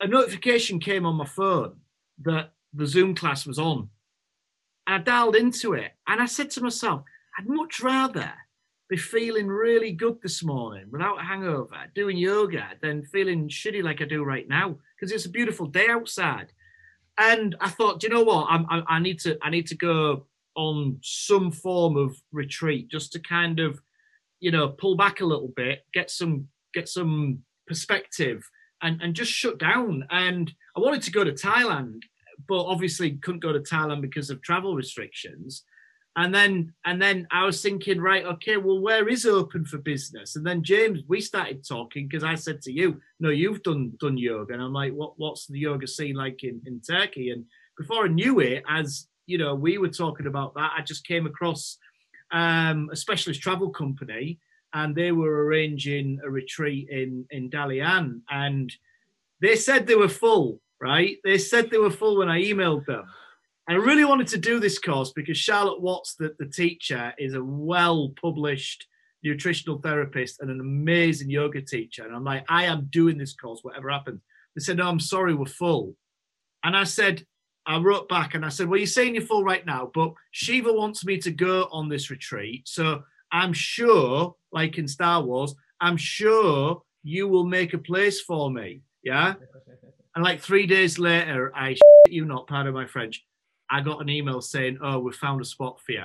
a 0.00 0.06
notification 0.06 0.78
came 0.80 1.06
on 1.06 1.16
my 1.16 1.26
phone 1.26 1.76
that 2.22 2.52
the 2.72 2.86
Zoom 2.86 3.14
class 3.14 3.46
was 3.46 3.58
on. 3.58 3.88
And 4.86 4.96
I 4.96 4.98
dialed 4.98 5.36
into 5.36 5.74
it 5.74 5.92
and 6.06 6.20
I 6.20 6.26
said 6.26 6.50
to 6.52 6.60
myself, 6.60 7.02
I'd 7.38 7.48
much 7.48 7.80
rather 7.80 8.32
be 8.88 8.96
feeling 8.96 9.48
really 9.48 9.92
good 9.92 10.20
this 10.22 10.42
morning 10.42 10.86
without 10.90 11.18
a 11.18 11.24
hangover, 11.24 11.76
doing 11.94 12.18
yoga, 12.18 12.72
than 12.82 13.04
feeling 13.04 13.48
shitty 13.48 13.82
like 13.82 14.02
I 14.02 14.04
do 14.04 14.22
right 14.22 14.46
now 14.46 14.76
because 14.94 15.12
it's 15.12 15.24
a 15.24 15.30
beautiful 15.30 15.66
day 15.66 15.88
outside. 15.88 16.52
And 17.16 17.56
I 17.60 17.70
thought, 17.70 18.00
do 18.00 18.06
you 18.06 18.12
know 18.12 18.22
what? 18.22 18.48
I'm, 18.50 18.66
I, 18.68 18.82
I 18.86 18.98
need 18.98 19.18
to 19.20 19.38
I 19.42 19.50
need 19.50 19.66
to 19.68 19.76
go 19.76 20.26
on 20.56 20.98
some 21.02 21.50
form 21.50 21.96
of 21.96 22.14
retreat 22.32 22.88
just 22.90 23.12
to 23.12 23.18
kind 23.18 23.60
of, 23.60 23.80
you 24.40 24.50
know, 24.50 24.68
pull 24.68 24.96
back 24.96 25.20
a 25.20 25.26
little 25.26 25.52
bit, 25.56 25.86
get 25.94 26.10
some 26.10 26.48
get 26.74 26.88
some 26.88 27.38
perspective, 27.66 28.46
and 28.82 29.00
and 29.00 29.14
just 29.14 29.32
shut 29.32 29.58
down. 29.58 30.06
And 30.10 30.52
I 30.76 30.80
wanted 30.80 31.02
to 31.02 31.12
go 31.12 31.24
to 31.24 31.32
Thailand, 31.32 32.02
but 32.46 32.64
obviously 32.64 33.12
couldn't 33.12 33.40
go 33.40 33.52
to 33.52 33.60
Thailand 33.60 34.02
because 34.02 34.28
of 34.28 34.42
travel 34.42 34.74
restrictions 34.74 35.64
and 36.16 36.34
then 36.34 36.74
and 36.84 37.00
then 37.00 37.26
I 37.30 37.44
was 37.46 37.62
thinking, 37.62 38.00
right, 38.00 38.24
okay, 38.24 38.58
well, 38.58 38.80
where 38.80 39.08
is 39.08 39.24
open 39.24 39.64
for 39.64 39.78
business? 39.78 40.36
And 40.36 40.46
then 40.46 40.62
James, 40.62 41.00
we 41.08 41.20
started 41.20 41.66
talking 41.66 42.06
because 42.06 42.24
I 42.24 42.34
said 42.34 42.60
to 42.62 42.72
you, 42.72 43.00
no, 43.18 43.30
you've 43.30 43.62
done 43.62 43.92
done 43.98 44.18
yoga, 44.18 44.52
and 44.52 44.62
I'm 44.62 44.74
like, 44.74 44.92
what 44.92 45.14
what's 45.16 45.46
the 45.46 45.58
yoga 45.58 45.86
scene 45.86 46.16
like 46.16 46.44
in 46.44 46.60
in 46.66 46.80
Turkey? 46.80 47.30
And 47.30 47.46
before 47.78 48.04
I 48.04 48.08
knew 48.08 48.40
it, 48.40 48.62
as 48.68 49.06
you 49.26 49.38
know, 49.38 49.54
we 49.54 49.78
were 49.78 49.88
talking 49.88 50.26
about 50.26 50.54
that. 50.54 50.72
I 50.76 50.82
just 50.82 51.06
came 51.06 51.26
across 51.26 51.78
um, 52.30 52.90
a 52.92 52.96
specialist 52.96 53.40
travel 53.40 53.70
company, 53.70 54.38
and 54.74 54.94
they 54.94 55.12
were 55.12 55.46
arranging 55.46 56.20
a 56.22 56.28
retreat 56.28 56.90
in 56.90 57.24
in 57.30 57.48
Dalyan, 57.48 58.20
and 58.30 58.70
they 59.40 59.56
said 59.56 59.86
they 59.86 59.94
were 59.94 60.08
full. 60.08 60.60
Right? 60.78 61.18
They 61.22 61.38
said 61.38 61.70
they 61.70 61.78
were 61.78 61.90
full 61.90 62.18
when 62.18 62.28
I 62.28 62.42
emailed 62.42 62.86
them 62.86 63.04
I 63.68 63.74
really 63.74 64.04
wanted 64.04 64.26
to 64.28 64.38
do 64.38 64.58
this 64.58 64.78
course 64.78 65.12
because 65.12 65.38
Charlotte 65.38 65.80
Watts, 65.80 66.14
the, 66.14 66.34
the 66.38 66.46
teacher, 66.46 67.12
is 67.18 67.34
a 67.34 67.42
well 67.42 68.12
published 68.20 68.86
nutritional 69.22 69.78
therapist 69.78 70.40
and 70.40 70.50
an 70.50 70.60
amazing 70.60 71.30
yoga 71.30 71.62
teacher. 71.62 72.04
And 72.04 72.14
I'm 72.14 72.24
like, 72.24 72.44
I 72.48 72.64
am 72.64 72.88
doing 72.90 73.18
this 73.18 73.34
course, 73.34 73.60
whatever 73.62 73.88
happens. 73.88 74.20
They 74.54 74.60
said, 74.60 74.78
No, 74.78 74.88
I'm 74.88 75.00
sorry, 75.00 75.34
we're 75.34 75.46
full. 75.46 75.94
And 76.64 76.76
I 76.76 76.84
said, 76.84 77.24
I 77.64 77.78
wrote 77.78 78.08
back 78.08 78.34
and 78.34 78.44
I 78.44 78.48
said, 78.48 78.68
Well, 78.68 78.78
you're 78.78 78.86
saying 78.86 79.14
you're 79.14 79.24
full 79.24 79.44
right 79.44 79.64
now, 79.64 79.90
but 79.94 80.12
Shiva 80.32 80.72
wants 80.72 81.04
me 81.04 81.18
to 81.18 81.30
go 81.30 81.68
on 81.70 81.88
this 81.88 82.10
retreat. 82.10 82.66
So 82.66 83.02
I'm 83.30 83.52
sure, 83.52 84.34
like 84.50 84.78
in 84.78 84.88
Star 84.88 85.22
Wars, 85.22 85.54
I'm 85.80 85.96
sure 85.96 86.82
you 87.04 87.28
will 87.28 87.46
make 87.46 87.74
a 87.74 87.78
place 87.78 88.20
for 88.20 88.50
me. 88.50 88.82
Yeah. 89.02 89.34
And 90.14 90.22
like 90.22 90.42
three 90.42 90.66
days 90.66 90.98
later, 90.98 91.50
I 91.56 91.74
you 92.10 92.26
not, 92.26 92.46
part 92.46 92.66
of 92.66 92.74
my 92.74 92.86
French. 92.86 93.24
I 93.72 93.80
got 93.80 94.02
an 94.02 94.10
email 94.10 94.42
saying, 94.42 94.78
"Oh, 94.82 94.98
we 94.98 95.12
found 95.12 95.40
a 95.40 95.44
spot 95.44 95.80
for 95.80 95.92
you." 95.92 96.04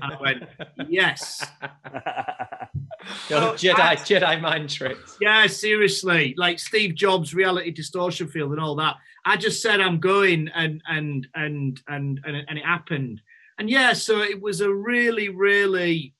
I 0.00 0.16
went, 0.20 0.44
"Yes." 0.88 1.44
oh, 1.62 3.56
Jedi, 3.56 3.80
I, 3.80 3.96
Jedi 3.96 4.40
mind 4.40 4.70
tricks. 4.70 5.18
Yeah, 5.20 5.48
seriously, 5.48 6.32
like 6.38 6.60
Steve 6.60 6.94
Jobs' 6.94 7.34
reality 7.34 7.72
distortion 7.72 8.28
field 8.28 8.52
and 8.52 8.60
all 8.60 8.76
that. 8.76 8.96
I 9.24 9.36
just 9.36 9.60
said 9.60 9.80
I'm 9.80 9.98
going, 9.98 10.48
and 10.54 10.80
and 10.88 11.26
and 11.34 11.80
and 11.88 12.20
and, 12.24 12.36
and 12.48 12.58
it 12.58 12.64
happened. 12.64 13.20
And 13.58 13.68
yeah, 13.68 13.92
so 13.92 14.20
it 14.20 14.40
was 14.40 14.60
a 14.60 14.72
really, 14.72 15.28
really 15.28 16.14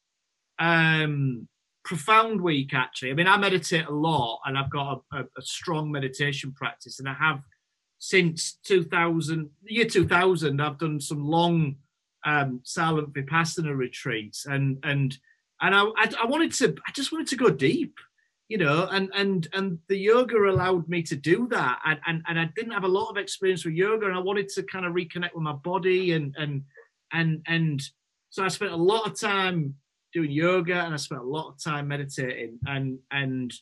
um, 0.59 1.49
profound 1.85 2.41
week. 2.41 2.75
Actually, 2.75 3.13
I 3.13 3.15
mean, 3.15 3.29
I 3.29 3.37
meditate 3.37 3.87
a 3.87 3.95
lot, 3.95 4.41
and 4.45 4.59
I've 4.59 4.71
got 4.71 5.03
a, 5.13 5.19
a, 5.19 5.23
a 5.39 5.43
strong 5.43 5.93
meditation 5.93 6.53
practice, 6.53 6.99
and 6.99 7.09
I 7.09 7.15
have 7.15 7.41
since 8.01 8.55
2000, 8.65 9.51
year 9.65 9.85
2000, 9.85 10.61
I've 10.61 10.79
done 10.79 11.01
some 11.01 11.23
long 11.23 11.77
um, 12.25 12.61
silent 12.65 13.13
vipassana 13.13 13.77
retreats, 13.77 14.47
and 14.47 14.79
and 14.83 15.17
and 15.61 15.75
I, 15.75 15.83
I, 15.83 16.11
I 16.23 16.27
wanted 16.27 16.53
to, 16.55 16.75
I 16.89 16.93
just 16.93 17.13
wanted 17.13 17.29
to 17.29 17.37
go 17.37 17.51
deep, 17.51 17.95
you 18.49 18.57
know, 18.57 18.89
and 18.91 19.11
and 19.15 19.47
and 19.53 19.79
the 19.89 19.99
yoga 19.99 20.37
allowed 20.39 20.89
me 20.89 21.03
to 21.05 21.15
do 21.15 21.47
that, 21.49 21.79
and 21.85 22.01
and, 22.07 22.23
and 22.27 22.41
I 22.41 22.49
didn't 22.57 22.73
have 22.73 22.85
a 22.85 22.89
lot 22.89 23.11
of 23.11 23.19
experience 23.19 23.67
with 23.67 23.75
yoga, 23.75 24.07
and 24.07 24.17
I 24.17 24.21
wanted 24.21 24.49
to 24.51 24.63
kind 24.63 24.87
of 24.87 24.95
reconnect 24.95 25.35
with 25.35 25.43
my 25.43 25.53
body, 25.53 26.13
and 26.13 26.35
and 26.39 26.63
and 27.13 27.43
and 27.47 27.83
so 28.31 28.43
I 28.43 28.49
spent 28.49 28.73
a 28.73 28.77
lot 28.77 29.07
of 29.07 29.21
time 29.21 29.75
doing 30.15 30.31
yoga, 30.31 30.85
and 30.85 30.95
I 30.95 30.97
spent 30.97 31.21
a 31.21 31.25
lot 31.25 31.51
of 31.51 31.63
time 31.63 31.89
meditating, 31.89 32.61
and 32.67 32.99
and 33.11 33.53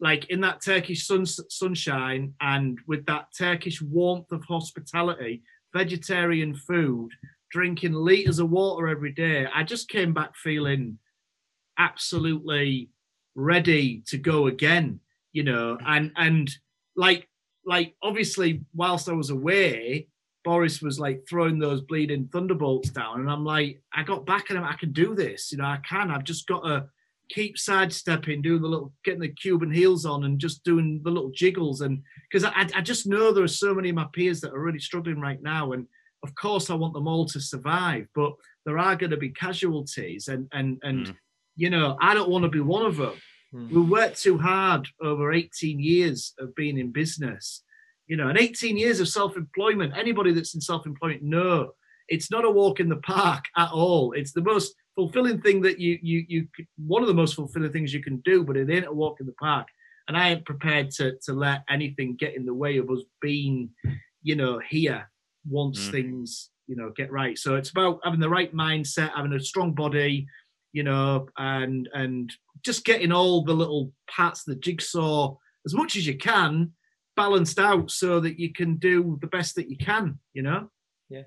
like 0.00 0.26
in 0.30 0.40
that 0.42 0.62
Turkish 0.62 1.06
sun, 1.06 1.24
sunshine 1.26 2.34
and 2.40 2.78
with 2.86 3.06
that 3.06 3.28
Turkish 3.36 3.80
warmth 3.80 4.30
of 4.32 4.44
hospitality, 4.44 5.42
vegetarian 5.72 6.54
food, 6.54 7.10
drinking 7.50 7.92
liters 7.92 8.38
of 8.38 8.50
water 8.50 8.88
every 8.88 9.12
day, 9.12 9.46
I 9.52 9.62
just 9.62 9.88
came 9.88 10.12
back 10.12 10.36
feeling 10.36 10.98
absolutely 11.78 12.90
ready 13.34 14.02
to 14.06 14.18
go 14.18 14.46
again, 14.46 15.00
you 15.32 15.44
know, 15.44 15.78
and 15.86 16.12
and 16.16 16.50
like 16.96 17.28
like 17.64 17.94
obviously 18.02 18.62
whilst 18.74 19.08
I 19.08 19.12
was 19.12 19.30
away, 19.30 20.08
Boris 20.44 20.80
was 20.80 21.00
like 21.00 21.24
throwing 21.28 21.58
those 21.58 21.82
bleeding 21.82 22.28
thunderbolts 22.32 22.90
down, 22.90 23.20
and 23.20 23.30
I'm 23.30 23.44
like, 23.44 23.80
I 23.94 24.02
got 24.02 24.26
back 24.26 24.50
and 24.50 24.58
I'm, 24.58 24.64
I 24.64 24.74
can 24.74 24.92
do 24.92 25.14
this, 25.14 25.52
you 25.52 25.58
know, 25.58 25.64
I 25.64 25.78
can. 25.88 26.10
I've 26.10 26.24
just 26.24 26.46
got 26.46 26.64
to 26.64 26.86
keep 27.28 27.58
sidestepping, 27.58 28.42
doing 28.42 28.62
the 28.62 28.68
little, 28.68 28.92
getting 29.04 29.20
the 29.20 29.28
Cuban 29.28 29.72
heels 29.72 30.04
on, 30.04 30.24
and 30.24 30.38
just 30.38 30.64
doing 30.64 31.00
the 31.04 31.10
little 31.10 31.30
jiggles. 31.30 31.80
And 31.80 32.02
because 32.30 32.44
I, 32.44 32.68
I 32.74 32.80
just 32.80 33.06
know 33.06 33.32
there 33.32 33.44
are 33.44 33.48
so 33.48 33.74
many 33.74 33.88
of 33.88 33.94
my 33.94 34.06
peers 34.12 34.40
that 34.40 34.52
are 34.52 34.60
really 34.60 34.78
struggling 34.78 35.20
right 35.20 35.42
now, 35.42 35.72
and 35.72 35.86
of 36.22 36.34
course 36.34 36.70
I 36.70 36.74
want 36.74 36.94
them 36.94 37.08
all 37.08 37.26
to 37.26 37.40
survive, 37.40 38.06
but 38.14 38.32
there 38.64 38.78
are 38.78 38.96
going 38.96 39.10
to 39.10 39.16
be 39.16 39.30
casualties, 39.30 40.28
and 40.28 40.48
and 40.52 40.78
and 40.82 41.06
mm. 41.06 41.16
you 41.56 41.70
know 41.70 41.96
I 42.00 42.14
don't 42.14 42.30
want 42.30 42.44
to 42.44 42.50
be 42.50 42.60
one 42.60 42.86
of 42.86 42.96
them. 42.96 43.14
Mm. 43.54 43.70
We 43.70 43.80
worked 43.82 44.22
too 44.22 44.38
hard 44.38 44.88
over 45.00 45.32
18 45.32 45.80
years 45.80 46.34
of 46.38 46.54
being 46.54 46.78
in 46.78 46.90
business, 46.92 47.62
you 48.06 48.16
know, 48.16 48.28
and 48.28 48.38
18 48.38 48.76
years 48.76 49.00
of 49.00 49.08
self-employment. 49.08 49.94
Anybody 49.96 50.32
that's 50.32 50.54
in 50.54 50.60
self-employment 50.60 51.22
know 51.22 51.70
it's 52.08 52.30
not 52.30 52.44
a 52.44 52.50
walk 52.50 52.80
in 52.80 52.88
the 52.88 52.96
park 52.96 53.44
at 53.56 53.70
all. 53.72 54.12
It's 54.12 54.32
the 54.32 54.42
most 54.42 54.74
fulfilling 54.96 55.40
thing 55.40 55.62
that 55.62 55.78
you 55.78 55.98
you 56.02 56.24
you 56.28 56.48
one 56.76 57.02
of 57.02 57.08
the 57.08 57.14
most 57.14 57.34
fulfilling 57.34 57.72
things 57.72 57.94
you 57.94 58.02
can 58.02 58.16
do, 58.24 58.42
but 58.42 58.56
it 58.56 58.70
ain't 58.70 58.86
a 58.86 58.92
walk 58.92 59.20
in 59.20 59.26
the 59.26 59.32
park. 59.32 59.68
And 60.08 60.16
I 60.16 60.30
ain't 60.30 60.44
prepared 60.44 60.90
to 60.92 61.16
to 61.24 61.32
let 61.32 61.62
anything 61.68 62.16
get 62.16 62.34
in 62.34 62.44
the 62.44 62.54
way 62.54 62.78
of 62.78 62.90
us 62.90 63.02
being, 63.20 63.70
you 64.22 64.36
know, 64.36 64.60
here 64.68 65.08
once 65.48 65.86
mm. 65.86 65.92
things 65.92 66.50
you 66.66 66.74
know 66.74 66.92
get 66.96 67.12
right. 67.12 67.38
So 67.38 67.54
it's 67.54 67.70
about 67.70 68.00
having 68.02 68.20
the 68.20 68.28
right 68.28 68.52
mindset, 68.54 69.14
having 69.14 69.32
a 69.32 69.40
strong 69.40 69.72
body, 69.72 70.26
you 70.72 70.82
know, 70.82 71.28
and 71.36 71.88
and 71.92 72.32
just 72.64 72.84
getting 72.84 73.12
all 73.12 73.44
the 73.44 73.54
little 73.54 73.92
parts 74.10 74.40
of 74.40 74.54
the 74.54 74.60
jigsaw 74.60 75.36
as 75.64 75.74
much 75.74 75.96
as 75.96 76.06
you 76.06 76.16
can 76.16 76.72
balanced 77.16 77.58
out 77.58 77.90
so 77.90 78.20
that 78.20 78.38
you 78.38 78.52
can 78.52 78.76
do 78.76 79.18
the 79.20 79.26
best 79.26 79.56
that 79.56 79.70
you 79.70 79.76
can, 79.76 80.18
you 80.34 80.42
know. 80.42 80.68
Yeah. 81.08 81.22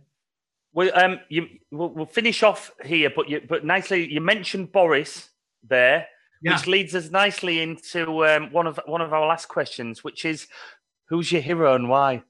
Well, 0.74 0.92
um, 0.94 1.20
you 1.30 1.48
we'll, 1.72 1.90
we'll 1.90 2.06
finish 2.06 2.44
off 2.44 2.72
here, 2.86 3.12
but 3.16 3.28
you 3.30 3.42
but 3.48 3.66
nicely 3.66 4.12
you 4.12 4.22
mentioned 4.22 4.72
Boris 4.72 5.30
there, 5.68 6.08
Yeah. 6.42 6.54
which 6.56 6.68
leads 6.68 6.94
us 6.96 7.10
nicely 7.10 7.62
into 7.62 8.26
um, 8.26 8.52
one 8.52 8.68
of 8.68 8.80
one 8.86 9.02
of 9.02 9.12
our 9.14 9.26
last 9.28 9.48
questions, 9.48 10.04
which 10.04 10.26
is, 10.26 10.48
who's 11.10 11.32
your 11.32 11.42
hero 11.42 11.74
and 11.76 11.90
why? 11.90 12.24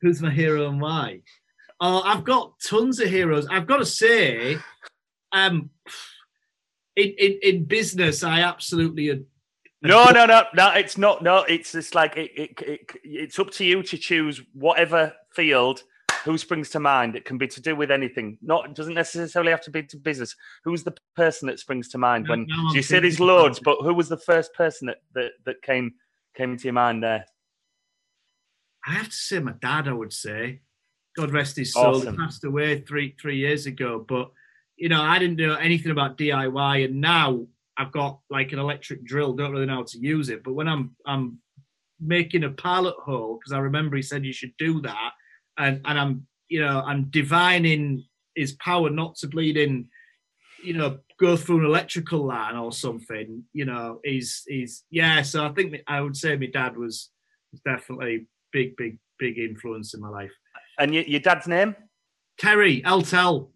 Who's 0.00 0.22
my 0.22 0.30
hero 0.30 0.68
and 0.68 0.80
why? 0.80 1.20
Oh, 1.80 2.02
I've 2.02 2.24
got 2.24 2.54
tons 2.60 3.00
of 3.00 3.08
heroes. 3.08 3.46
I've 3.50 3.66
got 3.66 3.78
to 3.78 3.86
say, 3.86 4.56
um, 5.32 5.70
in 6.96 7.08
in, 7.18 7.38
in 7.42 7.64
business, 7.64 8.24
I 8.24 8.40
absolutely 8.40 9.10
ad- 9.10 9.26
No, 9.82 10.06
no, 10.06 10.24
no, 10.26 10.44
no. 10.54 10.72
It's 10.72 10.96
not. 10.98 11.22
No, 11.22 11.42
it's 11.44 11.72
just 11.72 11.94
like 11.94 12.16
it, 12.16 12.30
it, 12.34 12.62
it. 12.62 12.90
It's 13.04 13.38
up 13.38 13.50
to 13.52 13.64
you 13.64 13.82
to 13.82 13.98
choose 13.98 14.40
whatever 14.54 15.12
field. 15.32 15.82
Who 16.28 16.36
springs 16.36 16.68
to 16.70 16.80
mind? 16.80 17.16
It 17.16 17.24
can 17.24 17.38
be 17.38 17.48
to 17.48 17.60
do 17.62 17.74
with 17.74 17.90
anything. 17.90 18.36
Not 18.42 18.66
it 18.66 18.74
doesn't 18.74 18.92
necessarily 18.92 19.50
have 19.50 19.62
to 19.62 19.70
be 19.70 19.82
to 19.84 19.96
business. 19.96 20.36
Who's 20.62 20.84
the 20.84 20.94
person 21.16 21.48
that 21.48 21.58
springs 21.58 21.88
to 21.88 21.98
mind 21.98 22.28
when 22.28 22.46
no, 22.46 22.74
you 22.74 22.82
said 22.82 23.00
thinking 23.00 23.26
loads, 23.26 23.58
but 23.58 23.78
who 23.80 23.94
was 23.94 24.10
the 24.10 24.18
first 24.18 24.52
person 24.52 24.88
that 24.88 24.98
that, 25.14 25.32
that 25.46 25.62
came 25.62 25.94
came 26.36 26.58
to 26.58 26.64
your 26.64 26.74
mind 26.74 27.02
there? 27.02 27.24
I 28.86 28.92
have 28.92 29.08
to 29.08 29.16
say 29.16 29.38
my 29.38 29.52
dad. 29.52 29.88
I 29.88 29.94
would 29.94 30.12
say, 30.12 30.60
God 31.16 31.32
rest 31.32 31.56
his 31.56 31.72
soul. 31.72 31.96
Awesome. 31.96 32.12
He 32.12 32.20
passed 32.20 32.44
away 32.44 32.80
three 32.80 33.16
three 33.18 33.38
years 33.38 33.64
ago. 33.64 34.04
But 34.06 34.30
you 34.76 34.90
know, 34.90 35.00
I 35.00 35.18
didn't 35.18 35.38
know 35.38 35.54
anything 35.54 35.92
about 35.92 36.18
DIY, 36.18 36.84
and 36.84 37.00
now 37.00 37.46
I've 37.78 37.92
got 37.92 38.20
like 38.28 38.52
an 38.52 38.58
electric 38.58 39.02
drill. 39.02 39.32
Don't 39.32 39.52
really 39.52 39.64
know 39.64 39.76
how 39.76 39.84
to 39.84 39.98
use 39.98 40.28
it. 40.28 40.44
But 40.44 40.52
when 40.52 40.68
I'm 40.68 40.94
I'm 41.06 41.38
making 41.98 42.44
a 42.44 42.50
pilot 42.50 42.96
hole 42.98 43.38
because 43.38 43.52
I 43.52 43.60
remember 43.60 43.96
he 43.96 44.02
said 44.02 44.26
you 44.26 44.32
should 44.34 44.52
do 44.58 44.82
that, 44.82 45.12
and 45.58 45.80
and 45.84 45.98
I'm 45.98 46.26
you 46.48 46.60
know 46.60 46.82
I'm 46.84 47.04
divining 47.10 48.04
his 48.34 48.52
power 48.52 48.90
not 48.90 49.16
to 49.16 49.28
bleed 49.28 49.56
in. 49.56 49.88
You 50.64 50.74
know, 50.74 50.98
go 51.20 51.36
through 51.36 51.60
an 51.60 51.66
electrical 51.66 52.26
line 52.26 52.56
or 52.56 52.72
something. 52.72 53.44
You 53.52 53.64
know, 53.64 54.00
is 54.02 54.42
is 54.48 54.82
yeah. 54.90 55.22
So 55.22 55.44
I 55.44 55.50
think 55.50 55.76
I 55.86 56.00
would 56.00 56.16
say 56.16 56.36
my 56.36 56.46
dad 56.46 56.76
was 56.76 57.10
was 57.52 57.60
definitely 57.62 58.26
big, 58.52 58.76
big, 58.76 58.98
big 59.18 59.38
influence 59.38 59.94
in 59.94 60.00
my 60.00 60.08
life. 60.08 60.32
And 60.78 60.94
your, 60.94 61.04
your 61.04 61.20
dad's 61.20 61.46
name? 61.46 61.74
Terry 62.38 62.82
Eltel. 62.82 63.48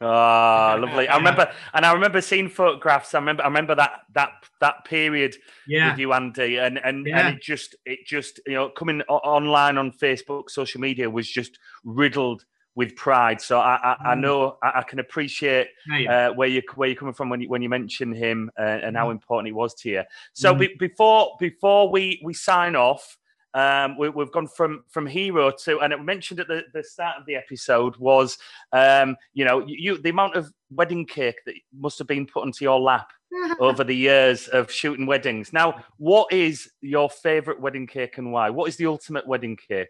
Ah, 0.00 0.76
lovely. 0.80 1.08
I 1.08 1.16
remember, 1.16 1.50
and 1.74 1.84
I 1.84 1.92
remember 1.92 2.20
seeing 2.20 2.48
photographs. 2.48 3.14
I 3.14 3.18
remember, 3.18 3.42
I 3.42 3.46
remember 3.46 3.74
that 3.74 4.02
that 4.14 4.30
that 4.60 4.84
period 4.84 5.36
Yeah, 5.66 5.90
with 5.90 5.98
you, 5.98 6.12
Andy, 6.12 6.56
and 6.58 6.78
and 6.78 7.06
Yeah. 7.06 7.18
and 7.18 7.36
it 7.36 7.42
just 7.42 7.76
it 7.84 8.06
just 8.06 8.40
you 8.46 8.54
know 8.54 8.70
coming 8.70 9.02
online 9.02 9.76
on 9.78 9.92
Facebook, 9.92 10.50
social 10.50 10.80
media 10.80 11.08
was 11.10 11.28
just 11.30 11.58
riddled 11.84 12.44
with 12.74 12.96
pride. 12.96 13.40
So 13.42 13.58
I 13.58 13.74
I, 13.82 14.12
I 14.12 14.14
Mm. 14.14 14.20
know 14.20 14.56
I, 14.62 14.78
I 14.78 14.82
can 14.82 15.00
appreciate 15.00 15.68
uh, 16.08 16.30
where 16.30 16.48
you 16.48 16.62
where 16.76 16.88
you're 16.88 16.96
coming 16.96 17.14
from 17.14 17.28
when 17.28 17.40
you 17.42 17.48
when 17.48 17.60
you 17.62 17.68
mention 17.68 18.12
him 18.12 18.50
uh, 18.58 18.62
and 18.62 18.96
how 18.96 19.10
important 19.10 19.48
he 19.48 19.52
was 19.52 19.74
to 19.74 19.90
you. 19.90 20.02
So 20.32 20.54
Mm. 20.54 20.58
be, 20.60 20.76
before 20.78 21.36
before 21.38 21.90
we 21.90 22.20
we 22.24 22.32
sign 22.32 22.74
off. 22.74 23.18
Um, 23.54 23.98
we, 23.98 24.08
we've 24.08 24.30
gone 24.30 24.46
from 24.46 24.84
from 24.90 25.06
hero 25.06 25.50
to, 25.64 25.80
and 25.80 25.92
it 25.92 26.02
mentioned 26.02 26.40
at 26.40 26.48
the, 26.48 26.62
the 26.72 26.84
start 26.84 27.16
of 27.18 27.26
the 27.26 27.34
episode 27.34 27.96
was, 27.96 28.38
um, 28.72 29.16
you 29.34 29.44
know, 29.44 29.64
you 29.66 29.98
the 29.98 30.10
amount 30.10 30.36
of 30.36 30.52
wedding 30.70 31.04
cake 31.04 31.36
that 31.46 31.54
must 31.76 31.98
have 31.98 32.06
been 32.06 32.26
put 32.26 32.46
into 32.46 32.62
your 32.64 32.78
lap 32.78 33.08
over 33.60 33.82
the 33.82 33.96
years 33.96 34.46
of 34.48 34.70
shooting 34.70 35.04
weddings. 35.06 35.52
Now, 35.52 35.84
what 35.96 36.32
is 36.32 36.70
your 36.80 37.10
favorite 37.10 37.60
wedding 37.60 37.86
cake 37.88 38.18
and 38.18 38.32
why? 38.32 38.50
What 38.50 38.68
is 38.68 38.76
the 38.76 38.86
ultimate 38.86 39.26
wedding 39.26 39.56
cake? 39.68 39.88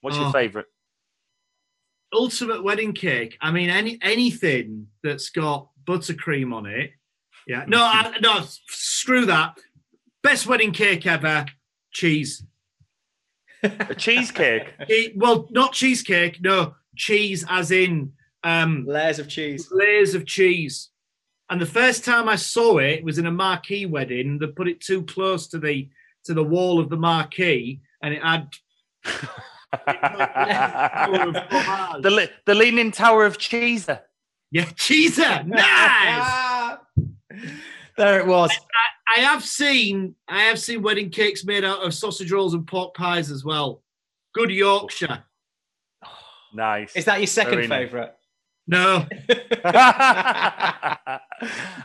What's 0.00 0.16
your 0.16 0.26
Oh. 0.26 0.32
favorite? 0.32 0.66
ultimate 2.12 2.64
wedding 2.64 2.92
cake. 2.94 3.36
I 3.40 3.50
mean, 3.50 3.68
any 3.70 3.98
anything 4.02 4.86
that's 5.02 5.28
got 5.30 5.68
buttercream 5.84 6.54
on 6.54 6.66
it. 6.66 6.92
Yeah, 7.46 7.64
no, 7.66 7.82
I, 7.82 8.14
no, 8.20 8.44
screw 8.68 9.26
that. 9.26 9.58
Best 10.22 10.46
wedding 10.46 10.72
cake 10.72 11.06
ever. 11.06 11.46
Cheese. 11.92 12.44
A 13.62 13.94
cheesecake. 13.94 14.72
Che- 14.88 15.12
well, 15.16 15.48
not 15.50 15.72
cheesecake. 15.72 16.40
No, 16.42 16.74
cheese 16.96 17.44
as 17.48 17.70
in 17.70 18.12
um, 18.44 18.84
Layers 18.86 19.18
of 19.18 19.28
cheese. 19.28 19.68
layers 19.72 20.14
of 20.14 20.24
cheese. 20.26 20.90
And 21.50 21.60
the 21.60 21.66
first 21.66 22.04
time 22.04 22.28
I 22.28 22.36
saw 22.36 22.78
it 22.78 23.02
was 23.02 23.18
in 23.18 23.26
a 23.26 23.30
marquee 23.32 23.86
wedding. 23.86 24.38
They 24.38 24.46
put 24.48 24.68
it 24.68 24.80
too 24.80 25.02
close 25.04 25.46
to 25.48 25.58
the 25.58 25.88
to 26.24 26.34
the 26.34 26.44
wall 26.44 26.78
of 26.78 26.88
the 26.90 26.96
marquee, 26.96 27.80
and 28.02 28.12
it 28.14 28.22
had 28.22 28.48
the 32.02 32.10
le- 32.10 32.28
the 32.46 32.54
leaning 32.54 32.92
tower 32.92 33.24
of 33.24 33.38
cheese. 33.38 33.88
yeah 34.50 34.64
cheese. 34.76 35.18
Nice. 35.18 36.76
there 37.96 38.20
it 38.20 38.26
was. 38.26 38.50
I 39.16 39.20
have 39.20 39.44
seen 39.44 40.14
I 40.28 40.42
have 40.44 40.58
seen 40.58 40.82
wedding 40.82 41.10
cakes 41.10 41.44
made 41.44 41.64
out 41.64 41.82
of 41.84 41.94
sausage 41.94 42.30
rolls 42.32 42.54
and 42.54 42.66
pork 42.66 42.94
pies 42.94 43.30
as 43.30 43.44
well. 43.44 43.82
Good 44.34 44.50
Yorkshire. 44.50 45.24
Nice. 46.54 46.94
Is 46.96 47.04
that 47.06 47.18
your 47.20 47.26
second 47.26 47.54
Very 47.56 47.68
favourite? 47.68 48.12
No, 48.70 49.06
I, 49.64 51.08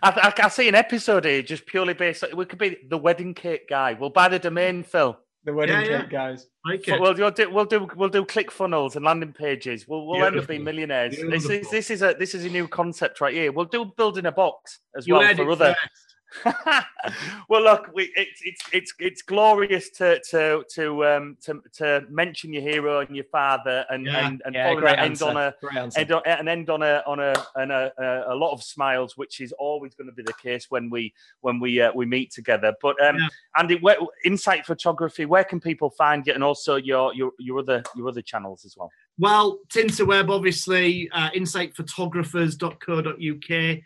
I, 0.04 0.34
I 0.44 0.50
see 0.50 0.68
an 0.68 0.76
episode 0.76 1.24
here 1.26 1.42
just 1.42 1.66
purely 1.66 1.94
based. 1.94 2.24
We 2.36 2.46
could 2.46 2.60
be 2.60 2.78
the 2.90 2.98
wedding 2.98 3.34
cake 3.34 3.70
guy. 3.70 3.94
We'll 3.94 4.10
buy 4.10 4.28
the 4.28 4.40
domain, 4.40 4.84
Phil. 4.84 5.18
The 5.46 5.54
wedding 5.54 5.76
Yeah, 5.76 5.82
cake 5.84 5.92
yeah. 5.92 6.06
guys. 6.08 6.48
like 6.66 6.88
it. 6.88 7.00
We'll, 7.00 7.14
we'll 7.16 7.32
do 7.32 7.50
we'll 7.52 7.66
do 7.66 7.88
we'll 7.96 8.10
do 8.10 8.26
ClickFunnels 8.26 8.96
and 8.96 9.04
landing 9.06 9.34
pages. 9.34 9.88
We'll 9.88 10.06
we'll 10.08 10.24
end 10.24 10.38
up 10.38 10.48
being 10.48 10.64
Beautiful. 10.64 10.66
millionaires. 10.88 11.16
This 11.18 11.50
is 11.50 11.70
this 11.70 11.90
is 11.92 12.02
a 12.02 12.16
this 12.18 12.36
is 12.36 12.46
a 12.46 12.50
new 12.50 12.68
concept 12.68 13.22
right 13.22 13.34
here. 13.34 13.52
We'll 13.52 13.66
do 13.66 13.92
building 13.98 14.26
a 14.26 14.32
box 14.32 14.80
as 14.98 15.08
You 15.08 15.16
well 15.16 15.36
for 15.36 15.42
it 15.44 15.50
other. 15.52 15.76
first. 15.76 16.13
well, 17.50 17.64
look, 17.64 17.90
we, 17.94 18.12
it's 18.16 18.42
it's 18.44 18.62
it's 18.72 18.94
it's 19.00 19.22
glorious 19.22 19.90
to 19.92 20.20
to 20.32 20.64
to 20.74 21.06
um 21.06 21.38
to, 21.42 21.62
to 21.74 22.06
mention 22.10 22.54
your 22.54 22.62
hero 22.64 23.00
and 23.00 23.16
your 23.16 23.26
father 23.26 23.86
and 23.90 24.06
Yeah. 24.06 24.28
and 24.28 24.42
and 24.46 24.56
Yeah, 24.56 24.70
end 24.70 24.88
answer. 24.88 25.26
on 25.26 25.38
a 25.38 25.54
end 25.96 26.12
on, 26.12 26.22
and 26.26 26.50
end 26.50 26.70
on 26.70 26.82
a 26.82 27.04
on 27.06 27.20
a 27.20 27.34
on 27.56 27.72
a, 27.72 27.92
a, 27.98 28.34
a 28.34 28.36
lot 28.36 28.52
of 28.52 28.64
smiles, 28.64 29.18
which 29.18 29.42
is 29.42 29.52
always 29.54 29.94
going 29.96 30.08
to 30.08 30.14
be 30.14 30.24
the 30.24 30.34
case 30.34 30.70
when 30.70 30.90
we 30.90 31.14
when 31.42 31.60
we 31.60 31.82
uh, 31.82 31.92
we 31.94 32.06
meet 32.06 32.32
together. 32.32 32.74
But 32.82 33.02
um, 33.06 33.18
Yeah. 33.18 33.28
Andy, 33.58 33.76
where, 33.76 33.98
Insight 34.26 34.66
Photography, 34.66 35.26
where 35.26 35.44
can 35.44 35.60
people 35.60 35.90
find 35.92 36.26
you, 36.26 36.34
and 36.34 36.44
also 36.44 36.76
your 36.76 37.14
your 37.14 37.32
your 37.40 37.60
other 37.60 37.84
your 37.96 38.08
other 38.10 38.22
channels 38.22 38.66
as 38.66 38.76
well? 38.78 38.92
Well, 39.20 39.60
Tinterweb, 39.70 40.30
obviously, 40.30 41.10
uh, 41.12 41.30
insightphotographers.co.uk, 41.32 43.80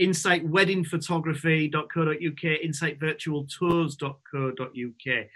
insightweddingphotography.co.uk, 0.00 2.60
insightvirtualtours.co.uk. 2.64 5.26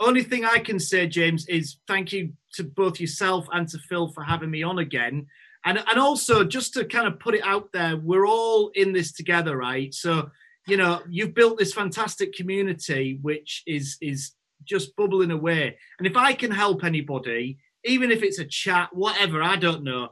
Only 0.00 0.22
thing 0.22 0.44
I 0.44 0.58
can 0.58 0.78
say, 0.78 1.08
James, 1.08 1.48
is 1.48 1.78
thank 1.88 2.12
you 2.12 2.32
to 2.54 2.62
both 2.62 3.00
yourself 3.00 3.48
and 3.52 3.66
to 3.68 3.78
Phil 3.78 4.12
for 4.12 4.22
having 4.22 4.50
me 4.50 4.62
on 4.62 4.78
again. 4.78 5.26
And, 5.64 5.78
and 5.78 5.98
also, 5.98 6.44
just 6.44 6.74
to 6.74 6.84
kind 6.84 7.08
of 7.08 7.18
put 7.18 7.34
it 7.34 7.44
out 7.44 7.72
there, 7.72 7.96
we're 7.96 8.26
all 8.26 8.70
in 8.74 8.92
this 8.92 9.12
together, 9.12 9.56
right? 9.56 9.92
So, 9.92 10.30
you 10.68 10.76
know, 10.76 11.02
you've 11.08 11.34
built 11.34 11.58
this 11.58 11.72
fantastic 11.72 12.32
community, 12.32 13.18
which 13.22 13.64
is 13.66 13.96
is 14.00 14.32
just 14.64 14.94
bubbling 14.96 15.30
away. 15.30 15.76
And 15.98 16.06
if 16.06 16.16
I 16.16 16.32
can 16.32 16.50
help 16.50 16.84
anybody, 16.84 17.58
even 17.84 18.10
if 18.10 18.22
it's 18.22 18.38
a 18.38 18.44
chat, 18.44 18.90
whatever, 18.92 19.42
I 19.42 19.56
don't 19.56 19.82
know. 19.82 20.10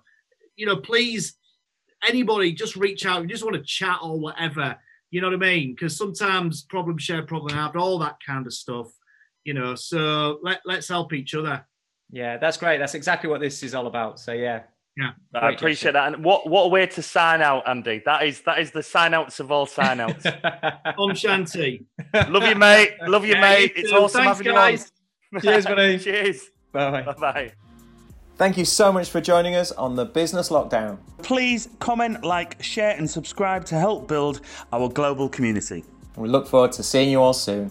You 0.56 0.66
know, 0.66 0.76
please, 0.76 1.34
anybody, 2.06 2.52
just 2.52 2.76
reach 2.76 3.06
out. 3.06 3.22
You 3.22 3.28
just 3.28 3.44
want 3.44 3.56
to 3.56 3.62
chat 3.62 3.98
or 4.02 4.18
whatever. 4.18 4.76
You 5.10 5.20
know 5.20 5.28
what 5.28 5.34
I 5.34 5.38
mean? 5.38 5.72
Because 5.72 5.96
sometimes 5.96 6.62
problem 6.64 6.98
share, 6.98 7.22
problem 7.22 7.54
halved, 7.54 7.76
all 7.76 7.98
that 8.00 8.16
kind 8.24 8.46
of 8.46 8.52
stuff. 8.52 8.88
You 9.44 9.54
know, 9.54 9.74
so 9.76 10.38
let 10.42 10.60
let's 10.64 10.88
help 10.88 11.12
each 11.12 11.34
other. 11.34 11.64
Yeah, 12.10 12.36
that's 12.38 12.56
great. 12.56 12.78
That's 12.78 12.94
exactly 12.94 13.30
what 13.30 13.40
this 13.40 13.62
is 13.62 13.74
all 13.74 13.86
about. 13.86 14.18
So 14.18 14.32
yeah. 14.32 14.62
Yeah. 14.96 15.10
I 15.34 15.40
Great 15.40 15.58
appreciate 15.58 15.92
that. 15.92 16.14
And 16.14 16.24
what 16.24 16.48
what 16.48 16.62
a 16.64 16.68
way 16.68 16.86
to 16.86 17.02
sign 17.02 17.42
out, 17.42 17.68
Andy. 17.68 18.02
That 18.06 18.26
is 18.26 18.40
that 18.42 18.58
is 18.58 18.70
the 18.70 18.82
sign 18.82 19.12
outs 19.12 19.40
of 19.40 19.52
all 19.52 19.66
sign 19.66 20.00
outs. 20.00 20.24
Om 20.98 21.10
Shanti. 21.10 21.84
Love 22.28 22.44
you, 22.44 22.54
mate. 22.54 22.94
Love 23.02 23.24
you, 23.26 23.34
Yeah, 23.34 23.40
mate. 23.42 23.76
you 23.76 23.82
it's 23.82 23.92
awesome 23.92 24.22
Thanks, 24.24 24.38
having 24.38 24.52
guys. 24.54 24.92
you 25.32 25.36
on. 25.36 25.42
Cheers, 25.42 25.64
buddy. 25.66 25.98
Cheers. 25.98 26.50
Bye. 26.72 27.02
Bye 27.02 27.12
bye. 27.12 27.65
Thank 28.38 28.58
you 28.58 28.66
so 28.66 28.92
much 28.92 29.08
for 29.08 29.22
joining 29.22 29.54
us 29.54 29.72
on 29.72 29.96
the 29.96 30.04
Business 30.04 30.50
Lockdown. 30.50 30.98
Please 31.22 31.70
comment, 31.78 32.22
like, 32.22 32.62
share, 32.62 32.94
and 32.94 33.08
subscribe 33.08 33.64
to 33.64 33.78
help 33.78 34.08
build 34.08 34.42
our 34.74 34.90
global 34.90 35.30
community. 35.30 35.84
We 36.16 36.28
look 36.28 36.46
forward 36.46 36.72
to 36.72 36.82
seeing 36.82 37.08
you 37.08 37.22
all 37.22 37.32
soon. 37.32 37.70